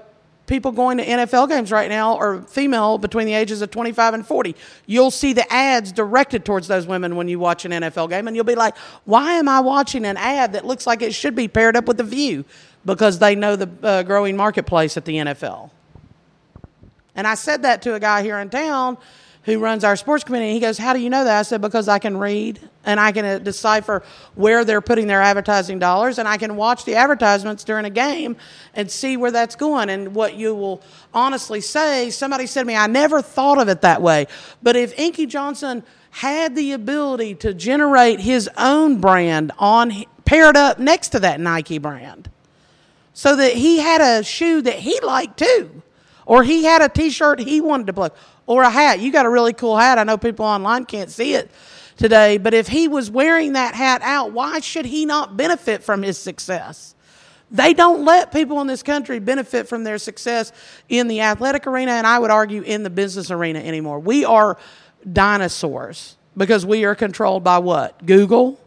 people 0.47 0.71
going 0.71 0.97
to 0.97 1.05
NFL 1.05 1.49
games 1.49 1.71
right 1.71 1.89
now 1.89 2.17
are 2.17 2.41
female 2.43 2.97
between 2.97 3.25
the 3.25 3.33
ages 3.33 3.61
of 3.61 3.71
25 3.71 4.13
and 4.13 4.27
40. 4.27 4.55
You'll 4.85 5.11
see 5.11 5.33
the 5.33 5.51
ads 5.51 5.91
directed 5.91 6.45
towards 6.45 6.67
those 6.67 6.85
women 6.85 7.15
when 7.15 7.27
you 7.27 7.39
watch 7.39 7.65
an 7.65 7.71
NFL 7.71 8.09
game, 8.09 8.27
and 8.27 8.35
you'll 8.35 8.45
be 8.45 8.55
like, 8.55 8.77
why 9.05 9.33
am 9.33 9.49
I 9.49 9.59
watching 9.59 10.05
an 10.05 10.17
ad 10.17 10.53
that 10.53 10.65
looks 10.65 10.85
like 10.85 11.01
it 11.01 11.13
should 11.13 11.35
be 11.35 11.47
paired 11.47 11.75
up 11.75 11.85
with 11.85 11.97
the 11.97 12.03
view? 12.03 12.45
Because 12.85 13.19
they 13.19 13.35
know 13.35 13.55
the 13.55 13.69
uh, 13.81 14.03
growing 14.03 14.37
marketplace 14.37 14.97
at 14.97 15.05
the 15.05 15.15
NFL. 15.15 15.71
And 17.15 17.25
I 17.25 17.35
said 17.35 17.63
that 17.63 17.81
to 17.83 17.95
a 17.95 17.99
guy 17.99 18.21
here 18.21 18.37
in 18.39 18.49
town 18.49 18.97
who 19.45 19.59
runs 19.59 19.83
our 19.83 19.95
sports 19.95 20.23
committee. 20.23 20.53
He 20.53 20.59
goes, 20.59 20.77
How 20.77 20.93
do 20.93 20.99
you 20.99 21.09
know 21.09 21.23
that? 21.23 21.39
I 21.39 21.41
said, 21.43 21.61
Because 21.61 21.87
I 21.87 21.99
can 21.99 22.17
read 22.17 22.59
and 22.83 22.99
I 22.99 23.11
can 23.11 23.25
uh, 23.25 23.37
decipher 23.39 24.03
where 24.33 24.65
they're 24.65 24.81
putting 24.81 25.07
their 25.07 25.21
advertising 25.21 25.79
dollars 25.79 26.17
and 26.17 26.27
I 26.27 26.37
can 26.37 26.55
watch 26.55 26.85
the 26.85 26.95
advertisements 26.95 27.63
during 27.63 27.85
a 27.85 27.89
game 27.89 28.35
and 28.73 28.89
see 28.89 29.17
where 29.17 29.31
that's 29.31 29.55
going. 29.55 29.89
And 29.89 30.15
what 30.15 30.35
you 30.35 30.55
will 30.55 30.81
honestly 31.13 31.61
say, 31.61 32.09
somebody 32.09 32.47
said 32.47 32.61
to 32.61 32.67
me, 32.67 32.75
I 32.75 32.87
never 32.87 33.21
thought 33.21 33.59
of 33.59 33.69
it 33.69 33.81
that 33.81 34.01
way. 34.01 34.27
But 34.63 34.75
if 34.75 34.97
Inky 34.97 35.27
Johnson 35.27 35.83
had 36.09 36.55
the 36.55 36.71
ability 36.71 37.35
to 37.35 37.53
generate 37.53 38.19
his 38.19 38.49
own 38.57 38.99
brand 38.99 39.51
on 39.59 40.05
paired 40.25 40.57
up 40.57 40.79
next 40.79 41.09
to 41.09 41.19
that 41.19 41.39
Nike 41.39 41.77
brand, 41.77 42.31
so 43.13 43.35
that 43.35 43.53
he 43.53 43.77
had 43.77 44.01
a 44.01 44.23
shoe 44.23 44.61
that 44.61 44.75
he 44.75 44.99
liked 45.01 45.37
too, 45.37 45.83
or 46.25 46.43
he 46.43 46.63
had 46.63 46.81
a 46.81 46.89
T-shirt 46.89 47.39
he 47.39 47.61
wanted 47.61 47.87
to 47.87 47.93
play, 47.93 48.09
or 48.47 48.63
a 48.63 48.69
hat. 48.69 48.99
You 48.99 49.11
got 49.11 49.25
a 49.25 49.29
really 49.29 49.53
cool 49.53 49.77
hat. 49.77 49.97
I 49.97 50.03
know 50.03 50.17
people 50.17 50.45
online 50.45 50.85
can't 50.85 51.09
see 51.09 51.33
it 51.33 51.49
today, 51.97 52.37
but 52.37 52.53
if 52.53 52.67
he 52.67 52.87
was 52.87 53.09
wearing 53.09 53.53
that 53.53 53.75
hat 53.75 54.01
out, 54.01 54.31
why 54.31 54.59
should 54.59 54.85
he 54.85 55.05
not 55.05 55.37
benefit 55.37 55.83
from 55.83 56.01
his 56.01 56.17
success? 56.17 56.95
They 57.51 57.73
don't 57.73 58.03
let 58.05 58.31
people 58.31 58.59
in 58.61 58.67
this 58.67 58.83
country 58.83 59.19
benefit 59.19 59.67
from 59.67 59.83
their 59.83 59.97
success 59.97 60.51
in 60.89 61.07
the 61.07 61.21
athletic 61.21 61.67
arena, 61.67 61.91
and 61.91 62.07
I 62.07 62.19
would 62.19 62.31
argue 62.31 62.63
in 62.63 62.83
the 62.83 62.89
business 62.89 63.31
arena 63.31 63.59
anymore. 63.59 63.99
We 63.99 64.25
are 64.25 64.57
dinosaurs 65.11 66.17
because 66.35 66.65
we 66.65 66.85
are 66.85 66.95
controlled 66.95 67.43
by 67.43 67.59
what? 67.59 68.05
Google, 68.05 68.59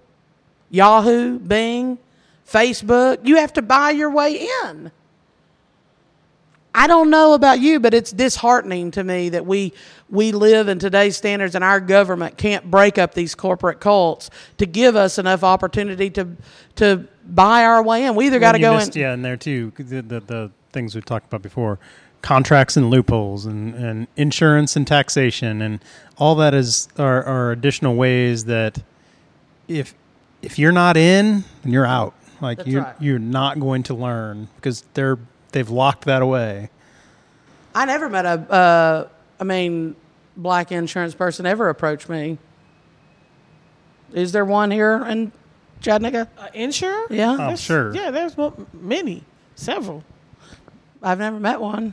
Yahoo, 0.71 1.39
Bing, 1.39 1.99
Facebook. 2.49 3.27
You 3.27 3.37
have 3.37 3.53
to 3.55 3.63
buy 3.63 3.91
your 3.91 4.11
way 4.11 4.49
in. 4.65 4.93
I 6.79 6.87
don't 6.87 7.11
know 7.11 7.35
about 7.35 7.59
you, 7.61 7.81
but 7.81 7.93
it's 7.93 8.13
disheartening 8.13 8.93
to 8.93 9.03
me 9.03 9.31
that 9.31 9.45
we 9.45 9.73
we 10.09 10.31
live 10.31 10.69
in 10.69 10.79
today's 10.79 11.17
standards 11.17 11.57
and 11.57 11.65
our 11.65 11.81
government 11.81 12.39
can't 12.39 12.71
break 12.71 12.99
up 12.99 13.15
these 13.15 13.35
corporate 13.35 13.81
cults 13.81 14.31
to 14.59 14.65
give 14.67 14.95
us 14.95 15.19
enough 15.19 15.43
opportunity 15.43 16.09
to 16.11 16.29
to 16.77 17.09
buy 17.27 17.65
our 17.65 17.83
way 17.83 18.05
in. 18.05 18.15
We 18.15 18.27
either 18.27 18.39
got 18.39 18.53
to 18.53 18.61
go 18.61 18.77
missed, 18.77 18.95
in. 18.95 19.03
Yeah, 19.03 19.15
in 19.15 19.23
there 19.23 19.37
too, 19.37 19.73
the, 19.77 20.03
the, 20.03 20.21
the 20.21 20.51
things 20.71 20.95
we 20.95 21.01
talked 21.01 21.27
about 21.27 21.43
before. 21.43 21.81
contracts 22.23 22.77
and 22.77 22.91
loopholes 22.91 23.45
and, 23.47 23.75
and 23.75 24.07
insurance 24.17 24.77
and 24.77 24.87
taxation 24.87 25.63
and 25.63 25.81
all 26.17 26.35
that 26.37 26.55
is 26.55 26.89
are, 26.99 27.23
are 27.25 27.53
additional 27.53 27.95
ways 27.97 28.45
that 28.45 28.83
if 29.67 29.95
if 30.43 30.59
you're 30.59 30.73
not 30.73 30.97
in, 30.97 31.43
then 31.63 31.73
you're 31.73 31.87
out. 31.87 32.15
Like 32.41 32.59
That's 32.59 32.69
you're 32.69 32.83
right. 32.83 32.95
you're 33.01 33.19
not 33.19 33.59
going 33.59 33.83
to 33.85 33.95
learn 33.95 34.49
because 34.57 34.83
they're 34.95 35.19
they've 35.53 35.69
locked 35.69 36.05
that 36.07 36.23
away. 36.23 36.71
I 37.75 37.85
never 37.85 38.09
met 38.09 38.25
a, 38.27 38.31
uh, 38.53 39.09
I 39.41 39.45
mean, 39.45 39.95
black 40.37 40.73
insurance 40.73 41.15
person 41.15 41.47
ever 41.47 41.69
approach 41.69 42.09
me. 42.09 42.39
Is 44.13 44.33
there 44.33 44.45
one 44.45 44.71
here 44.71 45.05
in 45.07 45.33
Chattanooga? 45.81 46.29
Uh, 46.39 46.49
insure? 46.55 47.07
Yeah. 47.11 47.33
Oh, 47.35 47.37
There's- 47.37 47.61
sure. 47.61 47.95
Yeah, 47.95 48.11
there's 48.11 48.37
mo- 48.37 48.67
many, 48.73 49.23
several. 49.55 50.03
I've 51.03 51.19
never 51.19 51.39
met 51.39 51.61
one. 51.61 51.93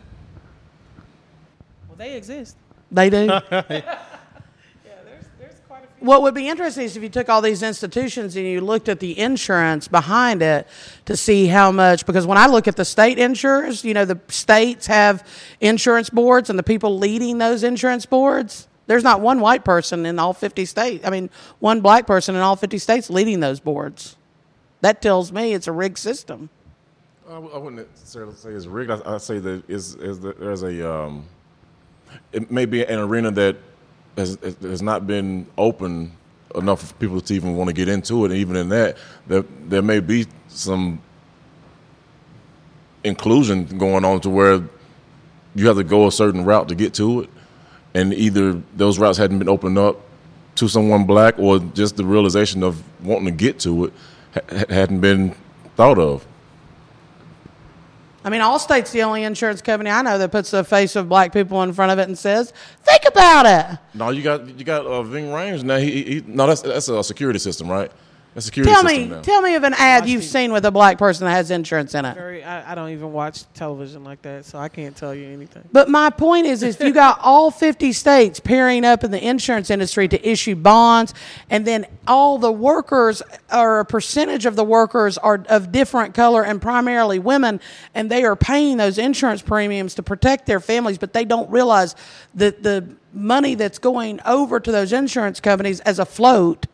Well, 1.88 1.98
they 1.98 2.16
exist. 2.16 2.56
They 2.92 3.10
do. 3.10 3.26
Yeah, 3.52 5.02
there's 5.04 5.26
there's 5.40 5.60
quite 5.68 5.84
a 5.84 5.88
few. 5.88 5.95
What 6.06 6.22
would 6.22 6.34
be 6.34 6.48
interesting 6.48 6.84
is 6.84 6.96
if 6.96 7.04
you 7.04 7.10
took 7.10 7.30
all 7.30 7.42
these 7.42 7.64
institutions 7.64 8.36
and 8.36 8.46
you 8.46 8.62
looked 8.62 8.90
at 8.90 9.00
the 9.00 9.18
insurance 9.18 9.88
behind 9.88 10.42
it 10.42 10.68
to 11.06 11.18
see 11.18 11.48
how 11.48 11.72
much, 11.72 12.06
because 12.06 12.26
when 12.28 12.38
I 12.38 12.48
look 12.48 12.68
at 12.68 12.76
the 12.76 12.86
state 12.86 13.18
insurers, 13.18 13.84
you 13.84 13.94
know, 13.94 14.06
the 14.06 14.20
states 14.28 14.88
have 14.88 15.28
insurance 15.62 16.10
boards 16.10 16.50
and 16.50 16.60
the 16.60 16.64
people 16.64 16.98
leading 16.98 17.38
those 17.38 17.64
insurance 17.64 18.06
boards, 18.06 18.68
there's 18.88 19.04
not 19.04 19.22
one 19.22 19.40
white 19.40 19.66
person 19.66 20.06
in 20.06 20.20
all 20.20 20.34
50 20.34 20.66
states. 20.66 21.06
I 21.06 21.10
mean, 21.10 21.30
one 21.60 21.82
black 21.82 22.06
person 22.06 22.36
in 22.36 22.42
all 22.42 22.56
50 22.56 22.78
states 22.78 23.10
leading 23.10 23.40
those 23.40 23.60
boards. 23.60 24.16
That 24.82 25.02
tells 25.02 25.32
me 25.32 25.54
it's 25.54 25.68
a 25.68 25.72
rigged 25.72 25.98
system. 25.98 26.50
i 27.28 27.40
wouldn't 27.40 27.88
necessarily 27.92 28.36
say 28.36 28.52
it's 28.52 28.68
rigged. 28.68 28.92
i'd 28.92 29.22
say 29.22 29.40
that 29.40 29.68
is 29.68 29.96
there's 29.96 30.62
a 30.62 30.94
um, 30.94 31.26
it 32.32 32.52
may 32.52 32.66
be 32.66 32.86
an 32.86 33.00
arena 33.00 33.32
that 33.32 33.58
has, 34.18 34.38
has 34.62 34.82
not 34.82 35.06
been 35.08 35.46
open 35.58 36.12
enough 36.56 36.88
for 36.88 36.94
people 36.96 37.20
to 37.22 37.34
even 37.34 37.56
want 37.56 37.68
to 37.68 37.74
get 37.74 37.90
into 37.90 38.26
it. 38.26 38.32
And 38.32 38.40
even 38.40 38.56
in 38.56 38.70
that, 38.70 38.98
there 39.28 39.44
there 39.68 39.82
may 39.82 40.00
be 40.00 40.26
some 40.48 41.02
inclusion 43.04 43.66
going 43.78 44.04
on 44.04 44.20
to 44.22 44.30
where 44.30 44.62
you 45.54 45.68
have 45.68 45.78
to 45.78 45.84
go 45.84 46.08
a 46.08 46.12
certain 46.12 46.44
route 46.44 46.68
to 46.70 46.76
get 46.76 46.94
to 46.96 47.22
it, 47.22 47.30
and 47.94 48.14
either 48.14 48.62
those 48.76 49.00
routes 49.00 49.18
hadn't 49.18 49.40
been 49.40 49.50
opened 49.50 49.78
up 49.78 50.02
to 50.56 50.68
someone 50.68 51.06
black, 51.06 51.38
or 51.38 51.60
just 51.60 51.98
the 51.98 52.06
realization 52.06 52.64
of 52.64 52.82
wanting 53.04 53.26
to 53.26 53.32
get 53.32 53.60
to 53.60 53.86
it 53.86 53.94
ha- 54.34 54.66
hadn't 54.70 55.02
been 55.02 55.36
thought 55.76 56.00
of. 56.00 56.26
I 58.26 58.32
mean, 58.32 58.42
Allstate's 58.42 58.92
the 58.92 59.04
only 59.04 59.24
insurance 59.24 59.62
company 59.62 59.92
I 59.92 60.02
know 60.02 60.18
that 60.18 60.32
puts 60.32 60.50
the 60.50 60.64
face 60.64 60.96
of 60.96 61.08
black 61.08 61.32
people 61.32 61.62
in 61.62 61.72
front 61.74 61.92
of 61.92 62.00
it 62.00 62.08
and 62.08 62.18
says, 62.18 62.54
think 62.82 63.04
about 63.08 63.46
it. 63.46 63.80
No, 63.94 64.10
you 64.10 64.24
got 64.24 64.48
you 64.58 64.66
got 64.66 64.84
uh, 64.88 65.04
Ving 65.04 65.26
Rhames 65.26 65.64
now. 65.64 65.78
He, 65.78 66.04
he 66.04 66.24
no, 66.26 66.48
that's 66.48 66.62
that's 66.62 66.88
a 66.88 67.04
security 67.04 67.38
system, 67.38 67.70
right? 67.70 67.92
That's 68.36 68.48
a 68.48 68.48
security 68.48 68.74
Tell 68.74 68.84
system 68.84 69.02
me, 69.02 69.08
now. 69.16 69.22
tell 69.22 69.42
me 69.42 69.56
of 69.56 69.64
an 69.64 69.74
ad 69.76 70.10
you've 70.10 70.26
seen 70.26 70.52
with 70.52 70.66
a 70.66 70.72
black 70.72 70.98
person 70.98 71.26
that 71.26 71.32
has 71.32 71.52
insurance 71.52 71.96
in 71.96 72.04
it. 72.04 72.16
Very, 72.16 72.44
I, 72.44 72.74
I 72.74 72.76
don't 72.76 72.90
even 72.90 73.14
watch 73.14 73.46
television 73.54 74.04
like 74.04 74.22
that, 74.24 74.44
so 74.44 74.60
I 74.60 74.68
can't 74.68 74.94
tell 74.94 75.16
you 75.16 75.26
anything. 75.28 75.64
But 75.72 75.88
my 75.88 76.10
point 76.10 76.46
is, 76.46 76.62
if 76.62 76.82
you 76.82 76.92
got 76.92 77.20
all 77.22 77.50
50 77.50 77.94
states 77.94 78.42
pairing 78.42 78.84
up 78.84 79.06
in 79.06 79.12
the 79.12 79.26
insurance 79.26 79.70
industry 79.70 80.10
to 80.10 80.30
issue 80.30 80.54
bonds, 80.54 81.14
and 81.50 81.66
then 81.66 81.86
all 82.08 82.38
the 82.38 82.52
workers 82.52 83.24
or 83.54 83.80
a 83.80 83.86
percentage 83.86 84.46
of 84.46 84.58
the 84.58 84.66
workers 84.66 85.18
are 85.18 85.42
of 85.48 85.72
different 85.72 86.14
color 86.14 86.44
and 86.44 86.62
primarily 86.62 87.20
women, 87.20 87.62
and 87.94 88.12
they 88.12 88.26
are 88.26 88.36
paying 88.36 88.76
those 88.76 88.98
insurance 88.98 89.42
premiums 89.42 89.96
to 89.96 90.04
protect 90.04 90.46
their 90.46 90.60
families, 90.60 90.98
but 90.98 91.14
they 91.14 91.24
don't 91.24 91.50
realize 91.50 91.96
that 92.34 92.64
the 92.64 92.86
money 93.14 93.56
that's 93.56 93.80
going 93.80 94.20
over 94.26 94.60
to 94.60 94.74
those 94.74 94.92
insurance 94.92 95.40
companies 95.40 95.80
as 95.80 96.00
a 96.00 96.06
float 96.06 96.66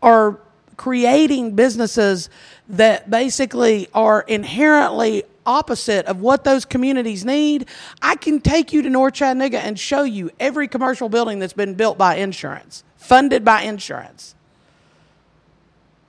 are 0.00 0.38
creating 0.82 1.54
businesses 1.54 2.28
that 2.68 3.08
basically 3.08 3.86
are 3.94 4.22
inherently 4.22 5.22
opposite 5.46 6.04
of 6.06 6.20
what 6.20 6.42
those 6.42 6.64
communities 6.64 7.24
need. 7.24 7.68
I 8.02 8.16
can 8.16 8.40
take 8.40 8.72
you 8.72 8.82
to 8.82 8.90
North 8.90 9.14
Chattanooga 9.14 9.60
and 9.60 9.78
show 9.78 10.02
you 10.02 10.32
every 10.40 10.66
commercial 10.66 11.08
building 11.08 11.38
that's 11.38 11.52
been 11.52 11.74
built 11.74 11.98
by 11.98 12.16
insurance, 12.16 12.82
funded 12.96 13.44
by 13.44 13.62
insurance. 13.62 14.34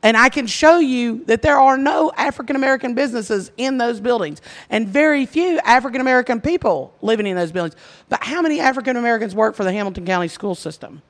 And 0.02 0.18
I 0.18 0.30
can 0.30 0.48
show 0.48 0.80
you 0.80 1.24
that 1.26 1.44
there 1.44 1.60
are 1.60 1.78
no 1.78 2.12
African 2.18 2.56
American 2.56 2.96
businesses 2.96 3.52
in 3.58 3.78
those 3.78 4.00
buildings 4.00 4.42
and 4.72 4.88
very 4.88 5.28
few 5.28 5.60
African 5.60 6.02
American 6.02 6.42
people 6.42 6.96
living 7.04 7.28
in 7.28 7.36
those 7.36 7.52
buildings. 7.52 7.80
But 8.10 8.24
how 8.24 8.42
many 8.42 8.60
African 8.60 8.98
Americans 8.98 9.36
work 9.36 9.56
for 9.56 9.64
the 9.64 9.72
Hamilton 9.72 10.08
County 10.08 10.30
school 10.30 10.56
system? 10.56 11.04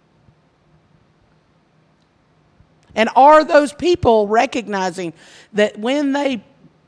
And 2.96 3.10
are 3.16 3.44
those 3.44 3.74
people 3.74 4.28
recognizing 4.28 5.14
that 5.54 5.78
when 5.80 6.14
they 6.14 6.44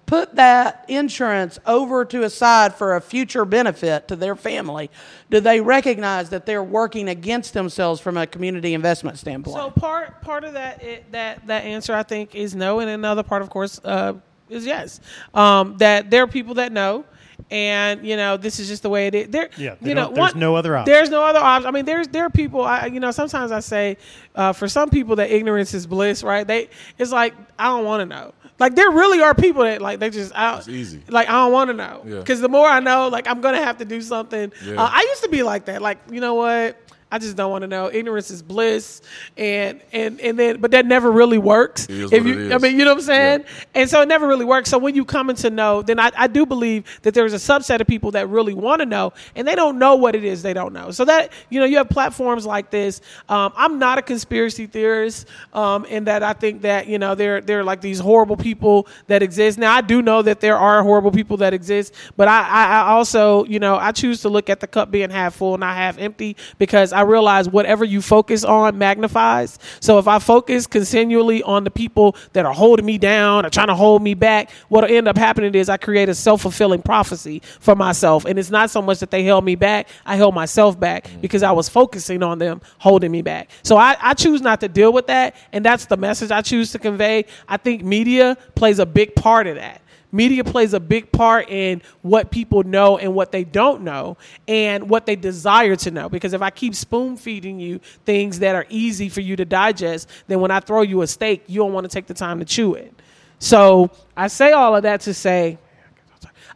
put 0.06 0.36
that 0.36 0.86
insurance 0.88 1.58
over 1.66 2.06
to 2.06 2.24
a 2.24 2.30
side 2.30 2.76
for 2.76 2.96
a 2.96 3.02
future 3.02 3.46
benefit 3.46 4.08
to 4.08 4.16
their 4.16 4.36
family, 4.36 4.90
do 5.30 5.40
they 5.40 5.62
recognize 5.62 6.30
that 6.30 6.46
they're 6.46 6.64
working 6.64 7.10
against 7.10 7.54
themselves 7.54 8.00
from 8.00 8.18
a 8.18 8.28
community 8.28 8.74
investment 8.74 9.18
standpoint? 9.18 9.56
So 9.56 9.72
part 9.72 10.22
part 10.22 10.44
of 10.44 10.54
that 10.54 10.84
it, 10.84 11.12
that 11.12 11.48
that 11.48 11.64
answer 11.64 11.94
I 11.94 12.04
think 12.04 12.36
is 12.36 12.56
no, 12.56 12.80
and 12.80 12.90
another 12.90 13.24
part, 13.24 13.42
of 13.42 13.50
course, 13.50 13.80
uh, 13.84 14.14
is 14.50 14.66
yes. 14.66 15.00
Um, 15.34 15.78
that 15.78 16.12
there 16.12 16.24
are 16.24 16.28
people 16.28 16.56
that 16.56 16.72
know, 16.72 17.06
and 17.52 18.06
you 18.06 18.18
know 18.18 18.38
this 18.38 18.60
is 18.60 18.68
just 18.68 18.84
the 18.84 18.90
way 18.90 19.08
it 19.08 19.16
is. 19.16 19.28
There, 19.30 19.50
Yeah, 19.58 19.76
you 19.82 19.94
know, 19.94 20.06
don't- 20.06 20.16
there's 20.16 20.36
no 20.36 20.56
other 20.56 20.76
option. 20.76 20.92
There's 20.94 21.10
no 21.10 21.24
other 21.24 21.40
option. 21.40 21.68
I 21.68 21.72
mean, 21.72 21.86
there's 21.86 22.08
there 22.08 22.26
are 22.26 22.30
people. 22.30 22.62
I 22.62 22.88
you 22.88 23.00
know 23.00 23.12
sometimes 23.12 23.52
I 23.52 23.60
say 23.60 23.98
uh, 24.36 24.54
for 24.54 24.68
some 24.68 24.90
people 24.90 25.16
that 25.18 25.30
ignorance 25.32 25.74
is 25.74 25.86
bliss, 25.88 26.24
right? 26.24 26.46
They 26.48 26.70
it's 26.98 27.12
like 27.12 27.34
I 27.60 27.66
don't 27.68 27.86
want 27.86 28.02
to 28.02 28.06
know. 28.06 28.34
Like 28.58 28.76
there 28.76 28.90
really 28.90 29.22
are 29.22 29.36
people 29.36 29.64
that 29.64 29.82
like 29.82 30.00
they 30.00 30.10
just 30.10 30.32
I, 30.34 30.58
It's 30.58 30.70
easy. 30.70 31.02
Like 31.10 31.28
I 31.28 31.34
don't 31.34 31.52
want 31.52 31.70
to 31.70 31.74
know 31.74 32.02
Yeah. 32.06 32.20
because 32.20 32.40
the 32.40 32.48
more 32.50 32.68
I 32.68 32.80
know, 32.80 33.10
like 33.10 33.28
I'm 33.28 33.42
gonna 33.42 33.62
have 33.64 33.78
to 33.80 33.86
do 33.86 34.02
something. 34.02 34.52
Yeah. 34.66 34.82
Uh, 34.82 34.90
I 34.92 35.02
used 35.02 35.24
to 35.24 35.30
be 35.30 35.44
like 35.44 35.66
that. 35.66 35.82
Like 35.82 35.98
you 36.10 36.22
know 36.22 36.36
what? 36.36 36.78
I 37.16 37.18
just 37.18 37.38
don't 37.38 37.50
want 37.50 37.62
to 37.62 37.68
know. 37.68 37.90
Ignorance 37.92 38.30
is 38.30 38.42
bliss, 38.42 39.02
and 39.38 39.80
and 39.94 40.20
and 40.20 40.38
then, 40.38 40.60
but 40.60 40.72
that 40.72 40.86
never 40.86 41.10
really 41.10 41.38
works. 41.38 41.88
If 41.90 42.26
you, 42.26 42.54
I 42.54 42.58
mean, 42.58 42.78
you 42.78 42.84
know 42.84 42.92
what 42.92 43.00
I'm 43.00 43.06
saying? 43.06 43.46
And 43.74 43.90
so 43.90 44.02
it 44.02 44.10
never 44.10 44.28
really 44.28 44.44
works. 44.44 44.70
So 44.70 44.78
when 44.78 44.96
you 44.96 45.06
come 45.06 45.30
into 45.30 45.50
know, 45.50 45.82
then 45.82 45.98
I, 45.98 46.12
I 46.18 46.28
do 46.28 46.46
believe 46.46 46.84
that 47.04 47.14
there's 47.14 47.32
a 47.32 47.38
subset 47.38 47.80
of 47.80 47.88
people 47.88 48.12
that 48.12 48.28
really 48.28 48.54
want 48.54 48.82
to 48.82 48.86
know, 48.86 49.14
and 49.34 49.48
they 49.48 49.56
don't 49.56 49.80
know 49.80 49.96
what 49.96 50.14
it 50.14 50.26
is 50.26 50.44
they 50.44 50.54
don't 50.54 50.74
know. 50.74 50.92
So 50.92 51.06
that 51.06 51.32
you 51.50 51.62
know, 51.62 51.66
you 51.66 51.78
have 51.78 51.88
platforms 51.88 52.46
like 52.46 52.70
this. 52.70 53.00
Um, 53.30 53.54
I'm 53.56 53.80
not 53.80 53.98
a 53.98 54.02
conspiracy 54.02 54.68
theorist, 54.68 55.28
um, 55.54 55.86
in 55.86 56.04
that 56.04 56.22
I 56.22 56.34
think 56.34 56.64
that 56.64 56.88
you 56.88 57.00
know 57.00 57.16
there 57.16 57.40
there 57.40 57.62
are 57.62 57.64
like 57.64 57.80
these 57.80 58.00
horrible 58.00 58.36
people 58.36 58.88
that 59.08 59.24
exist. 59.24 59.58
Now 59.58 59.74
I 59.74 59.80
do 59.80 60.02
know 60.02 60.22
that 60.22 60.42
there 60.42 60.58
are 60.58 60.84
horrible 60.84 61.12
people 61.12 61.38
that 61.38 61.54
exist, 61.54 61.94
but 62.18 62.28
I, 62.28 62.42
I, 62.42 62.66
I 62.66 62.82
also 62.90 63.46
you 63.46 63.60
know 63.60 63.78
I 63.78 63.94
choose 63.94 64.20
to 64.22 64.30
look 64.30 64.50
at 64.50 64.60
the 64.60 64.68
cup 64.68 64.92
being 64.92 65.10
half 65.10 65.36
full, 65.36 65.58
not 65.58 65.78
half 65.78 65.98
empty, 65.98 66.36
because 66.58 66.92
I 66.92 67.05
realize 67.06 67.50
whatever 67.50 67.86
you 67.86 68.02
focus 68.02 68.44
on 68.44 68.78
magnifies. 68.78 69.60
So 69.80 70.00
if 70.00 70.08
I 70.08 70.20
focus 70.20 70.68
continually 70.68 71.44
on 71.44 71.64
the 71.64 71.72
people 71.72 72.16
that 72.34 72.46
are 72.46 72.54
holding 72.54 72.86
me 72.86 72.98
down 72.98 73.46
or 73.46 73.50
trying 73.50 73.68
to 73.68 73.76
hold 73.76 74.02
me 74.02 74.14
back, 74.14 74.52
what'll 74.70 74.90
end 74.90 75.08
up 75.08 75.18
happening 75.18 75.56
is 75.56 75.70
I 75.70 75.78
create 75.78 76.10
a 76.10 76.16
self 76.16 76.42
fulfilling 76.42 76.82
prophecy 76.82 77.42
for 77.60 77.76
myself. 77.76 78.26
And 78.26 78.38
it's 78.40 78.50
not 78.50 78.70
so 78.70 78.82
much 78.82 79.00
that 79.00 79.12
they 79.12 79.24
held 79.24 79.46
me 79.46 79.56
back, 79.56 79.88
I 80.06 80.16
held 80.16 80.36
myself 80.36 80.80
back 80.80 81.06
mm-hmm. 81.06 81.22
because 81.22 81.44
I 81.44 81.52
was 81.52 81.70
focusing 81.70 82.24
on 82.24 82.40
them 82.40 82.62
holding 82.78 83.12
me 83.12 83.22
back. 83.22 83.50
So 83.64 83.78
I, 83.78 83.96
I 84.02 84.14
choose 84.14 84.42
not 84.42 84.60
to 84.62 84.68
deal 84.68 84.94
with 84.94 85.08
that. 85.08 85.36
And 85.52 85.64
that's 85.64 85.86
the 85.86 85.98
message 85.98 86.32
I 86.32 86.42
choose 86.42 86.72
to 86.72 86.80
convey. 86.80 87.26
I 87.48 87.58
think 87.58 87.84
media 87.84 88.38
plays 88.56 88.80
a 88.80 88.86
big 88.86 89.16
part 89.16 89.48
of 89.48 89.56
that 89.56 89.82
media 90.16 90.44
plays 90.44 90.74
a 90.74 90.80
big 90.80 91.12
part 91.12 91.50
in 91.50 91.82
what 92.02 92.32
people 92.32 92.64
know 92.64 92.98
and 92.98 93.14
what 93.14 93.32
they 93.32 93.44
don't 93.44 93.82
know 93.82 94.18
and 94.48 94.90
what 94.90 95.06
they 95.06 95.16
desire 95.16 95.76
to 95.76 95.92
know. 95.92 96.10
Because 96.10 96.34
if 96.34 96.42
i 96.42 96.50
keep 96.50 96.76
spoon 96.76 97.18
feeding 97.18 97.60
you 97.60 97.80
things 98.06 98.40
that 98.40 98.56
are 98.56 98.66
easy 98.70 99.10
for 99.10 99.22
you 99.22 99.36
to 99.36 99.46
digest 99.46 100.10
then 100.28 100.40
when 100.40 100.52
i 100.52 100.60
throw 100.60 100.82
you 100.82 101.02
a 101.02 101.08
steak 101.08 101.44
you 101.48 101.60
don't 101.60 101.74
want 101.74 101.84
to 101.84 101.90
take 101.90 102.08
the 102.08 102.14
time 102.14 102.40
to 102.40 102.46
chew 102.46 102.74
it. 102.74 102.94
So 103.40 103.92
i 104.16 104.28
say 104.28 104.52
all 104.52 104.76
of 104.76 104.84
that 104.84 105.02
to 105.02 105.14
say 105.14 105.58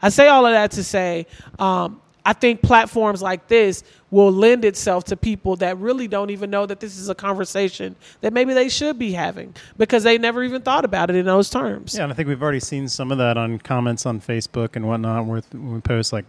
I 0.01 0.09
say 0.09 0.27
all 0.27 0.45
of 0.45 0.53
that 0.53 0.71
to 0.71 0.83
say, 0.83 1.27
um, 1.57 2.01
I 2.25 2.33
think 2.33 2.61
platforms 2.61 3.21
like 3.21 3.47
this 3.47 3.83
will 4.11 4.31
lend 4.31 4.65
itself 4.65 5.05
to 5.05 5.17
people 5.17 5.55
that 5.57 5.77
really 5.77 6.07
don't 6.07 6.29
even 6.29 6.49
know 6.49 6.65
that 6.65 6.79
this 6.79 6.97
is 6.97 7.09
a 7.09 7.15
conversation 7.15 7.95
that 8.21 8.33
maybe 8.33 8.53
they 8.53 8.69
should 8.69 8.99
be 8.99 9.13
having 9.13 9.55
because 9.77 10.03
they 10.03 10.17
never 10.17 10.43
even 10.43 10.61
thought 10.61 10.85
about 10.85 11.09
it 11.09 11.15
in 11.15 11.25
those 11.25 11.49
terms. 11.49 11.95
Yeah, 11.95 12.03
and 12.03 12.11
I 12.11 12.15
think 12.15 12.27
we've 12.27 12.41
already 12.41 12.59
seen 12.59 12.87
some 12.87 13.11
of 13.11 13.17
that 13.19 13.37
on 13.37 13.59
comments 13.59 14.05
on 14.05 14.19
Facebook 14.19 14.75
and 14.75 14.87
whatnot, 14.87 15.25
where 15.25 15.41
we 15.53 15.79
post 15.81 16.11
like, 16.11 16.25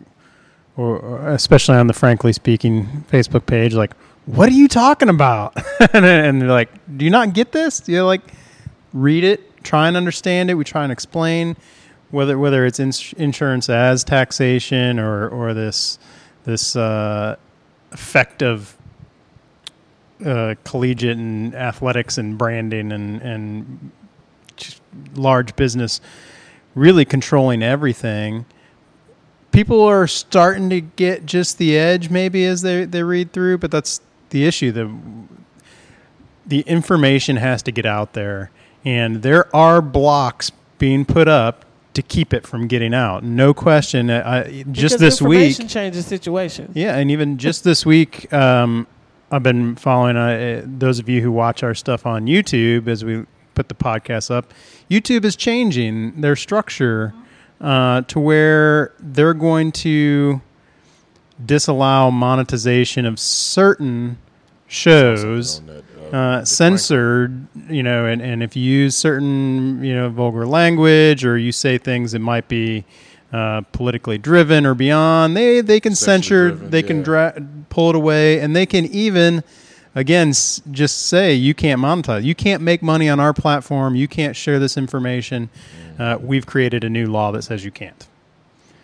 or, 0.76 0.98
or 0.98 1.28
especially 1.30 1.76
on 1.76 1.86
the 1.86 1.92
Frankly 1.92 2.32
Speaking 2.32 3.04
Facebook 3.10 3.46
page, 3.46 3.74
like, 3.74 3.92
"What 4.26 4.48
are 4.48 4.54
you 4.54 4.68
talking 4.68 5.08
about?" 5.08 5.56
and, 5.92 6.04
and 6.04 6.42
they're 6.42 6.48
like, 6.48 6.70
"Do 6.96 7.04
you 7.04 7.10
not 7.10 7.32
get 7.32 7.52
this? 7.52 7.80
Do 7.80 7.92
you 7.92 8.04
like 8.04 8.22
read 8.92 9.24
it, 9.24 9.64
try 9.64 9.88
and 9.88 9.96
understand 9.96 10.50
it? 10.50 10.54
We 10.54 10.64
try 10.64 10.84
and 10.84 10.92
explain." 10.92 11.56
Whether 12.10 12.38
whether 12.38 12.66
it's 12.66 12.80
ins- 12.80 13.12
insurance 13.14 13.68
as 13.68 14.04
taxation 14.04 14.98
or 14.98 15.28
or 15.28 15.54
this 15.54 15.98
this 16.44 16.74
uh, 16.76 17.36
effect 17.92 18.42
of 18.42 18.76
uh, 20.24 20.54
collegiate 20.64 21.16
and 21.16 21.54
athletics 21.54 22.18
and 22.18 22.36
branding 22.36 22.92
and 22.92 23.20
and 23.22 23.90
large 25.14 25.56
business 25.56 26.00
really 26.74 27.04
controlling 27.04 27.62
everything. 27.62 28.44
People 29.52 29.82
are 29.82 30.06
starting 30.06 30.70
to 30.70 30.80
get 30.80 31.26
just 31.26 31.58
the 31.58 31.76
edge, 31.76 32.10
maybe 32.10 32.44
as 32.44 32.62
they 32.62 32.84
they 32.84 33.02
read 33.02 33.32
through, 33.32 33.58
but 33.58 33.70
that's 33.70 34.00
the 34.30 34.44
issue. 34.44 34.72
The 34.72 34.90
the 36.46 36.60
information 36.60 37.36
has 37.36 37.62
to 37.62 37.72
get 37.72 37.86
out 37.86 38.12
there, 38.12 38.50
and 38.84 39.22
there 39.22 39.54
are 39.54 39.82
blocks 39.82 40.50
being 40.78 41.04
put 41.04 41.28
up 41.28 41.64
to 41.94 42.02
keep 42.02 42.32
it 42.32 42.46
from 42.46 42.68
getting 42.68 42.94
out. 42.94 43.24
No 43.24 43.52
question. 43.52 44.10
I, 44.10 44.62
just 44.70 44.98
Because 44.98 45.00
this 45.00 45.22
week, 45.22 45.68
changes 45.68 46.06
situation. 46.06 46.70
yeah, 46.74 46.96
and 46.96 47.10
even 47.10 47.36
just 47.38 47.64
this 47.64 47.84
week, 47.84 48.32
um, 48.32 48.86
I've 49.30 49.42
been 49.42 49.76
following 49.76 50.16
uh, 50.16 50.62
those 50.64 50.98
of 50.98 51.08
you 51.08 51.20
who 51.20 51.32
watch 51.32 51.62
our 51.62 51.74
stuff 51.74 52.06
on 52.06 52.26
YouTube 52.26 52.86
as 52.88 53.04
we 53.04 53.24
put 53.54 53.68
the 53.68 53.74
podcast 53.74 54.30
up. 54.30 54.52
YouTube 54.90 55.24
is 55.24 55.36
changing 55.36 56.20
their 56.20 56.36
structure 56.36 57.12
uh, 57.60 58.02
to 58.02 58.18
where 58.20 58.92
they're 59.00 59.34
going 59.34 59.72
to 59.72 60.40
disallow 61.44 62.10
monetization 62.10 63.04
of 63.06 63.18
certain 63.18 64.18
shows 64.66 65.58
On 65.60 65.66
that, 65.66 65.84
uh, 66.12 66.44
censored, 66.44 67.46
you 67.68 67.82
know, 67.82 68.06
and, 68.06 68.20
and 68.22 68.42
if 68.42 68.56
you 68.56 68.62
use 68.62 68.96
certain, 68.96 69.82
you 69.84 69.94
know, 69.94 70.08
vulgar 70.08 70.46
language 70.46 71.24
or 71.24 71.36
you 71.38 71.52
say 71.52 71.78
things 71.78 72.12
that 72.12 72.18
might 72.20 72.48
be 72.48 72.84
uh, 73.32 73.60
politically 73.72 74.18
driven 74.18 74.66
or 74.66 74.74
beyond, 74.74 75.36
they 75.36 75.60
they 75.60 75.78
can 75.80 75.94
Sexually 75.94 76.22
censor, 76.22 76.48
driven, 76.50 76.70
they 76.70 76.82
can 76.82 77.02
dra- 77.02 77.40
pull 77.68 77.90
it 77.90 77.96
away, 77.96 78.40
and 78.40 78.56
they 78.56 78.66
can 78.66 78.86
even, 78.86 79.44
again, 79.94 80.30
s- 80.30 80.60
just 80.70 81.06
say 81.06 81.32
you 81.34 81.54
can't 81.54 81.80
monetize, 81.80 82.24
you 82.24 82.34
can't 82.34 82.62
make 82.62 82.82
money 82.82 83.08
on 83.08 83.20
our 83.20 83.32
platform, 83.32 83.94
you 83.94 84.08
can't 84.08 84.34
share 84.34 84.58
this 84.58 84.76
information. 84.76 85.48
Uh, 85.98 86.18
we've 86.20 86.46
created 86.46 86.82
a 86.82 86.90
new 86.90 87.06
law 87.06 87.30
that 87.30 87.42
says 87.42 87.64
you 87.64 87.70
can't. 87.70 88.08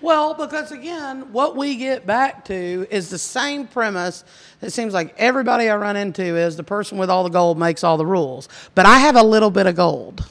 Well, 0.06 0.34
because 0.34 0.70
again, 0.70 1.32
what 1.32 1.56
we 1.56 1.74
get 1.74 2.06
back 2.06 2.44
to 2.44 2.86
is 2.92 3.10
the 3.10 3.18
same 3.18 3.66
premise. 3.66 4.22
It 4.62 4.70
seems 4.70 4.94
like 4.94 5.12
everybody 5.18 5.68
I 5.68 5.74
run 5.74 5.96
into 5.96 6.22
is 6.22 6.56
the 6.56 6.62
person 6.62 6.96
with 6.96 7.10
all 7.10 7.24
the 7.24 7.28
gold 7.30 7.58
makes 7.58 7.82
all 7.82 7.96
the 7.96 8.06
rules. 8.06 8.48
But 8.76 8.86
I 8.86 8.98
have 8.98 9.16
a 9.16 9.22
little 9.24 9.50
bit 9.50 9.66
of 9.66 9.74
gold. 9.74 10.24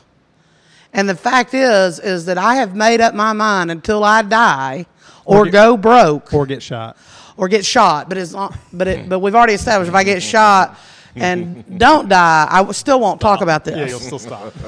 And 0.93 1.09
the 1.09 1.15
fact 1.15 1.53
is, 1.53 1.99
is 1.99 2.23
that 2.28 2.38
I 2.38 2.55
have 2.55 2.73
made 2.73 3.01
up 3.01 3.13
my 3.15 3.34
mind 3.34 3.69
until 3.69 4.05
I 4.05 4.21
die 4.21 4.86
or, 5.26 5.39
Or 5.39 5.43
get- 5.43 5.51
go 5.51 5.76
broke 5.76 6.34
Or 6.34 6.45
get 6.45 6.63
shot. 6.63 6.95
or 7.36 7.49
get 7.49 7.65
shot. 7.65 8.07
But 8.07 8.17
it's 8.17 8.32
long, 8.34 8.57
but 8.71 8.88
it, 8.88 9.09
but 9.09 9.19
we've 9.19 9.36
already 9.36 9.55
established 9.55 9.89
if 9.89 9.95
I 9.95 10.05
get 10.05 10.23
shot 10.23 10.78
and 11.16 11.78
don't 11.80 12.09
die, 12.09 12.47
I 12.49 12.72
still 12.72 12.99
won't 12.99 13.22
talk 13.22 13.41
about 13.41 13.66
this. 13.66 13.78
Yeah, 13.78 13.88
you'll 13.88 13.99
still 13.99 14.20
stop. 14.20 14.53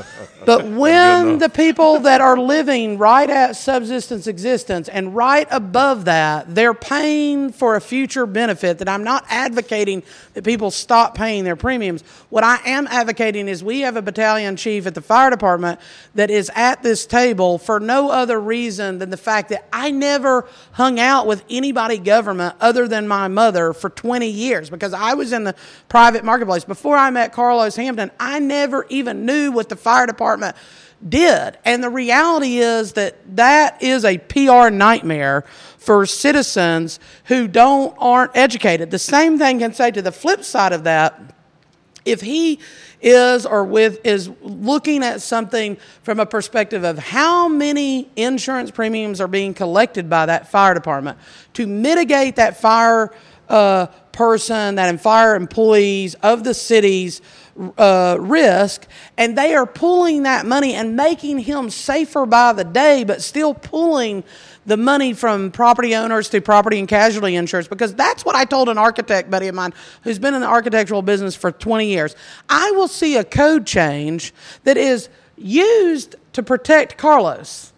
But 0.48 0.64
when 0.66 1.39
the 1.39 1.50
people 1.50 2.00
that 2.00 2.22
are 2.22 2.38
living 2.38 2.98
right 2.98 3.30
at 3.30 3.58
subsistence 3.58 4.28
existence 4.28 4.88
and 4.88 5.14
right 5.14 5.45
above 5.52 6.06
that, 6.06 6.56
they're 6.56 6.74
paying 6.74 7.52
for 7.52 7.76
a 7.76 7.82
future 7.82 8.26
benefit 8.26 8.78
that 8.78 8.88
I'm 8.88 9.04
not 9.04 9.26
advocating 9.28 10.04
that 10.36 10.45
people 10.45 10.72
stop 10.72 11.16
paying 11.16 11.43
their 11.43 11.58
premiums. 11.58 12.02
What 12.30 12.45
I 12.45 12.60
am 12.66 12.88
advocating 12.88 13.50
is 13.50 13.62
we 13.62 13.82
have 13.82 13.98
a 13.98 14.02
battalion 14.02 14.56
chief 14.56 14.88
at 14.88 14.95
the 14.95 15.02
fire 15.02 15.30
department 15.30 15.82
that 16.16 16.32
is 16.32 16.50
at 16.56 16.82
this 16.82 17.06
table 17.06 17.58
for 17.58 17.82
no 17.82 18.10
other 18.10 18.39
reason 18.39 19.00
than 19.00 19.10
the 19.10 19.18
fact 19.18 19.50
that 19.50 19.68
I 19.74 19.91
never 19.91 20.48
hung 20.72 20.98
out 20.98 21.28
with 21.28 21.43
anybody 21.50 21.98
government 21.98 22.56
other 22.62 22.88
than 22.88 23.06
my 23.06 23.28
mother 23.28 23.74
for 23.74 23.89
20 23.89 24.30
years 24.30 24.70
because 24.70 24.93
I 24.93 25.14
was 25.16 25.34
in 25.34 25.43
the 25.43 25.56
private 25.89 26.24
marketplace. 26.38 26.66
Before 26.66 26.96
I 26.96 27.10
met 27.10 27.34
Carlos 27.34 27.76
Hampton, 27.76 28.12
I 28.20 28.38
never 28.40 28.86
even 28.90 29.26
knew 29.26 29.52
what 29.52 29.70
the 29.70 29.76
fire 29.76 30.06
department 30.06 30.56
did. 31.08 31.58
And 31.66 31.84
the 31.84 31.90
reality 31.90 32.58
is 32.58 32.94
that 32.94 33.16
that 33.36 33.82
is 33.82 34.06
a 34.06 34.20
PR 34.20 34.70
nightmare 34.70 35.46
for 35.78 36.06
citizens 36.06 37.00
who 37.26 37.48
don't 37.48 37.96
aren't 37.98 38.36
educated. 38.36 38.92
The 38.92 39.00
same 39.00 39.40
thing 39.40 39.60
can 39.60 39.74
say 39.74 39.90
to 39.90 40.02
the 40.02 40.12
flip 40.12 40.44
side 40.44 40.74
of 40.74 40.84
that 40.84 41.20
if 42.06 42.22
he 42.22 42.60
is 43.02 43.46
or 43.46 43.64
with 43.64 44.00
is 44.06 44.30
looking 44.42 45.04
at 45.04 45.22
something 45.22 45.78
from 46.04 46.20
a 46.20 46.26
perspective 46.26 46.84
of 46.84 46.98
how 46.98 47.48
many 47.48 48.10
insurance 48.16 48.72
premiums 48.72 49.20
are 49.22 49.28
being 49.28 49.54
collected 49.54 50.10
by 50.10 50.26
that 50.26 50.50
fire 50.50 50.74
department 50.74 51.18
to 51.54 51.68
mitigate 51.68 52.38
that 52.38 52.58
fire 52.60 53.12
uh, 53.50 53.88
person, 54.12 54.76
that 54.76 55.00
fire 55.00 55.36
employees 55.36 56.16
of 56.16 56.43
the 56.43 56.54
city's 56.54 57.22
uh, 57.78 58.18
risk, 58.20 58.88
and 59.18 59.38
they 59.38 59.56
are 59.56 59.66
pulling 59.66 60.24
that 60.24 60.45
money 60.45 60.74
and 60.74 60.95
making 60.95 61.39
him 61.39 61.70
safer 61.70 62.26
by 62.26 62.54
the 62.54 62.64
day, 62.64 63.04
but 63.04 63.22
still 63.22 63.54
pulling 63.54 64.24
the 64.66 64.78
money 64.78 65.14
from 65.14 65.50
property 65.50 65.95
owners 65.95 66.28
through 66.28 66.41
property 66.41 66.78
and 66.78 66.88
casualty 66.88 67.36
insurance 67.36 67.68
because 67.68 67.95
that's 67.95 68.26
what 68.26 68.36
I 68.36 68.43
told 68.43 68.68
an 68.68 68.78
architect 68.78 69.32
buddy 69.32 69.48
of 69.48 69.56
mine 69.56 69.74
who's 70.04 70.20
been 70.20 70.34
in 70.34 70.41
the 70.41 70.48
architectural 70.48 71.02
business 71.02 71.36
for 71.36 71.52
20 71.52 71.88
years. 71.88 72.16
I 72.50 72.72
will 72.72 72.89
see 72.89 73.16
a 73.16 73.24
code 73.24 73.66
change 73.66 74.34
that 74.66 74.76
is 74.76 75.08
used 75.38 76.18
to 76.34 76.43
protect 76.43 76.98
Carlos, 76.98 77.72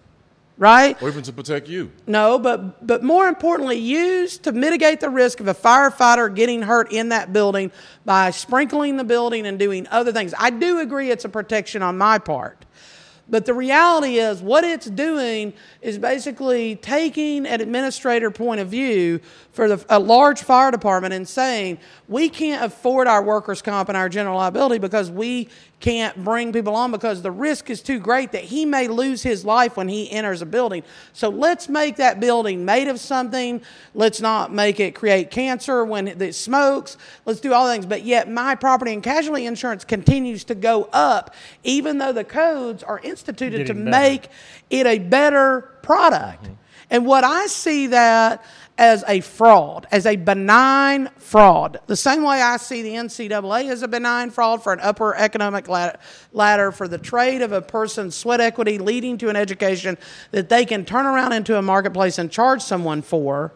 right? 0.59 1.01
Or 1.01 1.07
even 1.07 1.23
to 1.23 1.33
protect 1.33 1.67
you. 1.67 1.91
No, 2.05 2.37
but 2.37 2.85
but 2.85 3.01
more 3.01 3.27
importantly, 3.27 3.77
used 3.77 4.43
to 4.43 4.51
mitigate 4.51 4.99
the 4.99 5.09
risk 5.09 5.39
of 5.39 5.47
a 5.47 5.55
firefighter 5.55 6.33
getting 6.33 6.61
hurt 6.61 6.91
in 6.91 7.09
that 7.09 7.33
building 7.33 7.71
by 8.05 8.29
sprinkling 8.29 8.97
the 8.97 9.03
building 9.03 9.47
and 9.47 9.57
doing 9.57 9.87
other 9.89 10.11
things. 10.11 10.35
I 10.37 10.51
do 10.51 10.79
agree 10.79 11.09
it's 11.09 11.25
a 11.25 11.29
protection 11.29 11.81
on 11.81 11.97
my 11.97 12.19
part. 12.19 12.65
But 13.29 13.45
the 13.45 13.53
reality 13.53 14.15
is, 14.15 14.41
what 14.41 14.63
it's 14.63 14.87
doing 14.87 15.53
is 15.81 15.99
basically 15.99 16.75
taking 16.77 17.45
an 17.45 17.61
administrator 17.61 18.31
point 18.31 18.59
of 18.59 18.69
view 18.69 19.21
for 19.51 19.67
the, 19.67 19.85
a 19.89 19.99
large 19.99 20.41
fire 20.41 20.71
department 20.71 21.13
and 21.13 21.27
saying, 21.27 21.77
we 22.07 22.29
can't 22.29 22.63
afford 22.63 23.07
our 23.07 23.21
workers' 23.21 23.61
comp 23.61 23.89
and 23.89 23.97
our 23.97 24.09
general 24.09 24.37
liability 24.37 24.79
because 24.79 25.11
we 25.11 25.47
can't 25.79 26.23
bring 26.23 26.51
people 26.51 26.75
on 26.75 26.91
because 26.91 27.21
the 27.21 27.31
risk 27.31 27.69
is 27.69 27.81
too 27.81 27.99
great 27.99 28.33
that 28.33 28.43
he 28.43 28.65
may 28.65 28.87
lose 28.87 29.23
his 29.23 29.45
life 29.45 29.77
when 29.77 29.87
he 29.87 30.11
enters 30.11 30.41
a 30.41 30.45
building. 30.45 30.83
So 31.13 31.29
let's 31.29 31.69
make 31.69 31.97
that 31.97 32.19
building 32.19 32.65
made 32.65 32.89
of 32.89 32.99
something. 32.99 33.61
Let's 33.93 34.19
not 34.19 34.51
make 34.51 34.79
it 34.79 34.93
create 34.93 35.31
cancer 35.31 35.85
when 35.85 36.07
it 36.07 36.35
smokes. 36.35 36.97
Let's 37.25 37.39
do 37.39 37.53
all 37.53 37.67
things. 37.67 37.85
But 37.85 38.03
yet, 38.03 38.29
my 38.29 38.55
property 38.55 38.93
and 38.93 39.01
casualty 39.01 39.45
insurance 39.45 39.85
continues 39.85 40.43
to 40.45 40.55
go 40.55 40.89
up, 40.91 41.33
even 41.63 41.97
though 41.97 42.11
the 42.11 42.25
codes 42.25 42.83
are 42.83 42.99
instituted 42.99 43.18
to 43.23 43.33
Getting 43.33 43.85
better. 43.85 43.89
make 43.89 44.29
it 44.69 44.85
a 44.85 44.99
better 44.99 45.61
product. 45.81 46.43
Mm-hmm. 46.43 46.53
And 46.91 47.05
what 47.05 47.23
I 47.23 47.45
see 47.47 47.87
that 47.87 48.43
as 48.77 49.03
a 49.07 49.19
fraud, 49.19 49.85
as 49.91 50.05
a 50.05 50.15
benign 50.15 51.09
fraud, 51.17 51.79
the 51.87 51.97
same 51.97 52.23
way 52.23 52.41
I 52.41 52.57
see 52.57 52.81
the 52.81 52.91
NCAA 52.91 53.69
as 53.69 53.83
a 53.83 53.87
benign 53.87 54.29
fraud 54.29 54.63
for 54.63 54.71
an 54.71 54.79
upper 54.79 55.13
economic 55.15 55.67
ladder, 55.67 55.99
ladder 56.31 56.71
for 56.71 56.87
the 56.87 56.97
trade 56.97 57.41
of 57.41 57.51
a 57.51 57.61
person's 57.61 58.15
sweat 58.15 58.39
equity 58.39 58.77
leading 58.77 59.17
to 59.19 59.29
an 59.29 59.35
education 59.35 59.97
that 60.31 60.49
they 60.49 60.65
can 60.65 60.85
turn 60.85 61.05
around 61.05 61.33
into 61.33 61.57
a 61.57 61.61
marketplace 61.61 62.17
and 62.17 62.31
charge 62.31 62.61
someone 62.61 63.01
for, 63.01 63.51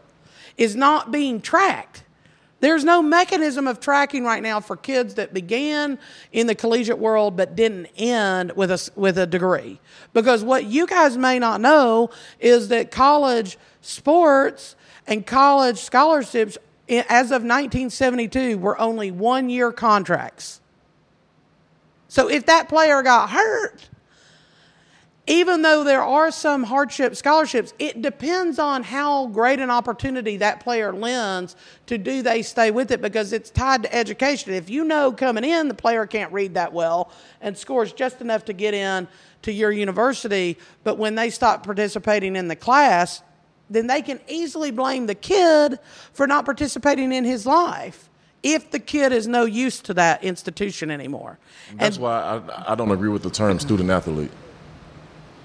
is 0.58 0.76
not 0.76 1.12
being 1.12 1.42
tracked. 1.42 2.03
There's 2.64 2.86
no 2.86 3.02
mechanism 3.02 3.68
of 3.68 3.82
tracking 3.82 4.24
right 4.24 4.42
now 4.42 4.62
for 4.62 4.78
kids 4.78 5.16
that 5.16 5.34
began 5.34 6.00
in 6.32 6.48
the 6.48 6.56
collegiate 6.56 6.98
world 6.98 7.36
but 7.36 7.58
didn't 7.58 7.88
end 7.98 8.54
with 8.56 8.72
a, 8.72 8.90
with 8.96 9.18
a 9.18 9.28
degree. 9.28 9.82
Because 10.14 10.46
what 10.46 10.64
you 10.64 10.88
guys 10.88 11.18
may 11.18 11.40
not 11.40 11.60
know 11.60 12.10
is 12.40 12.70
that 12.70 12.90
college 12.90 13.58
sports 13.82 14.78
and 15.06 15.28
college 15.28 15.78
scholarships, 15.78 16.58
as 16.88 17.32
of 17.32 17.42
1972, 17.44 18.58
were 18.58 18.80
only 18.80 19.12
one 19.12 19.50
year 19.50 19.74
contracts. 19.74 20.62
So 22.08 22.30
if 22.30 22.46
that 22.46 22.70
player 22.70 23.04
got 23.04 23.30
hurt, 23.32 23.90
even 25.26 25.62
though 25.62 25.84
there 25.86 26.04
are 26.04 26.32
some 26.32 26.64
hardship 26.64 27.16
scholarships, 27.16 27.74
it 27.80 28.02
depends 28.02 28.60
on 28.60 28.84
how 28.84 29.28
great 29.28 29.60
an 29.60 29.70
opportunity 29.70 30.36
that 30.38 30.60
player 30.60 30.92
lends 30.92 31.56
to 31.86 31.98
do 31.98 32.22
they 32.22 32.42
stay 32.42 32.72
with 32.72 32.92
it 32.92 33.02
because 33.02 33.32
it's 33.32 33.50
tied 33.50 33.84
to 33.84 33.96
education. 33.96 34.54
If 34.54 34.70
you 34.70 34.84
know 34.84 35.14
coming 35.14 35.46
in 35.46 35.70
the 35.70 35.74
player 35.74 36.06
can't 36.06 36.32
read 36.34 36.56
that 36.56 36.74
well 36.74 37.10
and 37.40 37.58
scores 37.58 37.94
just 37.94 38.20
enough 38.20 38.44
to 38.46 38.54
get 38.54 38.74
in 38.74 39.08
to 39.44 39.52
your 39.54 39.72
university, 39.72 40.58
but 40.84 40.98
when 40.98 41.16
they 41.16 41.30
stop 41.30 41.64
participating 41.64 42.36
in 42.36 42.50
the 42.50 42.56
class, 42.56 43.22
then 43.70 43.88
they 43.88 44.02
can 44.02 44.20
easily 44.28 44.72
blame 44.72 45.06
the 45.08 45.16
kid 45.16 45.80
for 46.12 46.28
not 46.28 46.44
participating 46.44 47.14
in 47.14 47.24
his 47.24 47.46
life 47.46 48.10
if 48.44 48.72
the 48.72 48.80
kid 48.80 49.14
is 49.14 49.26
no 49.26 49.46
use 49.46 49.80
to 49.80 49.94
that 49.94 50.22
institution 50.22 50.92
anymore. 50.92 51.40
That's 51.78 51.96
And- 51.96 52.04
why 52.04 52.42
I, 52.50 52.74
I 52.74 52.76
don't 52.76 52.92
agree 52.92 53.08
with 53.08 53.24
the 53.24 53.30
term 53.30 53.58
student 53.60 53.90
athlete. 53.90 54.32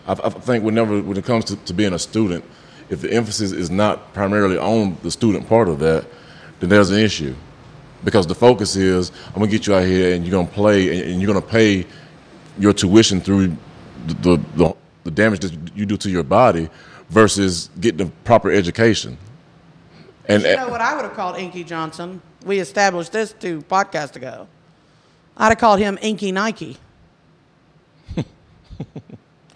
I, 0.08 0.12
I 0.12 0.30
think 0.30 0.64
whenever 0.64 1.00
when 1.02 1.16
it 1.16 1.24
comes 1.24 1.44
to, 1.46 1.56
to 1.56 1.74
being 1.74 1.92
a 1.92 1.98
student, 1.98 2.44
if 2.88 3.02
the 3.02 3.12
emphasis 3.12 3.52
is 3.52 3.70
not 3.70 4.12
primarily 4.14 4.56
on 4.56 4.96
the 5.02 5.10
student 5.10 5.46
part 5.48 5.68
of 5.68 5.78
that, 5.80 6.06
then 6.60 6.70
there's 6.70 6.90
an 6.90 6.98
issue. 6.98 7.34
Because 8.04 8.26
the 8.26 8.34
focus 8.34 8.76
is, 8.76 9.12
I'm 9.28 9.34
gonna 9.34 9.48
get 9.48 9.66
you 9.66 9.74
out 9.74 9.84
here 9.84 10.14
and 10.14 10.24
you're 10.24 10.32
gonna 10.32 10.48
play 10.54 10.98
and, 10.98 11.12
and 11.12 11.22
you're 11.22 11.32
gonna 11.32 11.44
pay 11.44 11.86
your 12.58 12.72
tuition 12.72 13.20
through 13.20 13.56
the, 14.06 14.40
the, 14.56 14.74
the, 15.04 15.10
damage 15.10 15.40
that 15.40 15.56
you 15.74 15.86
do 15.86 15.96
to 15.96 16.10
your 16.10 16.22
body 16.22 16.68
versus 17.08 17.70
getting 17.80 18.06
the 18.06 18.12
proper 18.24 18.50
education. 18.50 19.16
And 20.26 20.42
You 20.42 20.50
eh, 20.50 20.56
know 20.56 20.68
what 20.68 20.82
I 20.82 20.94
would 20.94 21.04
have 21.04 21.14
called 21.14 21.38
Inky 21.38 21.64
Johnson? 21.64 22.20
We 22.44 22.58
established 22.58 23.12
this 23.12 23.32
two 23.32 23.62
podcasts 23.62 24.16
ago. 24.16 24.46
I'd 25.36 25.48
have 25.48 25.58
called 25.58 25.78
him 25.78 25.98
Inky 26.02 26.30
Nike. 26.30 26.76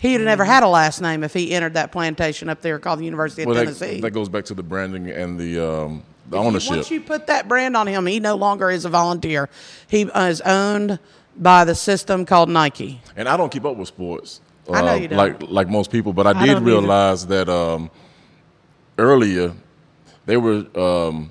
He'd 0.02 0.14
have 0.14 0.22
never 0.22 0.44
had 0.44 0.64
a 0.64 0.68
last 0.68 1.00
name 1.00 1.22
if 1.22 1.32
he 1.32 1.52
entered 1.54 1.74
that 1.74 1.92
plantation 1.92 2.48
up 2.48 2.60
there 2.60 2.80
called 2.80 2.98
the 2.98 3.04
University 3.04 3.42
of 3.42 3.46
well, 3.48 3.56
Tennessee. 3.56 3.94
that, 3.94 4.02
that 4.02 4.10
goes 4.10 4.28
back 4.28 4.44
to 4.46 4.54
the 4.54 4.62
branding 4.62 5.08
and 5.08 5.38
the, 5.38 5.64
um, 5.64 6.02
the 6.28 6.36
If 6.36 6.42
you- 6.42 6.48
ownership. 6.48 6.70
Once 6.72 6.90
you 6.90 7.00
put 7.00 7.28
that 7.28 7.46
brand 7.46 7.76
on 7.76 7.86
him, 7.86 8.04
he 8.06 8.18
no 8.18 8.34
longer 8.34 8.68
is 8.68 8.84
a 8.84 8.88
volunteer. 8.88 9.48
He 9.86 10.10
uh, 10.10 10.24
is 10.26 10.40
owned 10.40 10.98
by 11.36 11.64
the 11.64 11.76
system 11.76 12.26
called 12.26 12.48
Nike. 12.48 13.00
and 13.16 13.28
I 13.28 13.36
don't 13.36 13.52
keep 13.52 13.64
up 13.64 13.76
with 13.76 13.86
sports. 13.88 14.40
I 14.70 14.80
know 14.82 14.88
uh, 14.88 14.94
you 14.94 15.08
don't. 15.08 15.18
Like 15.18 15.42
like 15.42 15.68
most 15.68 15.90
people, 15.92 16.12
but 16.12 16.26
I, 16.26 16.30
I 16.30 16.32
did 16.32 16.52
don't 16.54 16.56
either. 16.62 16.66
realize 16.66 17.26
that 17.28 17.48
um, 17.48 17.90
earlier 18.98 19.54
they 20.26 20.36
were, 20.36 20.66
um, 20.78 21.30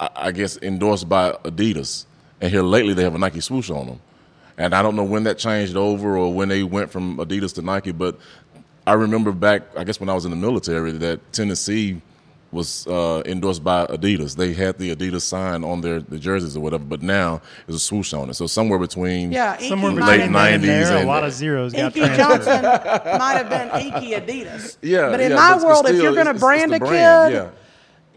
I, 0.00 0.08
I 0.14 0.32
guess, 0.32 0.56
endorsed 0.62 1.08
by 1.08 1.32
Adidas, 1.44 2.04
and 2.40 2.50
here 2.50 2.62
lately 2.62 2.94
they 2.94 3.02
have 3.04 3.14
a 3.14 3.18
Nike 3.18 3.40
swoosh 3.40 3.70
on 3.70 3.86
them. 3.86 4.00
And 4.58 4.74
I 4.74 4.82
don't 4.82 4.96
know 4.96 5.04
when 5.04 5.24
that 5.24 5.38
changed 5.38 5.76
over 5.76 6.16
or 6.16 6.32
when 6.32 6.48
they 6.48 6.62
went 6.62 6.90
from 6.90 7.18
Adidas 7.18 7.54
to 7.54 7.62
Nike, 7.62 7.92
but 7.92 8.18
I 8.86 8.94
remember 8.94 9.32
back, 9.32 9.62
I 9.76 9.84
guess 9.84 10.00
when 10.00 10.08
I 10.08 10.14
was 10.14 10.24
in 10.24 10.30
the 10.30 10.36
military, 10.36 10.92
that 10.92 11.32
Tennessee 11.32 12.00
was 12.52 12.86
uh, 12.86 13.22
endorsed 13.26 13.62
by 13.64 13.84
Adidas. 13.86 14.36
They 14.36 14.54
had 14.54 14.78
the 14.78 14.94
Adidas 14.94 15.22
sign 15.22 15.62
on 15.64 15.80
their 15.82 16.00
the 16.00 16.18
jerseys 16.18 16.56
or 16.56 16.60
whatever, 16.60 16.84
but 16.84 17.02
now 17.02 17.42
there's 17.66 17.76
a 17.76 17.80
swoosh 17.80 18.14
on 18.14 18.30
it. 18.30 18.34
So 18.34 18.46
somewhere 18.46 18.78
between 18.78 19.32
Yeah, 19.32 19.54
Inky 19.54 19.68
Somewhere 19.68 19.90
might 19.92 20.12
between 20.18 20.20
have 20.20 20.32
late 20.32 20.50
then 20.52 20.60
been, 20.62 20.70
and 20.70 20.86
there, 20.88 20.98
90s 21.00 21.02
a 21.02 21.06
lot 21.06 21.24
of 21.24 21.32
zeros 21.32 21.72
got 21.72 21.96
Inky. 21.96 22.16
Johnson 22.16 22.62
might 22.62 23.34
have 23.34 23.50
been 23.50 23.68
Inky 23.86 24.10
Adidas. 24.12 24.76
Yeah, 24.82 25.10
but 25.10 25.20
in 25.20 25.32
yeah, 25.32 25.36
my 25.36 25.50
but- 25.54 25.58
but 25.58 25.66
world, 25.66 25.86
if 25.88 25.96
you're 26.00 26.12
going 26.14 26.26
to 26.26 26.30
it's- 26.30 26.34
it's 26.36 26.40
brand 26.40 26.74
a 26.74 26.78
brand, 26.78 27.32
kid, 27.34 27.38
yeah. 27.42 27.50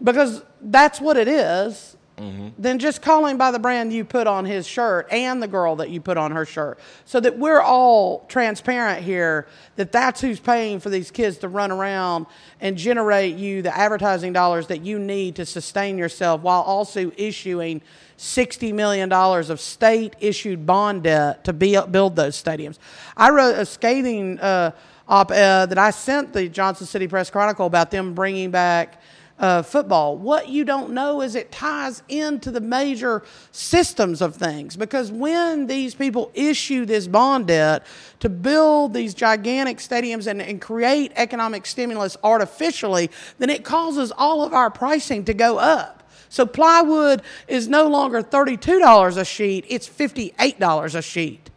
because 0.02 0.42
that's 0.62 1.00
what 1.00 1.16
it 1.16 1.26
is, 1.28 1.96
Mm-hmm. 2.20 2.48
then 2.58 2.78
just 2.78 3.00
call 3.00 3.24
him 3.24 3.38
by 3.38 3.50
the 3.50 3.58
brand 3.58 3.94
you 3.94 4.04
put 4.04 4.26
on 4.26 4.44
his 4.44 4.66
shirt 4.66 5.08
and 5.10 5.42
the 5.42 5.48
girl 5.48 5.76
that 5.76 5.88
you 5.88 6.02
put 6.02 6.18
on 6.18 6.32
her 6.32 6.44
shirt 6.44 6.78
so 7.06 7.18
that 7.18 7.38
we're 7.38 7.62
all 7.62 8.26
transparent 8.28 9.02
here 9.02 9.46
that 9.76 9.90
that's 9.90 10.20
who's 10.20 10.38
paying 10.38 10.80
for 10.80 10.90
these 10.90 11.10
kids 11.10 11.38
to 11.38 11.48
run 11.48 11.70
around 11.70 12.26
and 12.60 12.76
generate 12.76 13.36
you 13.36 13.62
the 13.62 13.74
advertising 13.74 14.34
dollars 14.34 14.66
that 14.66 14.82
you 14.84 14.98
need 14.98 15.36
to 15.36 15.46
sustain 15.46 15.96
yourself 15.96 16.42
while 16.42 16.60
also 16.60 17.10
issuing 17.16 17.80
$60 18.18 18.74
million 18.74 19.10
of 19.10 19.58
state 19.58 20.14
issued 20.20 20.66
bond 20.66 21.04
debt 21.04 21.42
to 21.44 21.54
be, 21.54 21.80
build 21.90 22.16
those 22.16 22.40
stadiums. 22.42 22.76
I 23.16 23.30
wrote 23.30 23.54
a 23.54 23.64
scathing 23.64 24.38
uh, 24.40 24.72
op 25.08 25.30
ed 25.30 25.70
that 25.70 25.78
I 25.78 25.90
sent 25.90 26.34
the 26.34 26.50
Johnson 26.50 26.86
City 26.86 27.08
Press 27.08 27.30
Chronicle 27.30 27.64
about 27.64 27.90
them 27.90 28.12
bringing 28.12 28.50
back 28.50 29.00
uh, 29.40 29.62
football. 29.62 30.18
What 30.18 30.48
you 30.48 30.64
don't 30.64 30.92
know 30.92 31.22
is 31.22 31.34
it 31.34 31.50
ties 31.50 32.02
into 32.08 32.50
the 32.50 32.60
major 32.60 33.22
systems 33.50 34.20
of 34.20 34.36
things 34.36 34.76
because 34.76 35.10
when 35.10 35.66
these 35.66 35.94
people 35.94 36.30
issue 36.34 36.84
this 36.84 37.08
bond 37.08 37.46
debt 37.46 37.84
to 38.20 38.28
build 38.28 38.92
these 38.92 39.14
gigantic 39.14 39.78
stadiums 39.78 40.26
and, 40.26 40.42
and 40.42 40.60
create 40.60 41.12
economic 41.16 41.64
stimulus 41.64 42.16
artificially, 42.22 43.10
then 43.38 43.48
it 43.48 43.64
causes 43.64 44.12
all 44.16 44.44
of 44.44 44.52
our 44.52 44.70
pricing 44.70 45.24
to 45.24 45.34
go 45.34 45.58
up. 45.58 46.08
So 46.28 46.46
plywood 46.46 47.22
is 47.48 47.66
no 47.66 47.88
longer 47.88 48.22
$32 48.22 49.16
a 49.16 49.24
sheet, 49.24 49.64
it's 49.68 49.88
$58 49.88 50.94
a 50.94 51.02
sheet 51.02 51.49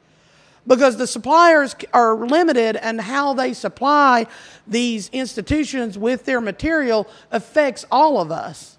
because 0.66 0.97
the 0.97 1.07
suppliers 1.07 1.76
are 1.93 2.16
limited 2.16 2.76
and 2.78 3.01
how 3.01 3.34
they 3.34 3.53
supply 3.53 4.28
these 4.66 5.09
institutions 5.09 5.97
with 5.97 6.26
their 6.26 6.39
material 6.39 7.07
affects 7.32 7.86
all 7.91 8.22
of 8.22 8.32
us. 8.32 8.78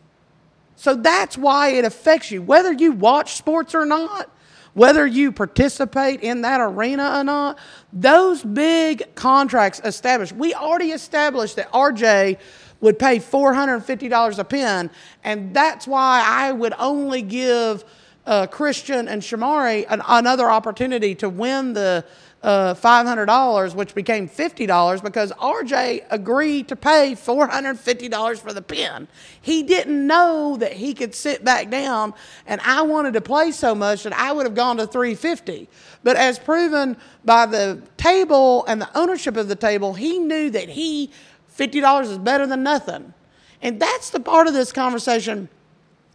So 0.77 0.95
that's 0.95 1.39
why 1.39 1.71
it 1.71 1.85
affects 1.85 2.31
you, 2.31 2.43
whether 2.43 2.73
you 2.73 2.93
watch 2.93 3.35
sports 3.35 3.75
or 3.75 3.87
not, 3.87 4.31
whether 4.75 5.07
you 5.07 5.33
participate 5.33 6.21
in 6.21 6.43
that 6.43 6.61
arena 6.61 7.21
or 7.21 7.25
not. 7.25 7.59
Those 7.93 8.43
big 8.43 9.15
contracts 9.15 9.81
established, 9.85 10.33
we 10.33 10.53
already 10.53 10.91
established 10.91 11.57
that 11.57 11.71
RJ 11.73 12.39
would 12.81 12.99
pay 12.99 13.19
$450 13.19 14.39
a 14.39 14.45
pin, 14.45 14.91
and 15.23 15.55
that's 15.55 15.87
why 15.87 16.23
I 16.27 16.53
would 16.53 16.75
only 16.79 17.23
give 17.23 17.85
uh, 18.27 18.47
Christian 18.47 19.09
and 19.09 19.23
Shamari 19.23 19.87
an, 19.89 20.03
another 20.07 20.51
opportunity 20.51 21.15
to 21.17 21.29
win 21.29 21.73
the 21.75 22.05
uh, 22.45 22.75
$500, 22.75 23.75
which 23.75 23.95
became 23.95 24.29
$50 24.29 25.03
because 25.03 25.33
RJ 25.33 26.05
agreed 26.11 26.69
to 26.69 26.77
pay 26.77 27.15
$450 27.15 28.39
for 28.39 28.53
the 28.53 28.61
pin. 28.61 29.09
He 29.41 29.63
didn't 29.63 30.07
know 30.07 30.59
that 30.59 30.75
he 30.75 30.93
could 30.93 31.15
sit 31.15 31.43
back 31.43 31.71
down, 31.71 32.13
and 32.47 32.61
I 32.61 32.83
wanted 32.83 33.15
to 33.15 33.23
play 33.23 33.51
so 33.51 33.75
much 33.75 34.03
that 34.03 34.13
I 34.13 34.31
would 34.33 34.45
have 34.45 34.55
gone 34.55 34.77
to 34.77 34.87
350. 34.87 35.69
But 36.03 36.17
as 36.17 36.39
proven 36.39 36.99
by 37.25 37.47
the 37.47 37.81
table 37.97 38.67
and 38.67 38.81
the 38.81 38.91
ownership 38.95 39.39
of 39.39 39.49
the 39.49 39.57
table, 39.57 39.95
he 39.95 40.19
knew 40.19 40.51
that 40.51 40.69
he 40.69 41.11
$50 41.57 42.03
is 42.03 42.19
better 42.19 42.47
than 42.47 42.63
nothing. 42.63 43.15
And 43.63 43.81
that's 43.81 44.11
the 44.11 44.21
part 44.21 44.49
of 44.49 44.53
this 44.53 44.71
conversation 44.71 45.49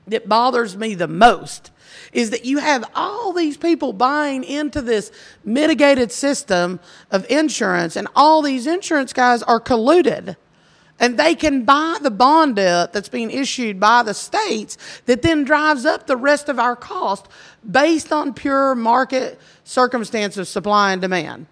that 0.06 0.30
bothers 0.30 0.78
me 0.78 0.94
the 0.94 1.08
most 1.08 1.72
is 2.14 2.30
that 2.32 2.46
you 2.46 2.58
have 2.60 2.90
all 2.96 3.34
these 3.34 3.58
people 3.58 3.94
buying 3.94 4.44
into 4.44 4.82
this 4.82 5.12
mitigated 5.44 6.12
system 6.12 6.80
of 7.12 7.30
insurance, 7.30 7.96
and 7.96 8.08
all 8.16 8.42
these 8.42 8.68
insurance 8.68 9.14
guys 9.14 9.44
are 9.44 9.60
colluded. 9.60 10.36
And 11.02 11.18
they 11.18 11.34
can 11.34 11.64
buy 11.64 11.98
the 12.02 12.12
bond 12.12 12.58
debt 12.58 12.92
that's 12.92 13.08
being 13.08 13.32
issued 13.32 13.80
by 13.80 14.04
the 14.04 14.14
states 14.14 14.78
that 15.06 15.22
then 15.22 15.46
drives 15.46 15.86
up 15.86 16.08
the 16.08 16.18
rest 16.18 16.50
of 16.50 16.60
our 16.60 16.76
cost 16.76 17.28
based 17.70 18.12
on 18.12 18.34
pure 18.34 18.76
market 18.76 19.40
circumstances, 19.64 20.50
supply 20.50 20.92
and 20.92 21.02
demand. 21.02 21.48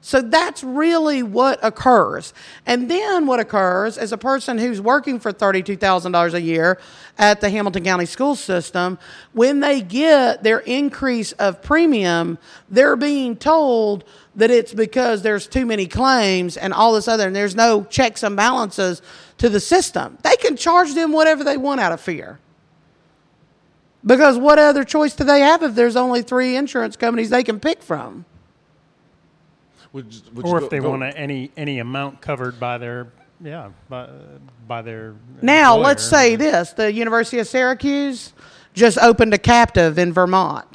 So 0.00 0.22
that's 0.22 0.62
really 0.62 1.22
what 1.24 1.58
occurs. 1.62 2.32
And 2.66 2.88
then 2.88 3.26
what 3.26 3.40
occurs 3.40 3.98
is 3.98 4.12
a 4.12 4.18
person 4.18 4.56
who's 4.56 4.80
working 4.80 5.18
for 5.18 5.32
$32,000 5.32 6.34
a 6.34 6.40
year 6.40 6.78
at 7.18 7.40
the 7.40 7.50
Hamilton 7.50 7.82
County 7.82 8.06
school 8.06 8.36
system, 8.36 8.98
when 9.32 9.58
they 9.58 9.80
get 9.80 10.44
their 10.44 10.60
increase 10.60 11.32
of 11.32 11.62
premium, 11.62 12.38
they're 12.70 12.96
being 12.96 13.36
told 13.36 14.04
that 14.36 14.52
it's 14.52 14.72
because 14.72 15.22
there's 15.22 15.48
too 15.48 15.66
many 15.66 15.88
claims 15.88 16.56
and 16.56 16.72
all 16.72 16.92
this 16.92 17.08
other, 17.08 17.26
and 17.26 17.34
there's 17.34 17.56
no 17.56 17.82
checks 17.84 18.22
and 18.22 18.36
balances 18.36 19.02
to 19.38 19.48
the 19.48 19.58
system. 19.58 20.16
They 20.22 20.36
can 20.36 20.56
charge 20.56 20.94
them 20.94 21.10
whatever 21.10 21.42
they 21.42 21.56
want 21.56 21.80
out 21.80 21.90
of 21.90 22.00
fear. 22.00 22.38
Because 24.06 24.38
what 24.38 24.60
other 24.60 24.84
choice 24.84 25.14
do 25.14 25.24
they 25.24 25.40
have 25.40 25.64
if 25.64 25.74
there's 25.74 25.96
only 25.96 26.22
three 26.22 26.54
insurance 26.54 26.96
companies 26.96 27.30
they 27.30 27.42
can 27.42 27.58
pick 27.58 27.82
from? 27.82 28.24
Would 29.98 30.14
you- 30.14 30.20
would 30.34 30.46
you 30.46 30.52
or 30.52 30.58
go- 30.60 30.64
if 30.66 30.70
they 30.70 30.78
go- 30.78 30.90
want 30.90 31.02
any 31.16 31.50
any 31.56 31.78
amount 31.78 32.20
covered 32.20 32.58
by 32.60 32.78
their 32.78 33.08
yeah 33.42 33.68
by, 33.88 34.08
by 34.66 34.82
their 34.82 35.14
Now, 35.42 35.74
employer. 35.74 35.86
let's 35.88 36.04
say 36.04 36.36
this 36.36 36.72
the 36.72 36.92
University 36.92 37.38
of 37.38 37.46
Syracuse 37.46 38.32
just 38.74 38.98
opened 38.98 39.34
a 39.34 39.38
captive 39.38 39.98
in 39.98 40.12
Vermont. 40.12 40.66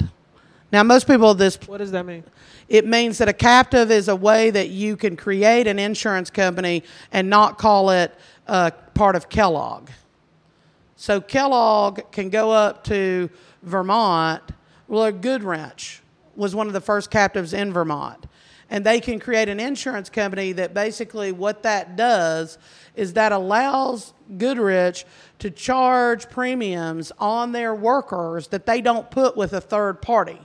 Now, 0.72 0.82
most 0.82 1.06
people, 1.06 1.34
this 1.34 1.56
What 1.66 1.78
does 1.78 1.92
that 1.92 2.04
mean? 2.04 2.24
it 2.68 2.86
means 2.86 3.18
that 3.18 3.28
a 3.28 3.32
captive 3.32 3.90
is 3.90 4.08
a 4.08 4.16
way 4.16 4.50
that 4.50 4.68
you 4.70 4.96
can 4.96 5.16
create 5.16 5.66
an 5.66 5.78
insurance 5.78 6.30
company 6.30 6.82
and 7.12 7.30
not 7.30 7.58
call 7.58 7.90
it 7.90 8.14
uh, 8.48 8.70
part 8.94 9.14
of 9.16 9.28
Kellogg. 9.28 9.88
So 10.96 11.20
Kellogg 11.20 12.00
can 12.12 12.28
go 12.30 12.50
up 12.50 12.84
to 12.84 13.30
Vermont. 13.62 14.42
Well, 14.88 15.04
a 15.04 15.12
Goodrich 15.12 16.02
was 16.36 16.54
one 16.54 16.66
of 16.66 16.72
the 16.72 16.80
first 16.80 17.10
captives 17.10 17.52
in 17.54 17.72
Vermont. 17.72 18.26
And 18.70 18.84
they 18.84 19.00
can 19.00 19.20
create 19.20 19.48
an 19.48 19.60
insurance 19.60 20.08
company 20.10 20.52
that 20.52 20.74
basically 20.74 21.32
what 21.32 21.62
that 21.64 21.96
does 21.96 22.58
is 22.96 23.12
that 23.12 23.32
allows 23.32 24.14
Goodrich 24.38 25.04
to 25.40 25.50
charge 25.50 26.30
premiums 26.30 27.12
on 27.18 27.52
their 27.52 27.74
workers 27.74 28.48
that 28.48 28.66
they 28.66 28.80
don't 28.80 29.10
put 29.10 29.36
with 29.36 29.52
a 29.52 29.60
third 29.60 30.00
party 30.00 30.40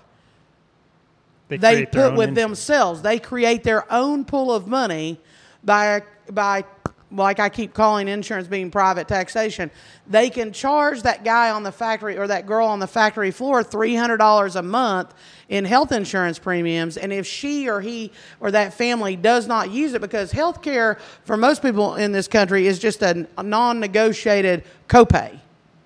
they 1.49 1.57
their 1.57 1.85
put 1.87 2.15
with 2.15 2.29
insurance. 2.29 2.35
themselves. 2.35 3.01
They 3.01 3.19
create 3.19 3.63
their 3.63 3.91
own 3.91 4.25
pool 4.25 4.53
of 4.53 4.67
money 4.67 5.19
by 5.63 6.03
by 6.31 6.63
like 7.11 7.39
I 7.39 7.49
keep 7.49 7.73
calling 7.73 8.07
insurance 8.07 8.47
being 8.47 8.69
private 8.69 9.07
taxation, 9.07 9.71
they 10.05 10.29
can 10.29 10.53
charge 10.53 11.01
that 11.01 11.23
guy 11.23 11.49
on 11.49 11.63
the 11.63 11.71
factory 11.71 12.17
or 12.17 12.27
that 12.27 12.45
girl 12.45 12.67
on 12.67 12.77
the 12.77 12.85
factory 12.85 13.31
floor 13.31 13.63
$300 13.63 14.55
a 14.55 14.61
month 14.61 15.15
in 15.49 15.65
health 15.65 15.91
insurance 15.91 16.39
premiums. 16.39 16.95
And 16.95 17.11
if 17.11 17.25
she 17.25 17.67
or 17.67 17.81
he 17.81 18.11
or 18.39 18.51
that 18.51 18.73
family 18.73 19.15
does 19.15 19.47
not 19.47 19.71
use 19.71 19.93
it, 19.93 20.01
because 20.01 20.31
health 20.31 20.61
care 20.61 20.99
for 21.25 21.35
most 21.35 21.61
people 21.61 21.95
in 21.95 22.11
this 22.11 22.27
country 22.27 22.67
is 22.67 22.79
just 22.79 23.01
a, 23.01 23.27
non 23.43 23.79
negotiated 23.79 24.63
copay 24.87 25.39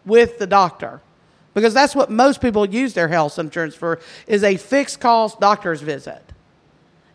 with 0.05 0.37
the 0.37 0.45
doctor. 0.45 1.01
Because 1.53 1.73
that's 1.73 1.95
what 1.95 2.09
most 2.09 2.41
people 2.41 2.65
use 2.65 2.93
their 2.93 3.07
health 3.07 3.39
insurance 3.39 3.75
for 3.75 3.99
is 4.27 4.43
a 4.43 4.57
fixed 4.57 4.99
cost 4.99 5.39
doctor's 5.39 5.81
visit. 5.81 6.21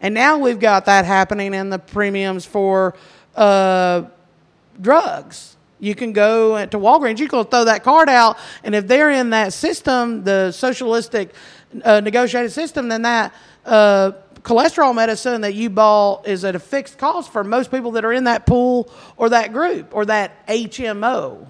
And 0.00 0.14
now 0.14 0.38
we've 0.38 0.60
got 0.60 0.84
that 0.86 1.04
happening 1.04 1.54
in 1.54 1.70
the 1.70 1.78
premiums 1.78 2.46
for 2.46 2.94
uh, 3.34 4.04
drugs. 4.80 5.56
You 5.80 5.94
can 5.94 6.12
go 6.12 6.64
to 6.64 6.78
Walgreens, 6.78 7.18
you 7.18 7.28
can 7.28 7.44
throw 7.44 7.64
that 7.64 7.84
card 7.84 8.08
out, 8.08 8.36
and 8.64 8.74
if 8.74 8.88
they're 8.88 9.10
in 9.10 9.30
that 9.30 9.52
system, 9.52 10.24
the 10.24 10.50
socialistic 10.50 11.34
uh, 11.84 12.00
negotiated 12.00 12.52
system, 12.52 12.88
than 12.88 13.02
that 13.02 13.34
uh, 13.64 14.12
cholesterol 14.42 14.94
medicine 14.94 15.42
that 15.42 15.54
you 15.54 15.70
bought 15.70 16.26
is 16.26 16.44
at 16.44 16.54
a 16.54 16.58
fixed 16.58 16.98
cost 16.98 17.30
for 17.32 17.44
most 17.44 17.70
people 17.70 17.92
that 17.92 18.04
are 18.04 18.12
in 18.12 18.24
that 18.24 18.46
pool 18.46 18.90
or 19.16 19.28
that 19.28 19.52
group 19.52 19.94
or 19.94 20.06
that 20.06 20.46
HMO. 20.46 21.46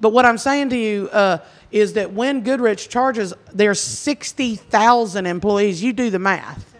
But 0.00 0.10
what 0.10 0.26
I'm 0.26 0.38
saying 0.38 0.70
to 0.70 0.76
you 0.76 1.08
uh, 1.10 1.38
is 1.70 1.94
that 1.94 2.12
when 2.12 2.42
Goodrich 2.42 2.88
charges, 2.88 3.32
there's 3.52 3.80
60,000 3.80 5.26
employees. 5.26 5.82
You 5.82 5.92
do 5.92 6.10
the 6.10 6.18
math. 6.18 6.74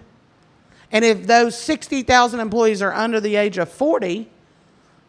And 0.93 1.05
if 1.05 1.27
those 1.27 1.59
60,000 1.59 2.39
employees 2.39 2.83
are 2.83 2.93
under 2.93 3.21
the 3.21 3.37
age 3.37 3.59
of 3.59 3.71
40, 3.71 4.29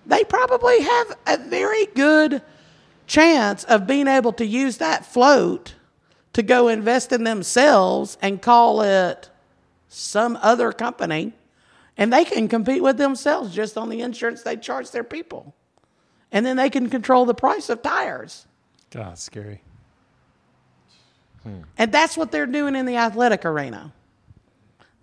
they 0.05 0.23
probably 0.23 0.81
have 0.81 1.17
a 1.27 1.37
very 1.37 1.87
good 1.87 2.41
chance 3.05 3.63
of 3.65 3.85
being 3.85 4.07
able 4.07 4.33
to 4.33 4.45
use 4.45 4.77
that 4.77 5.05
float 5.05 5.75
to 6.35 6.43
go 6.43 6.67
invest 6.67 7.13
in 7.13 7.23
themselves 7.23 8.17
and 8.21 8.41
call 8.41 8.81
it 8.81 9.29
some 9.87 10.37
other 10.41 10.73
company. 10.73 11.31
And 11.95 12.11
they 12.11 12.25
can 12.25 12.49
compete 12.49 12.83
with 12.83 12.97
themselves 12.97 13.55
just 13.55 13.77
on 13.77 13.87
the 13.87 14.01
insurance 14.01 14.43
they 14.43 14.57
charge 14.57 14.91
their 14.91 15.05
people. 15.05 15.55
And 16.33 16.45
then 16.45 16.57
they 16.57 16.69
can 16.69 16.89
control 16.89 17.23
the 17.23 17.33
price 17.33 17.69
of 17.69 17.81
tires. 17.81 18.47
God, 18.89 19.17
scary. 19.17 19.61
And 21.77 21.89
that's 21.93 22.17
what 22.17 22.33
they're 22.33 22.45
doing 22.45 22.75
in 22.75 22.85
the 22.85 22.97
athletic 22.97 23.45
arena. 23.45 23.93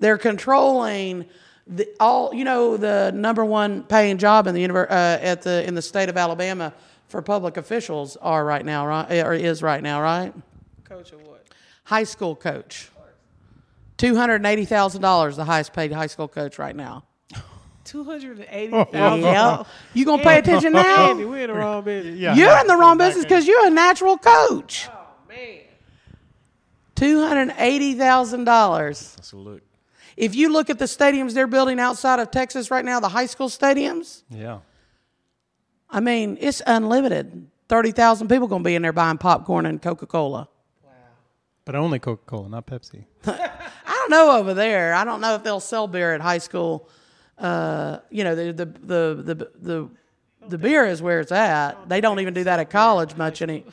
They're 0.00 0.18
controlling 0.18 1.24
the 1.66 1.88
all. 1.98 2.34
You 2.34 2.44
know, 2.44 2.76
the 2.76 3.10
number 3.14 3.42
one 3.42 3.84
paying 3.84 4.18
job 4.18 4.46
in 4.48 4.54
the 4.54 4.62
univer- 4.62 4.90
uh, 4.90 5.18
at 5.22 5.42
the 5.42 5.66
in 5.66 5.74
the 5.74 5.82
state 5.82 6.10
of 6.10 6.18
Alabama 6.18 6.74
for 7.08 7.22
public 7.22 7.56
officials 7.56 8.18
are 8.18 8.44
right 8.44 8.66
now, 8.66 8.86
right? 8.86 9.24
Or 9.24 9.32
is 9.32 9.62
right 9.62 9.82
now, 9.82 10.02
right? 10.02 10.34
Coach 10.92 11.12
of 11.12 11.26
what? 11.26 11.46
High 11.84 12.04
school 12.04 12.36
coach. 12.36 12.90
Two 13.96 14.14
hundred 14.14 14.44
eighty 14.44 14.64
thousand 14.64 15.00
dollars, 15.00 15.36
the 15.36 15.44
highest 15.44 15.72
paid 15.72 15.90
high 15.92 16.06
school 16.06 16.28
coach 16.28 16.58
right 16.58 16.76
now. 16.76 17.04
Two 17.84 18.04
hundred 18.04 18.38
and 18.40 18.46
eighty 18.50 18.72
thousand. 18.72 18.94
Oh, 18.94 19.08
oh, 19.08 19.14
oh. 19.14 19.20
Yeah, 19.22 19.64
you 19.94 20.04
gonna 20.04 20.22
pay 20.22 20.38
attention 20.38 20.76
Andy, 20.76 21.22
now? 21.22 21.30
we're 21.30 21.38
in 21.44 21.46
the 21.50 21.54
wrong 21.54 21.82
business. 21.82 22.18
Yeah, 22.18 22.34
You're 22.34 22.58
in 22.58 22.66
the 22.66 22.76
wrong 22.76 22.98
business 22.98 23.24
because 23.24 23.46
you're 23.46 23.66
a 23.66 23.70
natural 23.70 24.18
coach. 24.18 24.88
Oh 24.92 25.06
man. 25.28 25.60
Two 26.94 27.26
hundred 27.26 27.54
eighty 27.58 27.94
thousand 27.94 28.44
dollars. 28.44 29.14
That's 29.16 29.32
a 29.32 29.36
look. 29.36 29.62
If 30.16 30.34
you 30.34 30.52
look 30.52 30.68
at 30.68 30.78
the 30.78 30.84
stadiums 30.84 31.32
they're 31.32 31.46
building 31.46 31.80
outside 31.80 32.18
of 32.20 32.30
Texas 32.30 32.70
right 32.70 32.84
now, 32.84 33.00
the 33.00 33.08
high 33.08 33.26
school 33.26 33.48
stadiums, 33.48 34.24
Yeah. 34.30 34.58
I 35.88 36.00
mean, 36.00 36.38
it's 36.40 36.60
unlimited. 36.66 37.48
30,000 37.68 38.28
people 38.28 38.48
going 38.48 38.62
to 38.62 38.66
be 38.66 38.74
in 38.74 38.82
there 38.82 38.92
buying 38.92 39.16
popcorn 39.16 39.64
and 39.64 39.80
Coca 39.80 40.06
Cola. 40.06 40.48
But 41.64 41.74
only 41.74 41.98
Coca 41.98 42.22
Cola, 42.26 42.48
not 42.48 42.66
Pepsi. 42.66 43.04
I 43.26 43.50
don't 43.86 44.10
know 44.10 44.38
over 44.38 44.54
there. 44.54 44.94
I 44.94 45.04
don't 45.04 45.20
know 45.20 45.34
if 45.34 45.44
they'll 45.44 45.60
sell 45.60 45.86
beer 45.86 46.14
at 46.14 46.20
high 46.20 46.38
school. 46.38 46.88
Uh, 47.38 47.98
you 48.10 48.24
know, 48.24 48.34
the, 48.34 48.52
the, 48.52 48.66
the, 48.66 49.22
the, 49.22 49.50
the, 49.60 49.88
the 50.48 50.58
beer 50.58 50.84
is 50.86 51.00
where 51.00 51.20
it's 51.20 51.32
at. 51.32 51.88
They 51.88 52.00
don't 52.00 52.18
even 52.20 52.34
do 52.34 52.44
that 52.44 52.58
at 52.58 52.70
college 52.70 53.16
much 53.16 53.42
any, 53.42 53.64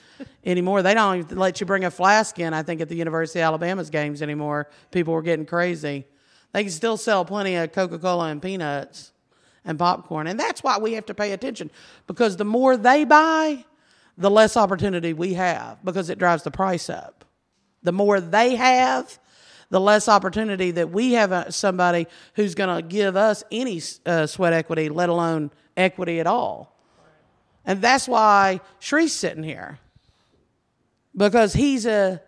anymore. 0.46 0.84
They 0.84 0.94
don't 0.94 1.18
even 1.18 1.38
let 1.38 1.60
you 1.60 1.66
bring 1.66 1.84
a 1.84 1.92
flask 1.92 2.38
in, 2.38 2.54
I 2.54 2.64
think, 2.64 2.82
at 2.82 2.90
the 2.90 2.96
University 2.96 3.40
of 3.40 3.46
Alabama's 3.46 3.90
games 3.90 4.22
anymore. 4.22 4.70
People 4.92 5.14
were 5.14 5.22
getting 5.24 5.46
crazy. 5.46 6.06
They 6.52 6.64
can 6.64 6.72
still 6.72 6.98
sell 6.98 7.26
plenty 7.26 7.56
of 7.56 7.72
Coca 7.72 8.00
Cola 8.00 8.30
and 8.30 8.42
peanuts 8.42 9.12
and 9.66 9.78
popcorn. 9.78 10.28
And 10.28 10.40
that's 10.40 10.64
why 10.64 10.78
we 10.78 10.94
have 10.94 11.06
to 11.08 11.14
pay 11.14 11.32
attention 11.32 11.70
because 12.08 12.38
the 12.38 12.46
more 12.46 12.78
they 12.78 13.04
buy, 13.04 13.66
the 14.18 14.30
less 14.30 14.58
opportunity 14.58 15.14
we 15.14 15.34
have 15.36 15.84
because 15.84 16.10
it 16.10 16.20
drives 16.20 16.44
the 16.44 16.52
price 16.52 16.90
up. 16.90 17.19
The 17.84 17.92
more 17.92 18.20
they 18.20 18.56
have, 18.56 19.20
the 19.70 19.80
less 19.80 20.08
opportunity 20.08 20.72
that 20.72 20.90
we 20.90 21.14
have 21.14 21.32
uh, 21.32 21.52
somebody 21.52 22.08
who's 22.36 22.56
going 22.56 22.76
to 22.76 22.88
give 22.88 23.16
us 23.16 23.44
any 23.52 23.82
uh, 24.06 24.26
sweat 24.26 24.54
equity, 24.54 24.90
let 24.90 25.10
alone 25.10 25.52
equity 25.78 26.20
at 26.20 26.28
all. 26.28 26.76
And 27.66 27.82
that's 27.82 28.08
why 28.08 28.62
Shree's 28.80 29.14
sitting 29.14 29.44
here 29.44 29.80
because 31.16 31.54
he's 31.54 31.86
a 31.86 32.22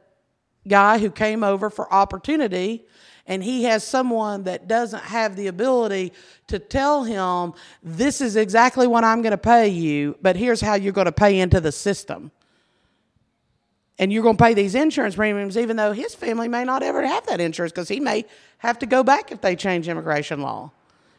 guy 0.67 0.99
who 0.99 1.09
came 1.09 1.43
over 1.43 1.69
for 1.69 1.91
opportunity 1.91 2.85
and 3.27 3.43
he 3.43 3.63
has 3.63 3.83
someone 3.83 4.43
that 4.43 4.67
doesn't 4.67 5.03
have 5.03 5.35
the 5.35 5.47
ability 5.47 6.11
to 6.47 6.59
tell 6.59 7.03
him 7.03 7.53
this 7.81 8.19
is 8.19 8.35
exactly 8.35 8.87
what 8.87 9.03
I'm 9.03 9.21
going 9.21 9.31
to 9.31 9.37
pay 9.37 9.69
you, 9.69 10.17
but 10.21 10.35
here's 10.35 10.59
how 10.59 10.73
you're 10.73 10.91
going 10.91 11.05
to 11.05 11.11
pay 11.11 11.39
into 11.39 11.61
the 11.61 11.71
system. 11.71 12.31
And 14.01 14.11
you're 14.11 14.23
going 14.23 14.35
to 14.35 14.43
pay 14.43 14.55
these 14.55 14.73
insurance 14.73 15.15
premiums, 15.15 15.55
even 15.55 15.77
though 15.77 15.93
his 15.93 16.15
family 16.15 16.47
may 16.47 16.63
not 16.63 16.81
ever 16.81 17.05
have 17.05 17.23
that 17.27 17.39
insurance 17.39 17.71
because 17.71 17.87
he 17.87 17.99
may 17.99 18.25
have 18.57 18.79
to 18.79 18.87
go 18.87 19.03
back 19.03 19.31
if 19.31 19.41
they 19.41 19.55
change 19.55 19.87
immigration 19.87 20.41
law. 20.41 20.71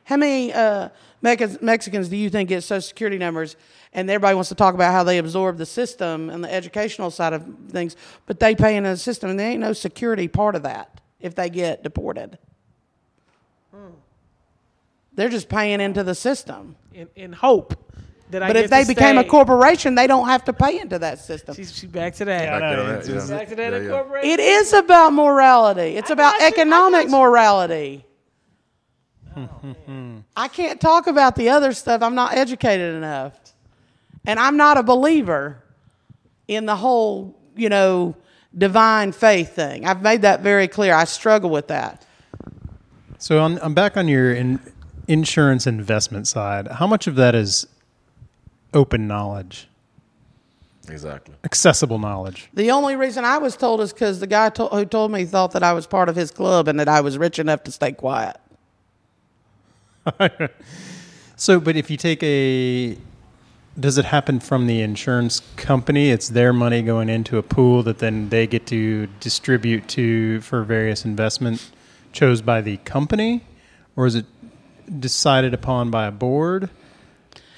How 0.03 0.17
many 0.17 0.53
uh, 0.53 0.89
Mexicans 1.23 2.09
do 2.09 2.17
you 2.17 2.29
think 2.29 2.49
get 2.49 2.63
Social 2.63 2.83
Security 2.83 3.19
numbers? 3.19 3.55
And 3.93 4.11
everybody 4.11 4.35
wants 4.35 4.49
to 4.49 4.57
talk 4.57 4.75
about 4.75 4.91
how 4.91 5.05
they 5.05 5.19
absorb 5.19 5.59
the 5.59 5.67
system 5.67 6.29
and 6.29 6.43
the 6.43 6.53
educational 6.53 7.13
side 7.13 7.33
of 7.33 7.47
things, 7.71 7.95
but 8.27 8.41
they 8.41 8.57
pay 8.57 8.77
into 8.77 8.91
the 8.91 8.97
system, 8.97 9.31
and 9.31 9.39
there 9.39 9.53
ain't 9.53 9.61
no 9.61 9.75
security 9.75 10.27
part 10.27 10.57
of 10.57 10.65
that 10.65 11.01
if 11.21 11.37
they 11.37 11.51
get 11.51 11.85
deported. 11.85 12.37
They're 15.15 15.29
just 15.29 15.49
paying 15.49 15.81
into 15.81 16.03
the 16.03 16.17
system. 16.17 16.75
In, 16.93 17.09
in 17.15 17.33
hope 17.33 17.92
that 18.33 18.43
I 18.43 18.49
But 18.49 18.55
get 18.55 18.65
if 18.65 18.71
they 18.71 18.83
to 18.83 18.89
became 18.89 19.19
a 19.19 19.25
corporation, 19.25 19.95
they 19.95 20.07
don't 20.07 20.29
have 20.29 20.45
to 20.45 20.53
pay 20.53 20.81
into 20.81 20.99
that 20.99 21.19
system. 21.19 21.55
She's, 21.55 21.75
she's 21.75 21.91
back 21.91 22.15
to 22.17 22.25
that. 22.25 22.43
Yeah, 22.43 22.59
Back 22.59 22.77
no, 22.77 22.85
to 22.85 22.99
it's 22.99 23.07
that, 23.09 23.15
yeah. 23.15 23.39
Back 23.39 23.49
to 23.49 23.57
that 23.57 23.73
Yeah, 23.83 24.05
yeah. 24.23 24.33
It 24.33 24.41
is 24.41 24.73
about 24.73 25.13
morality. 25.13 25.97
It's 25.97 26.11
about 26.11 26.39
got 26.39 26.41
you, 26.41 26.47
I 26.47 26.49
economic 26.49 27.05
you. 27.05 27.11
morality. 27.11 28.07
I 30.37 30.49
can't 30.49 30.81
talk 30.81 31.07
about 31.07 31.37
the 31.37 31.51
other 31.51 31.73
stuff. 31.73 32.03
I'm 32.03 32.15
not 32.15 32.35
educated 32.35 32.95
enough. 32.95 33.39
And 34.27 34.39
I'm 34.39 34.57
not 34.57 34.77
a 34.79 34.83
believer 34.83 35.63
in 36.49 36.67
the 36.67 36.77
whole, 36.77 37.39
you 37.57 37.69
know, 37.69 38.15
divine 38.57 39.13
faith 39.13 39.55
thing. 39.55 39.87
I've 39.87 40.03
made 40.03 40.23
that 40.23 40.41
very 40.41 40.69
clear. 40.69 40.95
I 40.95 41.05
struggle 41.05 41.51
with 41.51 41.69
that. 41.69 42.05
So 43.19 43.41
on, 43.41 43.59
I'm 43.63 43.75
back 43.75 43.97
on 43.97 44.09
your 44.09 44.33
in, 44.35 44.61
insurance 45.09 45.67
investment 45.67 46.29
side. 46.29 46.69
How 46.69 46.87
much 46.87 47.07
of 47.07 47.15
that 47.17 47.35
is 47.35 47.67
open 48.75 49.07
knowledge, 49.07 49.69
Exactly. 50.89 51.35
accessible 51.45 51.99
knowledge? 51.99 52.49
The 52.55 52.71
only 52.71 52.97
reason 52.97 53.25
I 53.25 53.39
was 53.39 53.57
told 53.57 53.81
is 53.81 53.93
because 53.93 54.21
the 54.21 54.27
guy 54.27 54.49
to- 54.51 54.67
who 54.69 54.85
told 54.85 55.13
me 55.13 55.25
thought 55.25 55.53
that 55.53 55.63
I 55.63 55.73
was 55.73 55.87
part 55.87 56.09
of 56.09 56.17
his 56.17 56.31
club 56.31 56.69
and 56.69 56.79
that 56.81 56.89
I 56.89 57.01
was 57.01 57.19
rich 57.19 57.39
enough 57.39 57.63
to 57.65 57.73
stay 57.73 57.93
quiet. 57.93 58.37
So, 61.35 61.59
but 61.59 61.75
if 61.75 61.91
you 61.91 61.97
take 61.97 62.23
a, 62.23 62.97
does 63.81 63.99
it 63.99 64.05
happen 64.05 64.39
from 64.39 64.69
the 64.69 64.81
insurance 64.81 65.41
company? 65.57 66.11
It's 66.11 66.29
their 66.29 66.53
money 66.53 66.83
going 66.83 67.09
into 67.09 67.37
a 67.37 67.43
pool 67.43 67.83
that 67.83 67.99
then 67.99 68.29
they 68.29 68.47
get 68.47 68.65
to 68.69 69.09
distribute 69.19 69.89
to 69.89 70.41
for 70.43 70.63
various 70.63 71.05
investment 71.05 71.69
chose 72.13 72.43
by 72.43 72.61
the 72.61 72.77
company, 72.79 73.41
or 73.97 74.07
is 74.07 74.15
it 74.15 74.27
decided 75.01 75.53
upon 75.53 75.91
by 75.91 76.07
a 76.07 76.13
board? 76.13 76.71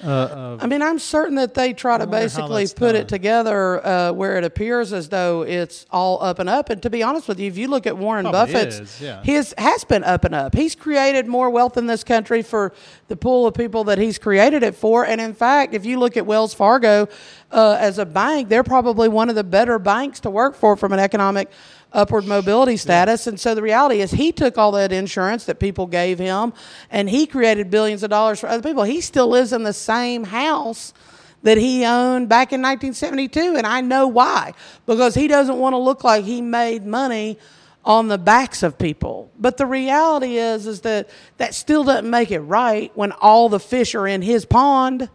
I 0.05 0.67
mean, 0.67 0.81
I'm 0.81 0.99
certain 0.99 1.35
that 1.35 1.53
they 1.53 1.73
try 1.73 1.97
to 1.97 2.07
basically 2.07 2.67
put 2.67 2.93
done. 2.93 2.95
it 2.95 3.07
together 3.07 3.85
uh, 3.85 4.11
where 4.11 4.37
it 4.37 4.43
appears 4.43 4.93
as 4.93 5.09
though 5.09 5.41
it's 5.43 5.85
all 5.91 6.21
up 6.23 6.39
and 6.39 6.49
up. 6.49 6.69
And 6.69 6.81
to 6.83 6.89
be 6.89 7.03
honest 7.03 7.27
with 7.27 7.39
you, 7.39 7.47
if 7.47 7.57
you 7.57 7.67
look 7.67 7.87
at 7.87 7.97
Warren 7.97 8.25
Probably 8.25 8.53
Buffett's, 8.53 8.79
is, 8.79 9.01
yeah. 9.01 9.23
his 9.23 9.53
has 9.57 9.83
been 9.83 10.03
up 10.03 10.23
and 10.25 10.35
up. 10.35 10.55
He's 10.55 10.75
created 10.75 11.27
more 11.27 11.49
wealth 11.49 11.77
in 11.77 11.87
this 11.87 12.03
country 12.03 12.41
for 12.41 12.73
the 13.07 13.15
pool 13.15 13.47
of 13.47 13.53
people 13.53 13.85
that 13.85 13.97
he's 13.97 14.17
created 14.17 14.63
it 14.63 14.75
for. 14.75 15.05
And 15.05 15.19
in 15.19 15.33
fact, 15.33 15.73
if 15.73 15.85
you 15.85 15.99
look 15.99 16.17
at 16.17 16.25
Wells 16.25 16.53
Fargo, 16.53 17.07
uh, 17.51 17.77
as 17.79 17.97
a 17.97 18.05
bank, 18.05 18.49
they're 18.49 18.63
probably 18.63 19.07
one 19.07 19.29
of 19.29 19.35
the 19.35 19.43
better 19.43 19.79
banks 19.79 20.19
to 20.21 20.29
work 20.29 20.55
for 20.55 20.75
from 20.75 20.91
an 20.93 20.99
economic 20.99 21.49
upward 21.95 22.25
mobility 22.25 22.77
status. 22.77 23.25
And 23.25 23.39
so 23.39 23.55
the 23.55 23.61
reality 23.61 24.01
is, 24.01 24.11
he 24.11 24.31
took 24.31 24.57
all 24.57 24.71
that 24.73 24.91
insurance 24.91 25.45
that 25.45 25.59
people 25.59 25.87
gave 25.87 26.19
him, 26.19 26.53
and 26.91 27.09
he 27.09 27.25
created 27.25 27.71
billions 27.71 28.03
of 28.03 28.09
dollars 28.09 28.39
for 28.39 28.47
other 28.47 28.67
people. 28.67 28.83
He 28.83 29.01
still 29.01 29.27
lives 29.27 29.53
in 29.53 29.63
the 29.63 29.73
same 29.73 30.25
house 30.25 30.93
that 31.41 31.57
he 31.57 31.85
owned 31.85 32.27
back 32.27 32.51
in 32.51 32.61
1972, 32.61 33.55
and 33.55 33.65
I 33.65 33.81
know 33.81 34.07
why 34.07 34.53
because 34.85 35.15
he 35.15 35.27
doesn't 35.27 35.57
want 35.57 35.73
to 35.73 35.77
look 35.77 36.03
like 36.03 36.25
he 36.25 36.41
made 36.41 36.85
money 36.85 37.37
on 37.85 38.07
the 38.07 38.17
backs 38.17 38.63
of 38.63 38.77
people. 38.77 39.31
But 39.39 39.57
the 39.57 39.65
reality 39.65 40.37
is 40.37 40.65
is 40.65 40.81
that 40.81 41.07
that 41.37 41.53
still 41.53 41.83
doesn't 41.83 42.09
make 42.09 42.31
it 42.31 42.39
right 42.39 42.91
when 42.95 43.11
all 43.13 43.47
the 43.47 43.59
fish 43.59 43.93
are 43.93 44.07
in 44.07 44.23
his 44.23 44.43
pond. 44.43 45.07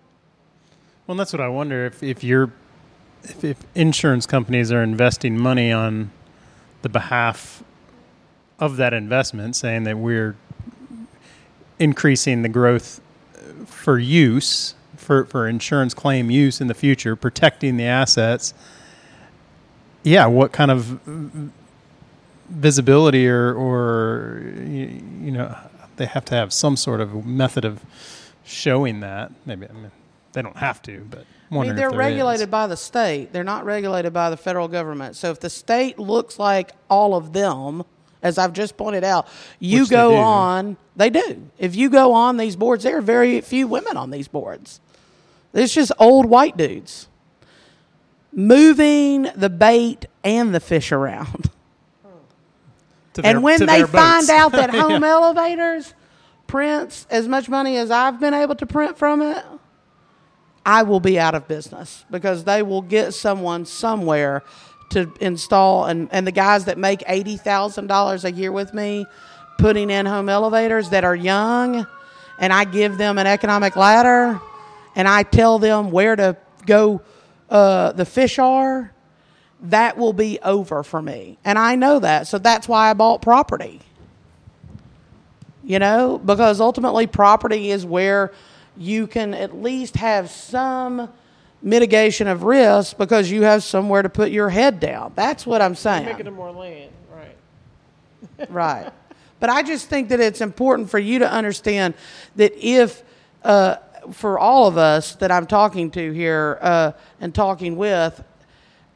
Well, 1.06 1.16
that's 1.16 1.32
what 1.32 1.40
I 1.40 1.48
wonder 1.48 1.86
if 1.86 2.02
if 2.02 2.22
you're 2.22 2.52
if, 3.24 3.42
if 3.42 3.56
insurance 3.74 4.24
companies 4.26 4.70
are 4.70 4.82
investing 4.82 5.36
money 5.36 5.72
on 5.72 6.12
the 6.82 6.88
behalf 6.88 7.62
of 8.58 8.76
that 8.76 8.92
investment, 8.92 9.56
saying 9.56 9.84
that 9.84 9.98
we're 9.98 10.36
increasing 11.78 12.42
the 12.42 12.48
growth 12.48 13.00
for 13.66 13.98
use 13.98 14.74
for, 15.00 15.24
for 15.24 15.48
insurance 15.48 15.94
claim 15.94 16.30
use 16.30 16.60
in 16.60 16.68
the 16.68 16.74
future, 16.74 17.16
protecting 17.16 17.76
the 17.76 17.84
assets. 17.84 18.54
Yeah, 20.04 20.26
what 20.26 20.52
kind 20.52 20.70
of 20.70 21.00
visibility 22.48 23.28
or, 23.28 23.52
or 23.54 24.40
you, 24.58 25.02
you 25.20 25.30
know, 25.32 25.56
they 25.96 26.06
have 26.06 26.24
to 26.26 26.34
have 26.34 26.52
some 26.52 26.76
sort 26.76 27.00
of 27.00 27.26
method 27.26 27.64
of 27.64 27.84
showing 28.44 29.00
that. 29.00 29.32
Maybe 29.44 29.66
I 29.68 29.72
mean, 29.72 29.90
they 30.32 30.42
don't 30.42 30.58
have 30.58 30.80
to, 30.82 31.06
but 31.10 31.24
I 31.50 31.58
mean, 31.58 31.74
they're 31.74 31.90
regulated 31.90 32.48
is. 32.48 32.50
by 32.50 32.66
the 32.66 32.76
state. 32.76 33.32
They're 33.32 33.44
not 33.44 33.64
regulated 33.64 34.12
by 34.12 34.30
the 34.30 34.36
federal 34.36 34.68
government. 34.68 35.16
So 35.16 35.30
if 35.30 35.40
the 35.40 35.50
state 35.50 35.98
looks 35.98 36.38
like 36.38 36.72
all 36.88 37.14
of 37.14 37.32
them, 37.32 37.84
as 38.22 38.38
I've 38.38 38.52
just 38.52 38.76
pointed 38.76 39.02
out, 39.02 39.26
you 39.58 39.80
Which 39.80 39.90
go 39.90 40.10
they 40.10 40.16
on. 40.18 40.76
They 40.96 41.10
do. 41.10 41.50
If 41.58 41.74
you 41.74 41.90
go 41.90 42.12
on 42.12 42.36
these 42.36 42.54
boards, 42.54 42.84
there 42.84 42.98
are 42.98 43.02
very 43.02 43.40
few 43.40 43.66
women 43.66 43.96
on 43.96 44.10
these 44.10 44.28
boards. 44.28 44.80
It's 45.52 45.74
just 45.74 45.90
old 45.98 46.26
white 46.26 46.56
dudes 46.56 47.08
moving 48.32 49.28
the 49.34 49.50
bait 49.50 50.06
and 50.22 50.54
the 50.54 50.60
fish 50.60 50.92
around. 50.92 51.50
Their- 53.14 53.26
and 53.26 53.42
when 53.42 53.66
they 53.66 53.82
find 53.84 54.30
out 54.30 54.52
that 54.52 54.70
home 54.74 55.02
elevators 55.02 55.94
prints 56.46 57.06
as 57.10 57.26
much 57.26 57.48
money 57.48 57.76
as 57.76 57.90
I've 57.90 58.20
been 58.20 58.34
able 58.34 58.54
to 58.56 58.66
print 58.66 58.96
from 58.96 59.20
it, 59.20 59.44
I 60.64 60.82
will 60.82 61.00
be 61.00 61.18
out 61.18 61.34
of 61.34 61.48
business 61.48 62.04
because 62.10 62.44
they 62.44 62.62
will 62.62 62.82
get 62.82 63.14
someone 63.14 63.64
somewhere 63.64 64.42
to 64.90 65.10
install 65.20 65.86
and, 65.86 66.08
and 66.12 66.26
the 66.26 66.32
guys 66.32 66.64
that 66.66 66.76
make 66.76 67.02
eighty 67.06 67.36
thousand 67.36 67.86
dollars 67.86 68.24
a 68.24 68.32
year 68.32 68.52
with 68.52 68.74
me 68.74 69.06
putting 69.58 69.90
in 69.90 70.06
home 70.06 70.28
elevators 70.28 70.90
that 70.90 71.04
are 71.04 71.14
young 71.14 71.86
and 72.38 72.52
I 72.52 72.64
give 72.64 72.98
them 72.98 73.18
an 73.18 73.26
economic 73.26 73.76
ladder 73.76 74.40
and 74.96 75.06
I 75.06 75.22
tell 75.22 75.58
them 75.58 75.90
where 75.90 76.16
to 76.16 76.36
go 76.66 77.02
uh, 77.48 77.92
the 77.92 78.04
fish 78.04 78.38
are, 78.38 78.92
that 79.62 79.98
will 79.98 80.12
be 80.12 80.38
over 80.40 80.82
for 80.82 81.02
me. 81.02 81.38
And 81.44 81.58
I 81.58 81.74
know 81.74 81.98
that. 81.98 82.26
So 82.26 82.38
that's 82.38 82.68
why 82.68 82.90
I 82.90 82.94
bought 82.94 83.22
property. 83.22 83.80
You 85.62 85.78
know, 85.78 86.18
because 86.18 86.60
ultimately 86.60 87.06
property 87.06 87.70
is 87.70 87.84
where 87.84 88.32
you 88.76 89.06
can 89.06 89.34
at 89.34 89.60
least 89.60 89.96
have 89.96 90.30
some 90.30 91.10
mitigation 91.62 92.26
of 92.26 92.42
risk 92.42 92.96
because 92.96 93.30
you 93.30 93.42
have 93.42 93.62
somewhere 93.62 94.02
to 94.02 94.08
put 94.08 94.30
your 94.30 94.48
head 94.48 94.80
down. 94.80 95.12
That's 95.14 95.46
what 95.46 95.60
I'm 95.60 95.74
saying. 95.74 96.06
Making 96.06 96.26
them 96.26 96.34
more 96.34 96.50
land, 96.50 96.90
right? 97.12 98.48
right. 98.50 98.92
But 99.38 99.50
I 99.50 99.62
just 99.62 99.88
think 99.88 100.10
that 100.10 100.20
it's 100.20 100.40
important 100.40 100.90
for 100.90 100.98
you 100.98 101.20
to 101.20 101.30
understand 101.30 101.94
that 102.36 102.52
if, 102.56 103.02
uh, 103.42 103.76
for 104.12 104.38
all 104.38 104.66
of 104.66 104.76
us 104.76 105.14
that 105.16 105.30
I'm 105.30 105.46
talking 105.46 105.90
to 105.92 106.12
here 106.12 106.58
uh, 106.60 106.92
and 107.20 107.34
talking 107.34 107.76
with, 107.76 108.22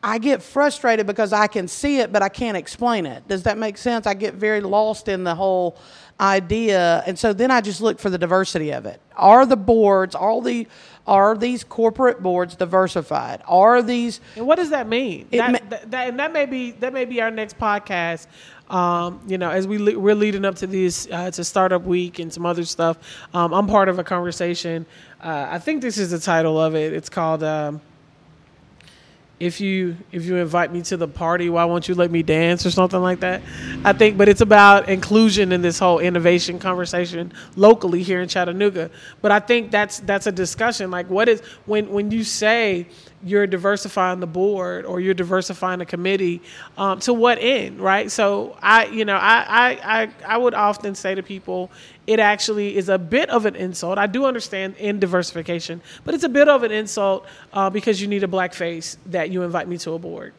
I 0.03 0.19
get 0.19 0.43
frustrated 0.43 1.07
because 1.07 1.33
I 1.33 1.47
can 1.47 1.67
see 1.67 1.99
it, 2.01 2.13
but 2.13 2.23
I 2.23 2.29
can't 2.29 2.59
explain 2.59 3.07
it. 3.07 3.27
Does 3.27 3.45
that 3.45 3.57
make 3.57 3.79
sense? 3.79 4.07
I 4.07 4.13
get 4.13 4.35
very 4.35 4.61
lost 4.61 5.09
in 5.09 5.25
the 5.25 5.35
whole 5.35 5.79
idea, 6.21 7.03
and 7.07 7.19
so 7.19 7.33
then 7.33 7.51
I 7.51 7.61
just 7.61 7.81
look 7.81 7.99
for 7.99 8.11
the 8.11 8.19
diversity 8.19 8.71
of 8.73 8.87
it. 8.87 9.01
Are 9.17 9.45
the 9.47 9.57
boards, 9.57 10.15
all 10.15 10.41
the, 10.41 10.67
are 11.07 11.37
these 11.37 11.65
corporate 11.65 12.23
boards 12.23 12.57
diversified? 12.57 13.43
Are 13.47 13.83
these 13.83 14.21
And 14.37 14.47
what 14.47 14.57
does 14.57 14.71
that 14.71 14.89
mean? 14.89 15.27
That, 15.33 15.53
ma- 15.53 15.59
that, 15.71 15.91
that- 15.91 16.09
and 16.09 16.19
that 16.19 16.33
may 16.33 16.47
be 16.47 16.71
that 16.73 16.93
may 16.93 17.05
be 17.05 17.21
our 17.21 17.31
next 17.31 17.59
podcast. 17.59 18.27
Um, 18.71 19.21
you 19.27 19.37
know, 19.37 19.51
as 19.51 19.67
we 19.67 19.77
le- 19.77 19.99
we're 19.99 20.15
leading 20.15 20.45
up 20.47 20.55
to 20.57 20.67
this 20.67 21.07
uh, 21.13 21.31
to 21.33 21.45
startup 21.45 21.83
week 21.83 22.19
and 22.19 22.33
some 22.33 22.47
other 22.47 22.65
stuff. 22.65 22.97
Um, 23.35 23.53
I'm 23.53 23.67
part 23.67 23.89
of 23.91 23.99
a 23.99 24.05
conversation. 24.05 24.87
Uh, 25.23 25.49
I 25.51 25.59
think 25.59 25.83
this 25.83 25.99
is 25.99 26.11
the 26.13 26.19
title 26.19 26.59
of 26.61 26.75
it. 26.75 26.93
It's 26.95 27.09
called. 27.11 27.43
Um, 27.43 27.81
if 29.41 29.61
you 29.61 29.97
if 30.13 30.25
you 30.25 30.37
invite 30.37 30.73
me 30.73 30.81
to 30.83 30.97
the 30.97 31.09
party, 31.09 31.51
why 31.51 31.65
won't 31.65 31.89
you 31.89 31.95
let 31.95 32.11
me 32.11 32.23
dance 32.23 32.65
or 32.65 32.71
something 32.71 33.01
like 33.01 33.21
that? 33.21 33.43
I 33.85 33.93
think, 33.93 34.17
but 34.17 34.29
it's 34.29 34.41
about 34.41 34.89
inclusion 34.89 35.51
in 35.51 35.61
this 35.61 35.79
whole 35.79 35.99
innovation 35.99 36.59
conversation 36.59 37.33
locally 37.57 38.03
here 38.03 38.21
in 38.21 38.29
Chattanooga. 38.29 38.91
But 39.23 39.33
I 39.33 39.41
think 39.41 39.71
that's 39.71 39.99
that's 40.01 40.27
a 40.27 40.33
discussion. 40.33 40.91
Like, 40.91 41.11
what 41.11 41.29
is 41.29 41.41
when 41.67 41.91
when 41.91 42.11
you 42.11 42.23
say 42.23 42.87
you're 43.25 43.47
diversifying 43.47 44.21
the 44.21 44.27
board 44.27 44.85
or 44.85 45.01
you're 45.01 45.15
diversifying 45.15 45.79
the 45.79 45.87
committee, 45.87 46.43
um, 46.77 46.99
to 47.01 47.13
what 47.13 47.39
end, 47.41 47.81
right? 47.81 48.11
So 48.11 48.57
I, 48.63 48.87
you 48.87 49.05
know, 49.05 49.17
I, 49.17 49.45
I 49.49 50.03
I 50.03 50.11
I 50.27 50.37
would 50.37 50.55
often 50.55 50.95
say 50.95 51.15
to 51.15 51.23
people, 51.23 51.71
it 52.07 52.21
actually 52.21 52.77
is 52.77 52.89
a 52.89 52.99
bit 52.99 53.31
of 53.31 53.47
an 53.47 53.57
insult. 53.57 53.99
I 53.99 54.07
do 54.07 54.27
understand 54.27 54.77
in 54.77 54.99
diversification, 54.99 55.81
but 56.05 56.15
it's 56.15 56.25
a 56.25 56.29
bit 56.29 56.49
of 56.49 56.63
an 56.63 56.73
insult 56.73 57.27
uh, 57.53 57.71
because 57.71 58.01
you 58.01 58.09
need 58.09 58.23
a 58.23 58.29
black 58.29 58.53
face 58.53 58.99
that 59.07 59.31
you 59.31 59.43
invite 59.43 59.69
me 59.69 59.79
to 59.79 59.93
a 59.93 59.99
board, 59.99 60.33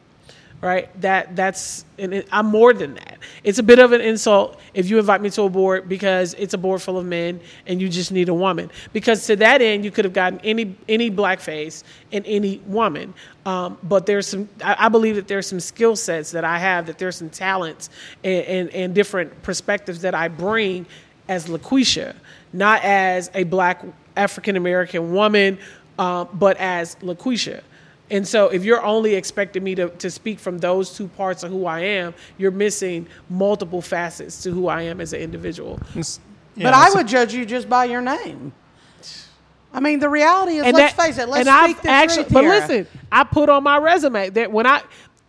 right? 0.60 1.00
That 1.00 1.36
that's 1.36 1.84
and 1.98 2.24
I'm 2.32 2.46
more 2.46 2.72
than 2.72 2.94
that. 2.94 3.18
It's 3.44 3.58
a 3.58 3.62
bit 3.62 3.78
of 3.78 3.92
an 3.92 4.00
insult 4.00 4.60
if 4.74 4.88
you 4.88 4.98
invite 4.98 5.20
me 5.20 5.30
to 5.30 5.42
a 5.42 5.48
board 5.48 5.88
because 5.88 6.34
it's 6.34 6.54
a 6.54 6.58
board 6.58 6.82
full 6.82 6.98
of 6.98 7.06
men 7.06 7.40
and 7.66 7.80
you 7.80 7.88
just 7.88 8.12
need 8.12 8.28
a 8.28 8.34
woman. 8.34 8.70
Because 8.92 9.26
to 9.26 9.36
that 9.36 9.62
end, 9.62 9.84
you 9.84 9.90
could 9.90 10.04
have 10.04 10.14
gotten 10.14 10.40
any 10.40 10.76
any 10.88 11.10
black 11.10 11.40
face 11.40 11.84
and 12.12 12.24
any 12.26 12.58
woman. 12.66 13.14
Um, 13.44 13.78
but 13.82 14.06
there's 14.06 14.26
some. 14.26 14.48
I, 14.62 14.76
I 14.86 14.88
believe 14.88 15.16
that 15.16 15.28
there's 15.28 15.46
some 15.46 15.60
skill 15.60 15.96
sets 15.96 16.32
that 16.32 16.44
I 16.44 16.58
have. 16.58 16.86
That 16.86 16.98
there's 16.98 17.16
some 17.16 17.30
talents 17.30 17.90
and, 18.24 18.44
and, 18.46 18.70
and 18.70 18.94
different 18.94 19.42
perspectives 19.42 20.02
that 20.02 20.14
I 20.14 20.28
bring 20.28 20.86
as 21.28 21.46
Lakweshia, 21.46 22.14
not 22.52 22.82
as 22.84 23.30
a 23.34 23.44
black 23.44 23.84
African 24.16 24.56
American 24.56 25.12
woman, 25.12 25.58
uh, 25.98 26.24
but 26.24 26.56
as 26.56 26.96
Lakweshia. 26.96 27.62
And 28.10 28.26
so, 28.26 28.48
if 28.48 28.64
you're 28.64 28.84
only 28.84 29.14
expecting 29.16 29.64
me 29.64 29.74
to, 29.74 29.88
to 29.88 30.10
speak 30.10 30.38
from 30.38 30.58
those 30.58 30.94
two 30.96 31.08
parts 31.08 31.42
of 31.42 31.50
who 31.50 31.66
I 31.66 31.80
am, 31.80 32.14
you're 32.38 32.52
missing 32.52 33.08
multiple 33.28 33.82
facets 33.82 34.42
to 34.44 34.50
who 34.52 34.68
I 34.68 34.82
am 34.82 35.00
as 35.00 35.12
an 35.12 35.20
individual. 35.20 35.80
It's- 35.90 36.20
But 36.56 36.72
I 36.72 36.82
it's- 36.82 36.94
would 36.94 37.08
judge 37.08 37.34
you 37.34 37.44
just 37.44 37.68
by 37.68 37.86
your 37.86 38.00
name. 38.00 38.52
I 39.74 39.80
mean, 39.80 39.98
the 39.98 40.08
reality 40.08 40.52
is, 40.58 40.64
And 40.64 40.74
let's 40.76 40.94
that- 40.94 41.04
face 41.04 41.18
it, 41.18 41.28
let's 41.28 41.46
and 41.48 41.64
speak 41.64 41.76
I've 41.78 41.82
the 41.82 41.90
actually, 41.90 42.22
truth 42.24 42.32
but 42.32 42.44
here. 42.44 42.50
listen, 42.50 42.86
I 43.12 43.24
put 43.24 43.48
on 43.48 43.62
my 43.62 43.76
resume 43.78 44.30
that 44.30 44.50
when 44.52 44.66
I, 44.66 44.82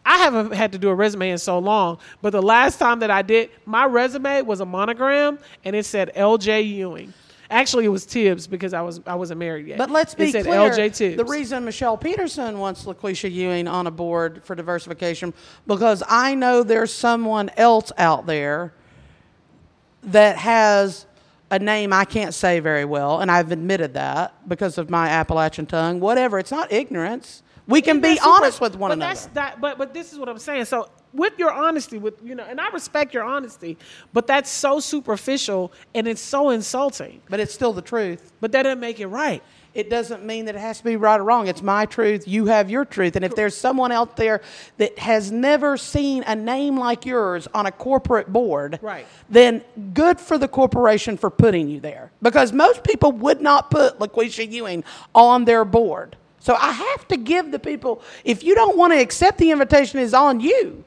I 0.06 0.18
haven't 0.20 0.54
had 0.54 0.72
to 0.72 0.78
do 0.78 0.88
a 0.90 0.96
resume 0.96 1.32
in 1.32 1.38
so 1.38 1.60
long, 1.60 1.98
but 2.22 2.30
the 2.30 2.42
last 2.42 2.78
time 2.78 3.00
that 3.00 3.12
I 3.12 3.24
did, 3.24 3.50
my 3.66 3.86
resume 3.86 4.44
was 4.44 4.62
a 4.62 4.66
monogram 4.66 5.40
and 5.66 5.76
it 5.76 5.86
said 5.86 6.12
L.J. 6.16 6.62
Ewing. 6.62 7.14
Actually, 7.50 7.86
it 7.86 7.90
was 7.90 8.06
Tibbs 8.06 8.46
because 8.46 8.74
I 8.74 8.82
was 8.82 9.00
I 9.06 9.16
wasn't 9.16 9.40
married 9.40 9.68
yet. 9.68 9.78
But 9.78 9.90
let's 9.90 10.14
be 10.14 10.32
clear. 10.32 10.48
L.J. 10.48 10.90
Tibbs. 10.90 11.18
The 11.18 11.26
reason 11.26 11.64
Michelle 11.64 11.98
Peterson 11.98 12.60
wants 12.60 12.84
Lakweshia 12.84 13.32
Ewing 13.32 13.68
on 13.68 13.88
a 13.88 13.92
board 13.92 14.44
for 14.44 14.56
diversification 14.56 15.34
because 15.66 16.04
I 16.08 16.36
know 16.36 16.64
there's 16.64 16.94
someone 16.94 17.50
else 17.56 17.92
out 17.98 18.26
there 18.26 18.74
that 20.04 20.38
has 20.38 21.06
a 21.50 21.60
name 21.60 21.94
I 21.94 22.04
can't 22.04 22.34
say 22.34 22.60
very 22.60 22.84
well, 22.84 23.22
and 23.22 23.32
I've 23.32 23.52
admitted 23.52 23.94
that 23.94 24.34
because 24.50 24.78
of 24.78 24.90
my 24.90 25.08
Appalachian 25.08 25.66
tongue. 25.66 26.02
Whatever, 26.02 26.40
it's 26.40 26.52
not 26.52 26.72
ignorance. 26.72 27.44
We 27.68 27.82
can 27.82 28.02
be 28.02 28.20
honest 28.24 28.62
with 28.62 28.76
one 28.76 28.90
but 28.90 28.94
another. 28.96 29.14
That's 29.14 29.26
that, 29.28 29.62
but 29.62 29.78
but 29.78 29.94
this 29.94 30.12
is 30.12 30.20
what 30.20 30.28
I'm 30.28 30.40
saying. 30.40 30.66
So 30.66 30.90
with 31.14 31.34
your 31.38 31.52
honesty, 31.52 31.98
with 31.98 32.16
you 32.24 32.36
know, 32.36 32.44
and 32.44 32.60
I 32.60 32.70
respect 32.70 33.14
your 33.14 33.24
honesty, 33.24 33.78
but 34.14 34.28
that's 34.28 34.50
so 34.50 34.80
superficial 34.80 35.72
and 35.96 36.08
it's 36.08 36.22
so 36.22 36.50
insulting. 36.50 37.22
But 37.30 37.40
it's 37.40 37.54
still 37.54 37.74
the 37.74 37.82
truth. 37.82 38.32
But 38.40 38.52
that 38.52 38.64
doesn't 38.64 38.80
make 38.80 39.00
it 39.00 39.08
right. 39.08 39.42
It 39.74 39.92
doesn't 39.92 40.26
mean 40.26 40.46
that 40.46 40.56
it 40.56 40.60
has 40.60 40.80
to 40.80 40.84
be 40.84 40.96
right 40.96 41.20
or 41.20 41.24
wrong. 41.24 41.48
It's 41.48 41.62
my 41.62 41.86
truth. 41.86 42.28
You 42.28 42.48
have 42.48 42.70
your 42.72 42.84
truth. 42.84 43.16
And 43.16 43.24
if 43.24 43.36
there's 43.36 43.56
someone 43.56 43.92
out 43.92 44.18
there 44.18 44.42
that 44.78 44.98
has 44.98 45.32
never 45.32 45.78
seen 45.78 46.24
a 46.24 46.36
name 46.36 46.80
like 46.80 47.06
yours 47.06 47.48
on 47.54 47.68
a 47.68 47.72
corporate 47.72 48.34
board, 48.34 48.80
Right. 48.82 49.06
then 49.30 49.64
good 49.94 50.20
for 50.20 50.40
the 50.40 50.48
corporation 50.48 51.16
for 51.16 51.30
putting 51.30 51.68
you 51.68 51.80
there. 51.80 52.12
Because 52.24 52.52
most 52.52 52.84
people 52.84 53.12
would 53.12 53.40
not 53.40 53.70
put 53.70 54.00
Lakweshia 54.00 54.52
Ewing 54.52 54.84
on 55.14 55.46
their 55.46 55.64
board. 55.64 56.16
So 56.40 56.56
I 56.56 56.72
have 56.72 57.08
to 57.10 57.18
give 57.18 57.52
the 57.52 57.60
people. 57.60 58.02
If 58.24 58.44
you 58.44 58.56
don't 58.56 58.78
want 58.78 58.94
to 58.94 59.00
accept 59.00 59.38
the 59.38 59.52
invitation, 59.52 60.00
is 60.00 60.14
on 60.14 60.40
you. 60.40 60.86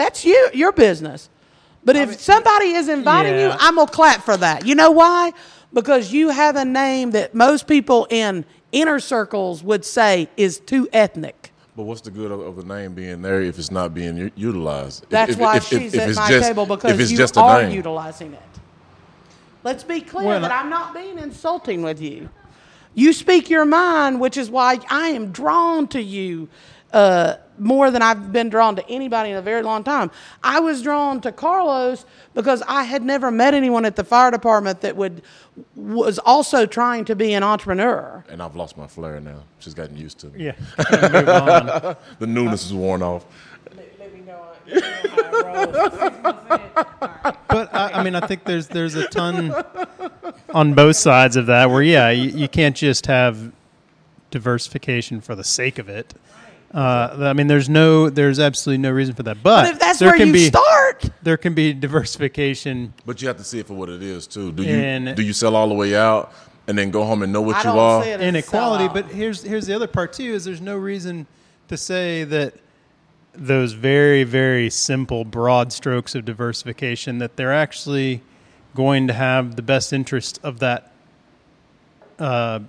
That's 0.00 0.24
you, 0.24 0.48
your 0.54 0.72
business. 0.72 1.28
But 1.84 1.94
if 1.94 2.18
somebody 2.18 2.68
is 2.70 2.88
inviting 2.88 3.34
you, 3.38 3.50
I'm 3.58 3.74
gonna 3.76 3.90
clap 3.90 4.22
for 4.24 4.34
that. 4.34 4.64
You 4.66 4.74
know 4.74 4.90
why? 4.90 5.34
Because 5.74 6.10
you 6.10 6.30
have 6.30 6.56
a 6.56 6.64
name 6.64 7.10
that 7.10 7.34
most 7.34 7.66
people 7.66 8.06
in 8.08 8.46
inner 8.72 8.98
circles 8.98 9.62
would 9.62 9.84
say 9.84 10.30
is 10.38 10.58
too 10.58 10.88
ethnic. 10.94 11.52
But 11.76 11.82
what's 11.82 12.00
the 12.00 12.10
good 12.10 12.30
of, 12.32 12.40
of 12.40 12.56
the 12.56 12.64
name 12.64 12.94
being 12.94 13.20
there 13.20 13.42
if 13.42 13.58
it's 13.58 13.70
not 13.70 13.92
being 13.92 14.16
u- 14.16 14.30
utilized? 14.36 15.04
That's 15.10 15.32
if- 15.32 15.38
why 15.38 15.58
if- 15.58 15.70
if- 15.70 15.80
she's 15.82 15.92
if 15.92 16.00
at 16.00 16.08
it's 16.08 16.18
my 16.18 16.28
just- 16.28 16.48
table 16.48 16.62
if 16.62 16.68
because 16.70 16.98
it's 16.98 17.10
you 17.10 17.18
just 17.18 17.36
a 17.36 17.40
are 17.40 17.62
name. 17.64 17.72
utilizing 17.72 18.32
it. 18.32 18.42
Let's 19.64 19.84
be 19.84 20.00
clear 20.00 20.26
Well, 20.28 20.40
that 20.40 20.50
I- 20.50 20.60
I'm 20.60 20.70
not 20.70 20.94
being 20.94 21.18
insulting 21.18 21.82
with 21.82 22.00
you. 22.00 22.30
You 22.94 23.12
speak 23.12 23.50
your 23.50 23.66
mind, 23.66 24.18
which 24.18 24.38
is 24.38 24.48
why 24.50 24.78
I 24.88 25.08
am 25.08 25.30
drawn 25.30 25.88
to 25.88 26.00
you 26.02 26.48
uh, 26.92 27.36
more 27.58 27.90
than 27.90 28.02
I've 28.02 28.32
been 28.32 28.48
drawn 28.48 28.74
to 28.76 28.88
anybody 28.88 29.30
in 29.30 29.36
a 29.36 29.42
very 29.42 29.62
long 29.62 29.84
time. 29.84 30.10
I 30.42 30.60
was 30.60 30.82
drawn 30.82 31.20
to 31.20 31.30
Carlos 31.32 32.06
because 32.34 32.62
I 32.66 32.84
had 32.84 33.02
never 33.02 33.30
met 33.30 33.54
anyone 33.54 33.84
at 33.84 33.96
the 33.96 34.04
fire 34.04 34.30
department 34.30 34.80
that 34.80 34.96
would 34.96 35.22
was 35.76 36.18
also 36.20 36.64
trying 36.64 37.04
to 37.04 37.14
be 37.14 37.34
an 37.34 37.42
entrepreneur. 37.42 38.24
And 38.30 38.42
I've 38.42 38.56
lost 38.56 38.78
my 38.78 38.86
flair 38.86 39.20
now. 39.20 39.42
She's 39.58 39.74
gotten 39.74 39.96
used 39.96 40.18
to 40.20 40.28
me. 40.28 40.46
Yeah. 40.46 40.52
Move 41.12 41.28
on. 41.28 41.96
The 42.18 42.26
newness 42.26 42.64
is 42.64 42.72
worn 42.72 43.02
off. 43.02 43.24
Let 43.76 44.14
me 44.14 44.20
know, 44.20 44.42
let 44.68 44.82
me 44.82 44.90
know 44.90 45.10
how 45.10 45.66
it 45.66 45.82
rolls. 45.82 47.30
But 47.48 47.74
I, 47.74 47.90
I 47.94 48.02
mean, 48.04 48.14
I 48.14 48.26
think 48.26 48.44
there's 48.44 48.68
there's 48.68 48.94
a 48.94 49.08
ton 49.08 49.52
on 50.54 50.74
both 50.74 50.96
sides 50.96 51.36
of 51.36 51.46
that. 51.46 51.68
Where 51.70 51.82
yeah, 51.82 52.10
you, 52.10 52.30
you 52.30 52.48
can't 52.48 52.76
just 52.76 53.06
have 53.06 53.52
diversification 54.30 55.20
for 55.20 55.34
the 55.34 55.44
sake 55.44 55.78
of 55.78 55.88
it. 55.88 56.14
Uh, 56.72 57.16
I 57.28 57.32
mean, 57.32 57.48
there's 57.48 57.68
no, 57.68 58.10
there's 58.10 58.38
absolutely 58.38 58.80
no 58.80 58.90
reason 58.92 59.14
for 59.14 59.24
that. 59.24 59.42
But, 59.42 59.64
But 59.64 59.72
if 59.74 59.78
that's 59.80 59.98
there 59.98 60.10
where 60.10 60.18
can 60.18 60.28
you 60.28 60.32
be 60.34 60.46
start, 60.46 61.10
there 61.22 61.36
can 61.36 61.52
be 61.52 61.72
diversification. 61.72 62.94
But 63.04 63.20
you 63.20 63.28
have 63.28 63.38
to 63.38 63.44
see 63.44 63.58
it 63.58 63.66
for 63.66 63.74
what 63.74 63.88
it 63.88 64.02
is 64.02 64.26
too. 64.28 64.52
Do 64.52 64.62
you 64.62 64.74
And- 64.76 65.16
do 65.16 65.22
you 65.22 65.32
sell 65.32 65.56
all 65.56 65.68
the 65.68 65.74
way 65.74 65.96
out 65.96 66.32
and 66.68 66.78
then 66.78 66.90
go 66.92 67.04
home 67.04 67.22
and 67.24 67.32
know 67.32 67.40
what 67.40 67.56
I 67.56 67.58
you 67.60 67.64
don't 67.64 67.78
are? 67.78 68.04
see 68.04 68.10
it 68.10 68.20
inequality. 68.20 68.86
But 68.88 69.06
here's 69.06 69.42
here's 69.42 69.66
the 69.66 69.74
other 69.74 69.88
part 69.88 70.12
too: 70.12 70.32
is 70.32 70.44
there's 70.44 70.60
no 70.60 70.76
reason 70.76 71.26
to 71.68 71.76
say 71.76 72.22
that 72.24 72.54
those 73.34 73.72
very 73.72 74.22
very 74.22 74.70
simple 74.70 75.24
broad 75.24 75.72
strokes 75.72 76.14
of 76.14 76.24
diversification 76.24 77.18
that 77.18 77.36
they're 77.36 77.52
actually 77.54 78.20
going 78.76 79.08
to 79.08 79.12
have 79.12 79.56
the 79.56 79.62
best 79.62 79.92
interest 79.92 80.38
of 80.44 80.60
that 80.60 80.92
uh, 82.20 82.60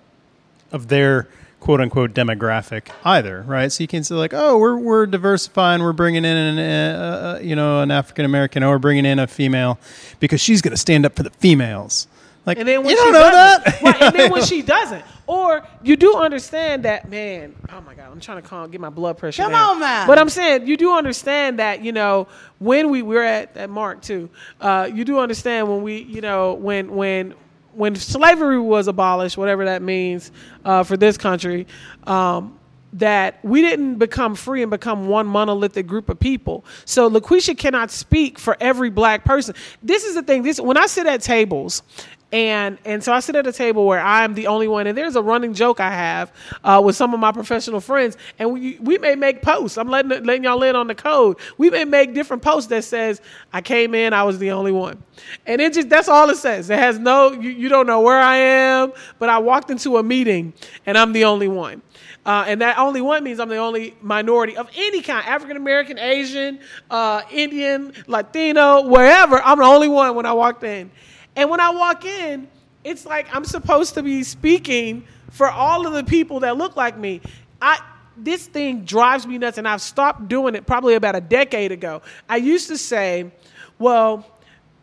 of 0.71 0.87
their 0.87 1.27
quote 1.61 1.79
unquote 1.79 2.13
demographic 2.13 2.89
either, 3.05 3.43
right? 3.47 3.71
So 3.71 3.83
you 3.83 3.87
can 3.87 4.03
say 4.03 4.15
like, 4.15 4.33
oh, 4.33 4.57
we're 4.57 4.75
we're 4.75 5.05
diversifying, 5.05 5.81
we're 5.81 5.93
bringing 5.93 6.25
in 6.25 6.35
an 6.35 6.59
uh, 6.59 7.37
uh, 7.37 7.39
you 7.41 7.55
know 7.55 7.81
an 7.81 7.91
African 7.91 8.25
American, 8.25 8.63
or 8.63 8.71
we're 8.71 8.79
bringing 8.79 9.05
in 9.05 9.19
a 9.19 9.27
female 9.27 9.79
because 10.19 10.41
she's 10.41 10.61
going 10.61 10.71
to 10.71 10.77
stand 10.77 11.05
up 11.05 11.15
for 11.15 11.23
the 11.23 11.29
females. 11.29 12.07
Like, 12.43 12.57
And 12.57 12.67
then 12.67 12.79
when 12.83 12.89
you 12.89 12.97
she 12.97 13.03
don't 13.03 13.13
know 13.13 13.31
that, 13.31 13.81
right? 13.83 14.01
And 14.01 14.15
then 14.15 14.31
when 14.31 14.43
she 14.45 14.63
doesn't, 14.63 15.05
or 15.27 15.61
you 15.83 15.95
do 15.95 16.15
understand 16.15 16.83
that, 16.85 17.07
man. 17.07 17.53
Oh 17.69 17.81
my 17.81 17.93
God, 17.93 18.11
I'm 18.11 18.19
trying 18.19 18.41
to 18.41 18.47
calm, 18.47 18.71
get 18.71 18.81
my 18.81 18.89
blood 18.89 19.19
pressure. 19.19 19.43
Come 19.43 19.51
down. 19.51 19.75
on, 19.75 19.79
man. 19.79 20.07
But 20.07 20.17
I'm 20.17 20.29
saying 20.29 20.65
you 20.65 20.75
do 20.75 20.91
understand 20.91 21.59
that, 21.59 21.83
you 21.83 21.91
know, 21.91 22.27
when 22.57 22.89
we 22.89 23.03
we're 23.03 23.23
at, 23.23 23.55
at 23.55 23.69
Mark 23.69 24.01
too, 24.01 24.27
uh, 24.59 24.89
you 24.91 25.05
do 25.05 25.19
understand 25.19 25.69
when 25.69 25.83
we, 25.83 26.01
you 26.01 26.21
know, 26.21 26.55
when 26.55 26.95
when 26.95 27.35
when 27.73 27.95
slavery 27.95 28.59
was 28.59 28.87
abolished, 28.87 29.37
whatever 29.37 29.65
that 29.65 29.81
means 29.81 30.31
uh, 30.65 30.83
for 30.83 30.97
this 30.97 31.17
country. 31.17 31.67
Um, 32.05 32.57
that 32.93 33.39
we 33.43 33.61
didn't 33.61 33.95
become 33.95 34.35
free 34.35 34.61
and 34.61 34.69
become 34.69 35.07
one 35.07 35.25
monolithic 35.25 35.87
group 35.87 36.09
of 36.09 36.19
people. 36.19 36.65
So 36.83 37.09
Lakweshia 37.09 37.57
cannot 37.57 37.89
speak 37.89 38.37
for 38.37 38.57
every 38.59 38.89
black 38.89 39.23
person. 39.23 39.55
This 39.81 40.03
is 40.03 40.15
the 40.15 40.23
thing. 40.23 40.43
This 40.43 40.59
when 40.59 40.75
I 40.75 40.87
sit 40.87 41.07
at 41.07 41.21
tables 41.21 41.83
and 42.31 42.77
and 42.85 43.03
so 43.03 43.11
I 43.11 43.19
sit 43.19 43.35
at 43.35 43.45
a 43.45 43.51
table 43.51 43.85
where 43.85 43.99
I'm 43.99 44.33
the 44.33 44.47
only 44.47 44.67
one, 44.67 44.87
and 44.87 44.97
there's 44.97 45.15
a 45.15 45.21
running 45.21 45.53
joke 45.53 45.79
I 45.79 45.91
have 45.91 46.31
uh, 46.63 46.81
with 46.83 46.95
some 46.95 47.13
of 47.13 47.19
my 47.19 47.31
professional 47.31 47.81
friends, 47.81 48.17
and 48.39 48.51
we 48.53 48.77
we 48.79 48.97
may 48.97 49.15
make 49.15 49.41
posts. 49.41 49.77
I'm 49.77 49.89
letting 49.89 50.23
letting 50.23 50.43
y'all 50.43 50.63
in 50.63 50.75
on 50.75 50.87
the 50.87 50.95
code. 50.95 51.37
We 51.57 51.69
may 51.69 51.83
make 51.83 52.13
different 52.13 52.41
posts 52.41 52.69
that 52.69 52.83
says 52.83 53.21
I 53.51 53.61
came 53.61 53.93
in, 53.93 54.13
I 54.13 54.23
was 54.23 54.39
the 54.39 54.51
only 54.51 54.71
one, 54.71 55.03
and 55.45 55.59
it 55.59 55.73
just 55.73 55.89
that's 55.89 56.07
all 56.07 56.29
it 56.29 56.37
says. 56.37 56.69
It 56.69 56.79
has 56.79 56.97
no 56.97 57.31
you, 57.31 57.49
you 57.49 57.67
don't 57.67 57.87
know 57.87 58.01
where 58.01 58.19
I 58.19 58.37
am, 58.37 58.93
but 59.19 59.27
I 59.29 59.39
walked 59.39 59.69
into 59.69 59.97
a 59.97 60.03
meeting 60.03 60.53
and 60.85 60.97
I'm 60.97 61.11
the 61.13 61.25
only 61.25 61.47
one. 61.47 61.81
Uh, 62.25 62.45
and 62.47 62.61
that 62.61 62.77
only 62.77 63.01
one 63.01 63.23
means 63.23 63.39
I'm 63.39 63.49
the 63.49 63.57
only 63.57 63.95
minority 64.01 64.55
of 64.55 64.69
any 64.75 65.01
kind 65.01 65.25
African 65.25 65.57
American, 65.57 65.97
Asian, 65.97 66.59
uh, 66.89 67.23
Indian, 67.31 67.93
Latino, 68.05 68.83
wherever. 68.87 69.41
I'm 69.41 69.57
the 69.57 69.65
only 69.65 69.87
one 69.87 70.15
when 70.15 70.25
I 70.27 70.33
walked 70.33 70.63
in. 70.63 70.91
And 71.35 71.49
when 71.49 71.59
I 71.59 71.69
walk 71.71 72.05
in, 72.05 72.47
it's 72.83 73.05
like 73.05 73.33
I'm 73.33 73.45
supposed 73.45 73.93
to 73.93 74.03
be 74.03 74.23
speaking 74.23 75.05
for 75.31 75.49
all 75.49 75.87
of 75.87 75.93
the 75.93 76.03
people 76.03 76.41
that 76.41 76.57
look 76.57 76.75
like 76.75 76.97
me. 76.97 77.21
I 77.61 77.79
this 78.17 78.45
thing 78.47 78.83
drives 78.83 79.25
me 79.25 79.37
nuts, 79.37 79.57
and 79.57 79.67
I've 79.67 79.81
stopped 79.81 80.27
doing 80.27 80.55
it 80.55 80.65
probably 80.65 80.95
about 80.95 81.15
a 81.15 81.21
decade 81.21 81.71
ago. 81.71 82.01
I 82.27 82.37
used 82.37 82.67
to 82.67 82.77
say, 82.77 83.31
well, 83.79 84.25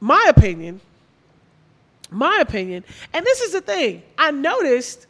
my 0.00 0.26
opinion, 0.28 0.80
my 2.10 2.38
opinion, 2.40 2.84
and 3.12 3.26
this 3.26 3.40
is 3.42 3.52
the 3.52 3.60
thing. 3.60 4.02
I 4.16 4.30
noticed 4.30 5.06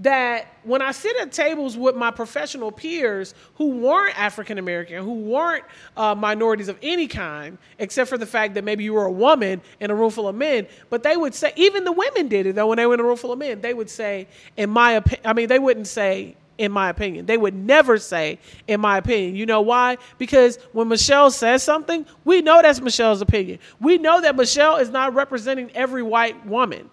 that 0.00 0.46
when 0.64 0.80
I 0.82 0.92
sit 0.92 1.14
at 1.16 1.30
tables 1.30 1.76
with 1.76 1.94
my 1.94 2.10
professional 2.10 2.72
peers 2.72 3.34
who 3.56 3.78
weren't 3.78 4.18
African 4.18 4.58
American, 4.58 5.04
who 5.04 5.14
weren't 5.14 5.64
uh, 5.96 6.14
minorities 6.14 6.68
of 6.68 6.78
any 6.82 7.06
kind, 7.06 7.58
except 7.78 8.08
for 8.08 8.18
the 8.18 8.26
fact 8.26 8.54
that 8.54 8.64
maybe 8.64 8.82
you 8.82 8.94
were 8.94 9.04
a 9.04 9.12
woman 9.12 9.60
in 9.78 9.90
a 9.90 9.94
room 9.94 10.10
full 10.10 10.28
of 10.28 10.34
men, 10.34 10.66
but 10.88 11.02
they 11.02 11.16
would 11.16 11.34
say, 11.34 11.52
even 11.56 11.84
the 11.84 11.92
women 11.92 12.28
did 12.28 12.46
it 12.46 12.54
though, 12.54 12.66
when 12.66 12.76
they 12.76 12.86
were 12.86 12.94
in 12.94 13.00
a 13.00 13.04
room 13.04 13.16
full 13.16 13.32
of 13.32 13.38
men, 13.38 13.60
they 13.60 13.74
would 13.74 13.90
say, 13.90 14.26
in 14.56 14.70
my 14.70 14.92
opinion, 14.92 15.26
I 15.26 15.32
mean, 15.34 15.48
they 15.48 15.58
wouldn't 15.58 15.86
say, 15.86 16.36
in 16.56 16.70
my 16.70 16.90
opinion. 16.90 17.24
They 17.24 17.38
would 17.38 17.54
never 17.54 17.96
say, 17.96 18.38
in 18.68 18.82
my 18.82 18.98
opinion. 18.98 19.34
You 19.34 19.46
know 19.46 19.62
why? 19.62 19.96
Because 20.18 20.58
when 20.72 20.88
Michelle 20.88 21.30
says 21.30 21.62
something, 21.62 22.04
we 22.26 22.42
know 22.42 22.60
that's 22.60 22.82
Michelle's 22.82 23.22
opinion. 23.22 23.60
We 23.80 23.96
know 23.96 24.20
that 24.20 24.36
Michelle 24.36 24.76
is 24.76 24.90
not 24.90 25.14
representing 25.14 25.70
every 25.74 26.02
white 26.02 26.46
woman. 26.46 26.90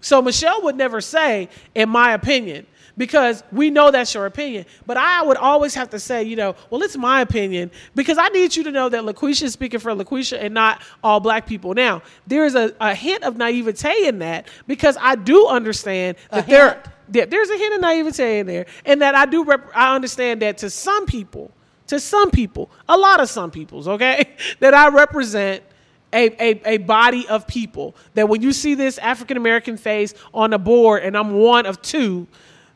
So 0.00 0.22
Michelle 0.22 0.62
would 0.62 0.76
never 0.76 1.00
say, 1.00 1.48
in 1.74 1.88
my 1.88 2.12
opinion, 2.12 2.66
because 2.96 3.42
we 3.52 3.70
know 3.70 3.90
that's 3.90 4.12
your 4.14 4.26
opinion. 4.26 4.66
But 4.86 4.96
I 4.96 5.22
would 5.22 5.36
always 5.36 5.74
have 5.74 5.90
to 5.90 5.98
say, 5.98 6.22
you 6.24 6.36
know, 6.36 6.54
well, 6.68 6.82
it's 6.82 6.96
my 6.96 7.20
opinion 7.22 7.70
because 7.94 8.18
I 8.18 8.28
need 8.28 8.54
you 8.56 8.64
to 8.64 8.70
know 8.70 8.88
that 8.88 9.02
Lakweshia 9.04 9.44
is 9.44 9.52
speaking 9.52 9.80
for 9.80 9.92
Lakweshia 9.92 10.38
and 10.40 10.52
not 10.54 10.82
all 11.02 11.20
black 11.20 11.46
people. 11.46 11.72
Now, 11.74 12.02
there 12.26 12.44
is 12.44 12.54
a, 12.54 12.74
a 12.80 12.94
hint 12.94 13.22
of 13.24 13.36
naivete 13.36 14.06
in 14.06 14.18
that 14.18 14.48
because 14.66 14.96
I 15.00 15.14
do 15.14 15.46
understand 15.46 16.16
that 16.30 16.46
there, 16.46 16.82
there- 17.08 17.26
there's 17.26 17.48
a 17.50 17.56
hint 17.56 17.74
of 17.74 17.80
naivete 17.80 18.38
in 18.40 18.46
there, 18.46 18.66
and 18.84 19.00
that 19.02 19.14
I 19.14 19.24
do, 19.26 19.44
rep- 19.44 19.70
I 19.74 19.94
understand 19.94 20.42
that 20.42 20.58
to 20.58 20.68
some 20.70 21.06
people, 21.06 21.50
to 21.86 21.98
some 22.00 22.30
people, 22.30 22.70
a 22.88 22.96
lot 22.98 23.20
of 23.20 23.28
some 23.30 23.50
peoples, 23.50 23.88
okay, 23.88 24.30
that 24.60 24.74
I 24.74 24.88
represent 24.88 25.62
a, 26.12 26.28
a, 26.42 26.74
a 26.74 26.76
body 26.78 27.26
of 27.28 27.46
people 27.46 27.94
that 28.14 28.28
when 28.28 28.42
you 28.42 28.52
see 28.52 28.74
this 28.74 28.98
African 28.98 29.36
American 29.36 29.76
face 29.76 30.14
on 30.34 30.50
the 30.50 30.58
board 30.58 31.02
and 31.02 31.16
I'm 31.16 31.32
one 31.32 31.66
of 31.66 31.80
two, 31.82 32.26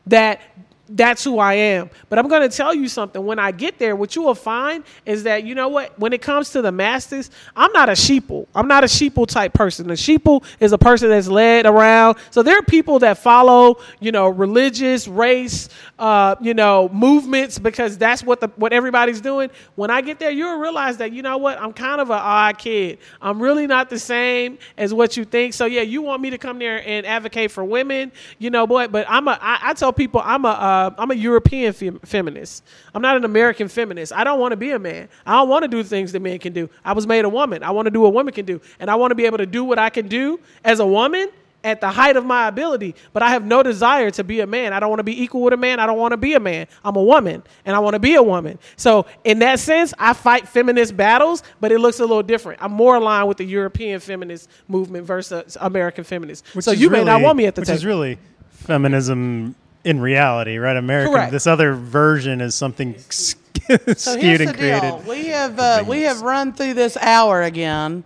that 0.07 0.41
that's 0.87 1.23
who 1.23 1.39
I 1.39 1.55
am. 1.55 1.89
But 2.09 2.19
I'm 2.19 2.27
going 2.27 2.47
to 2.47 2.55
tell 2.55 2.73
you 2.73 2.87
something. 2.87 3.25
When 3.25 3.39
I 3.39 3.51
get 3.51 3.79
there, 3.79 3.95
what 3.95 4.15
you 4.15 4.21
will 4.21 4.35
find 4.35 4.83
is 5.05 5.23
that, 5.23 5.43
you 5.43 5.55
know 5.55 5.67
what, 5.67 5.97
when 5.97 6.13
it 6.13 6.21
comes 6.21 6.51
to 6.51 6.61
the 6.61 6.71
masters, 6.71 7.31
I'm 7.55 7.71
not 7.71 7.89
a 7.89 7.93
sheeple. 7.93 8.47
I'm 8.53 8.67
not 8.67 8.83
a 8.83 8.87
sheeple 8.87 9.27
type 9.27 9.53
person. 9.53 9.89
A 9.89 9.93
sheeple 9.93 10.43
is 10.59 10.73
a 10.73 10.77
person 10.77 11.09
that's 11.09 11.27
led 11.27 11.65
around. 11.65 12.17
So 12.29 12.43
there 12.43 12.57
are 12.57 12.61
people 12.61 12.99
that 12.99 13.17
follow, 13.17 13.79
you 13.99 14.11
know, 14.11 14.29
religious, 14.29 15.07
race, 15.07 15.69
uh, 15.97 16.35
you 16.39 16.53
know, 16.53 16.89
movements 16.89 17.57
because 17.57 17.97
that's 17.97 18.21
what 18.23 18.39
the 18.39 18.47
what 18.55 18.71
everybody's 18.71 19.21
doing. 19.21 19.49
When 19.75 19.89
I 19.89 20.01
get 20.01 20.19
there, 20.19 20.31
you'll 20.31 20.59
realize 20.59 20.97
that, 20.97 21.11
you 21.11 21.23
know 21.23 21.37
what, 21.37 21.59
I'm 21.59 21.73
kind 21.73 21.99
of 21.99 22.09
an 22.11 22.19
odd 22.19 22.57
kid. 22.59 22.99
I'm 23.21 23.41
really 23.41 23.65
not 23.65 23.89
the 23.89 23.99
same 23.99 24.59
as 24.77 24.93
what 24.93 25.17
you 25.17 25.25
think. 25.25 25.53
So 25.53 25.65
yeah, 25.65 25.81
you 25.81 26.01
want 26.01 26.21
me 26.21 26.29
to 26.29 26.37
come 26.37 26.59
there 26.59 26.87
and 26.87 27.05
advocate 27.05 27.49
for 27.49 27.63
women, 27.63 28.11
you 28.37 28.51
know, 28.51 28.67
boy, 28.67 28.87
but 28.87 29.05
I'm 29.09 29.27
a 29.27 29.39
I, 29.41 29.59
I 29.69 29.73
tell 29.73 29.91
people 29.91 30.21
I'm 30.23 30.45
a 30.45 30.49
uh, 30.49 30.74
Uh, 30.75 30.91
I'm 30.97 31.11
a 31.11 31.15
European 31.15 31.73
fem- 31.73 31.99
feminist. 31.99 32.63
I'm 32.93 33.01
not 33.01 33.15
an 33.15 33.23
American 33.23 33.67
feminist. 33.67 34.11
I 34.11 34.23
don't 34.23 34.39
want 34.39 34.51
to 34.51 34.57
be 34.57 34.71
a 34.71 34.79
man. 34.79 35.07
I 35.25 35.33
don't 35.33 35.49
want 35.49 35.63
to 35.63 35.67
do 35.69 35.83
things 35.83 36.11
that 36.11 36.21
men 36.21 36.37
can 36.39 36.53
do. 36.53 36.69
I 36.83 36.93
was 36.93 37.07
made 37.07 37.23
a 37.23 37.29
woman. 37.29 37.63
I 37.63 37.71
want 37.71 37.85
to 37.85 37.91
do 37.91 38.01
what 38.01 38.13
women 38.13 38.33
can 38.33 38.45
do, 38.45 38.59
and 38.79 38.89
I 38.89 38.95
want 38.95 39.11
to 39.11 39.15
be 39.15 39.25
able 39.25 39.37
to 39.37 39.45
do 39.45 39.63
what 39.63 39.79
I 39.79 39.89
can 39.89 40.07
do 40.07 40.39
as 40.63 40.79
a 40.79 40.85
woman 40.85 41.29
at 41.63 41.81
the 41.81 41.89
height 41.89 42.15
of 42.15 42.23
my 42.23 42.47
ability, 42.47 42.93
but 43.11 43.23
I 43.23 43.29
have 43.29 43.43
no 43.43 43.63
desire 43.63 44.11
to 44.11 44.23
be 44.23 44.41
a 44.41 44.45
man. 44.45 44.71
I 44.71 44.79
don't 44.79 44.89
want 44.89 44.99
to 44.99 45.03
be 45.03 45.19
equal 45.23 45.41
with 45.41 45.53
a 45.53 45.57
man. 45.57 45.79
I 45.79 45.87
don't 45.87 45.97
want 45.97 46.11
to 46.11 46.17
be 46.17 46.33
a 46.35 46.39
man. 46.39 46.67
I'm 46.83 46.95
a 46.95 47.01
woman 47.01 47.41
and 47.65 47.75
I 47.75 47.79
want 47.79 47.95
to 47.95 47.99
be 47.99 48.13
a 48.13 48.21
woman. 48.21 48.59
So, 48.77 49.07
in 49.23 49.39
that 49.39 49.59
sense, 49.59 49.91
I 49.97 50.13
fight 50.13 50.47
feminist 50.47 50.95
battles, 50.95 51.41
but 51.59 51.71
it 51.71 51.79
looks 51.79 51.99
a 51.99 52.05
little 52.05 52.21
different. 52.21 52.61
I'm 52.61 52.71
more 52.71 52.97
aligned 52.97 53.27
with 53.27 53.37
the 53.37 53.45
European 53.45 53.99
feminist 53.99 54.47
movement 54.67 55.07
versus 55.07 55.57
American 55.59 56.03
feminists. 56.03 56.47
so, 56.63 56.71
is 56.71 56.79
you 56.79 56.91
may 56.91 57.03
not 57.03 57.21
want 57.21 57.35
me 57.35 57.47
at 57.47 57.55
the 57.55 57.61
time. 57.61 57.63
which 57.63 57.67
table. 57.67 57.77
is 57.77 57.85
really 57.85 58.19
feminism 58.51 59.55
in 59.85 60.01
reality, 60.01 60.57
right? 60.57 60.75
American. 60.75 61.13
Correct. 61.13 61.31
This 61.31 61.47
other 61.47 61.73
version 61.75 62.41
is 62.41 62.55
something 62.55 62.97
skewed 63.09 63.97
So 63.97 64.17
here's 64.17 64.39
the 64.39 64.47
and 64.49 64.57
created. 64.57 64.81
deal: 64.81 65.03
we 65.07 65.27
have 65.27 65.57
uh, 65.59 65.83
we 65.87 66.01
have 66.01 66.21
run 66.21 66.51
through 66.53 66.73
this 66.73 66.97
hour 66.97 67.41
again, 67.43 68.03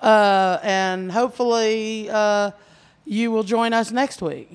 uh, 0.00 0.58
and 0.62 1.10
hopefully 1.10 2.10
uh, 2.10 2.50
you 3.06 3.30
will 3.30 3.44
join 3.44 3.72
us 3.72 3.90
next 3.90 4.20
week. 4.20 4.50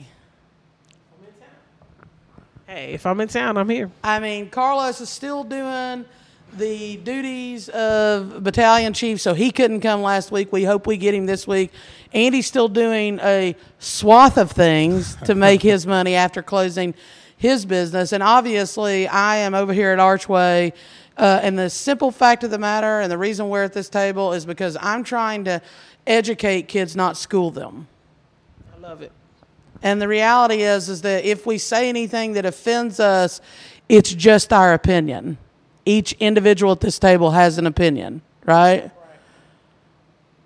Hey, 2.67 2.93
if 2.93 3.05
I'm 3.07 3.19
in 3.19 3.27
town, 3.27 3.57
I'm 3.57 3.69
here. 3.69 3.89
I 4.03 4.19
mean, 4.19 4.49
Carlos 4.49 5.01
is 5.01 5.09
still 5.09 5.43
doing 5.43 6.05
the 6.57 6.97
duties 6.97 7.69
of 7.69 8.43
battalion 8.43 8.93
chief, 8.93 9.21
so 9.21 9.33
he 9.33 9.51
couldn't 9.51 9.81
come 9.81 10.01
last 10.01 10.31
week. 10.31 10.51
We 10.51 10.63
hope 10.63 10.87
we 10.87 10.97
get 10.97 11.13
him 11.13 11.25
this 11.25 11.47
week. 11.47 11.71
Andy's 12.13 12.47
still 12.47 12.67
doing 12.67 13.19
a 13.21 13.55
swath 13.79 14.37
of 14.37 14.51
things 14.51 15.15
to 15.25 15.35
make 15.35 15.61
his 15.61 15.85
money 15.85 16.15
after 16.15 16.41
closing 16.41 16.93
his 17.37 17.65
business. 17.65 18.11
And 18.11 18.21
obviously, 18.21 19.07
I 19.07 19.37
am 19.37 19.53
over 19.53 19.73
here 19.73 19.91
at 19.91 19.99
Archway. 19.99 20.73
Uh, 21.17 21.39
and 21.43 21.59
the 21.59 21.69
simple 21.69 22.11
fact 22.11 22.43
of 22.43 22.51
the 22.51 22.57
matter, 22.57 23.01
and 23.01 23.11
the 23.11 23.17
reason 23.17 23.49
we're 23.49 23.63
at 23.63 23.73
this 23.73 23.89
table, 23.89 24.33
is 24.33 24.45
because 24.45 24.77
I'm 24.79 25.03
trying 25.03 25.43
to 25.45 25.61
educate 26.07 26.67
kids, 26.67 26.95
not 26.95 27.17
school 27.17 27.51
them. 27.51 27.87
I 28.75 28.79
love 28.79 29.01
it. 29.01 29.11
And 29.81 30.01
the 30.01 30.07
reality 30.07 30.61
is, 30.61 30.89
is 30.89 31.01
that 31.03 31.25
if 31.25 31.45
we 31.45 31.57
say 31.57 31.89
anything 31.89 32.33
that 32.33 32.45
offends 32.45 32.99
us, 32.99 33.41
it's 33.87 34.13
just 34.13 34.51
our 34.53 34.73
opinion. 34.73 35.37
Each 35.89 36.11
individual 36.19 36.71
at 36.71 36.81
this 36.81 36.99
table 36.99 37.31
has 37.31 37.57
an 37.57 37.65
opinion, 37.65 38.21
right? 38.45 38.91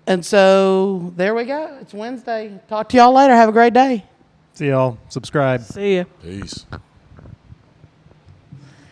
And 0.06 0.24
so 0.24 1.12
there 1.16 1.34
we 1.34 1.44
go. 1.44 1.76
It's 1.82 1.92
Wednesday. 1.92 2.58
Talk 2.66 2.88
to 2.88 2.96
y'all 2.96 3.12
later. 3.12 3.34
Have 3.34 3.50
a 3.50 3.52
great 3.52 3.74
day. 3.74 4.06
See 4.54 4.68
y'all. 4.68 4.96
Subscribe. 5.10 5.60
See 5.60 5.96
ya. 5.96 6.04
Peace. 6.22 6.64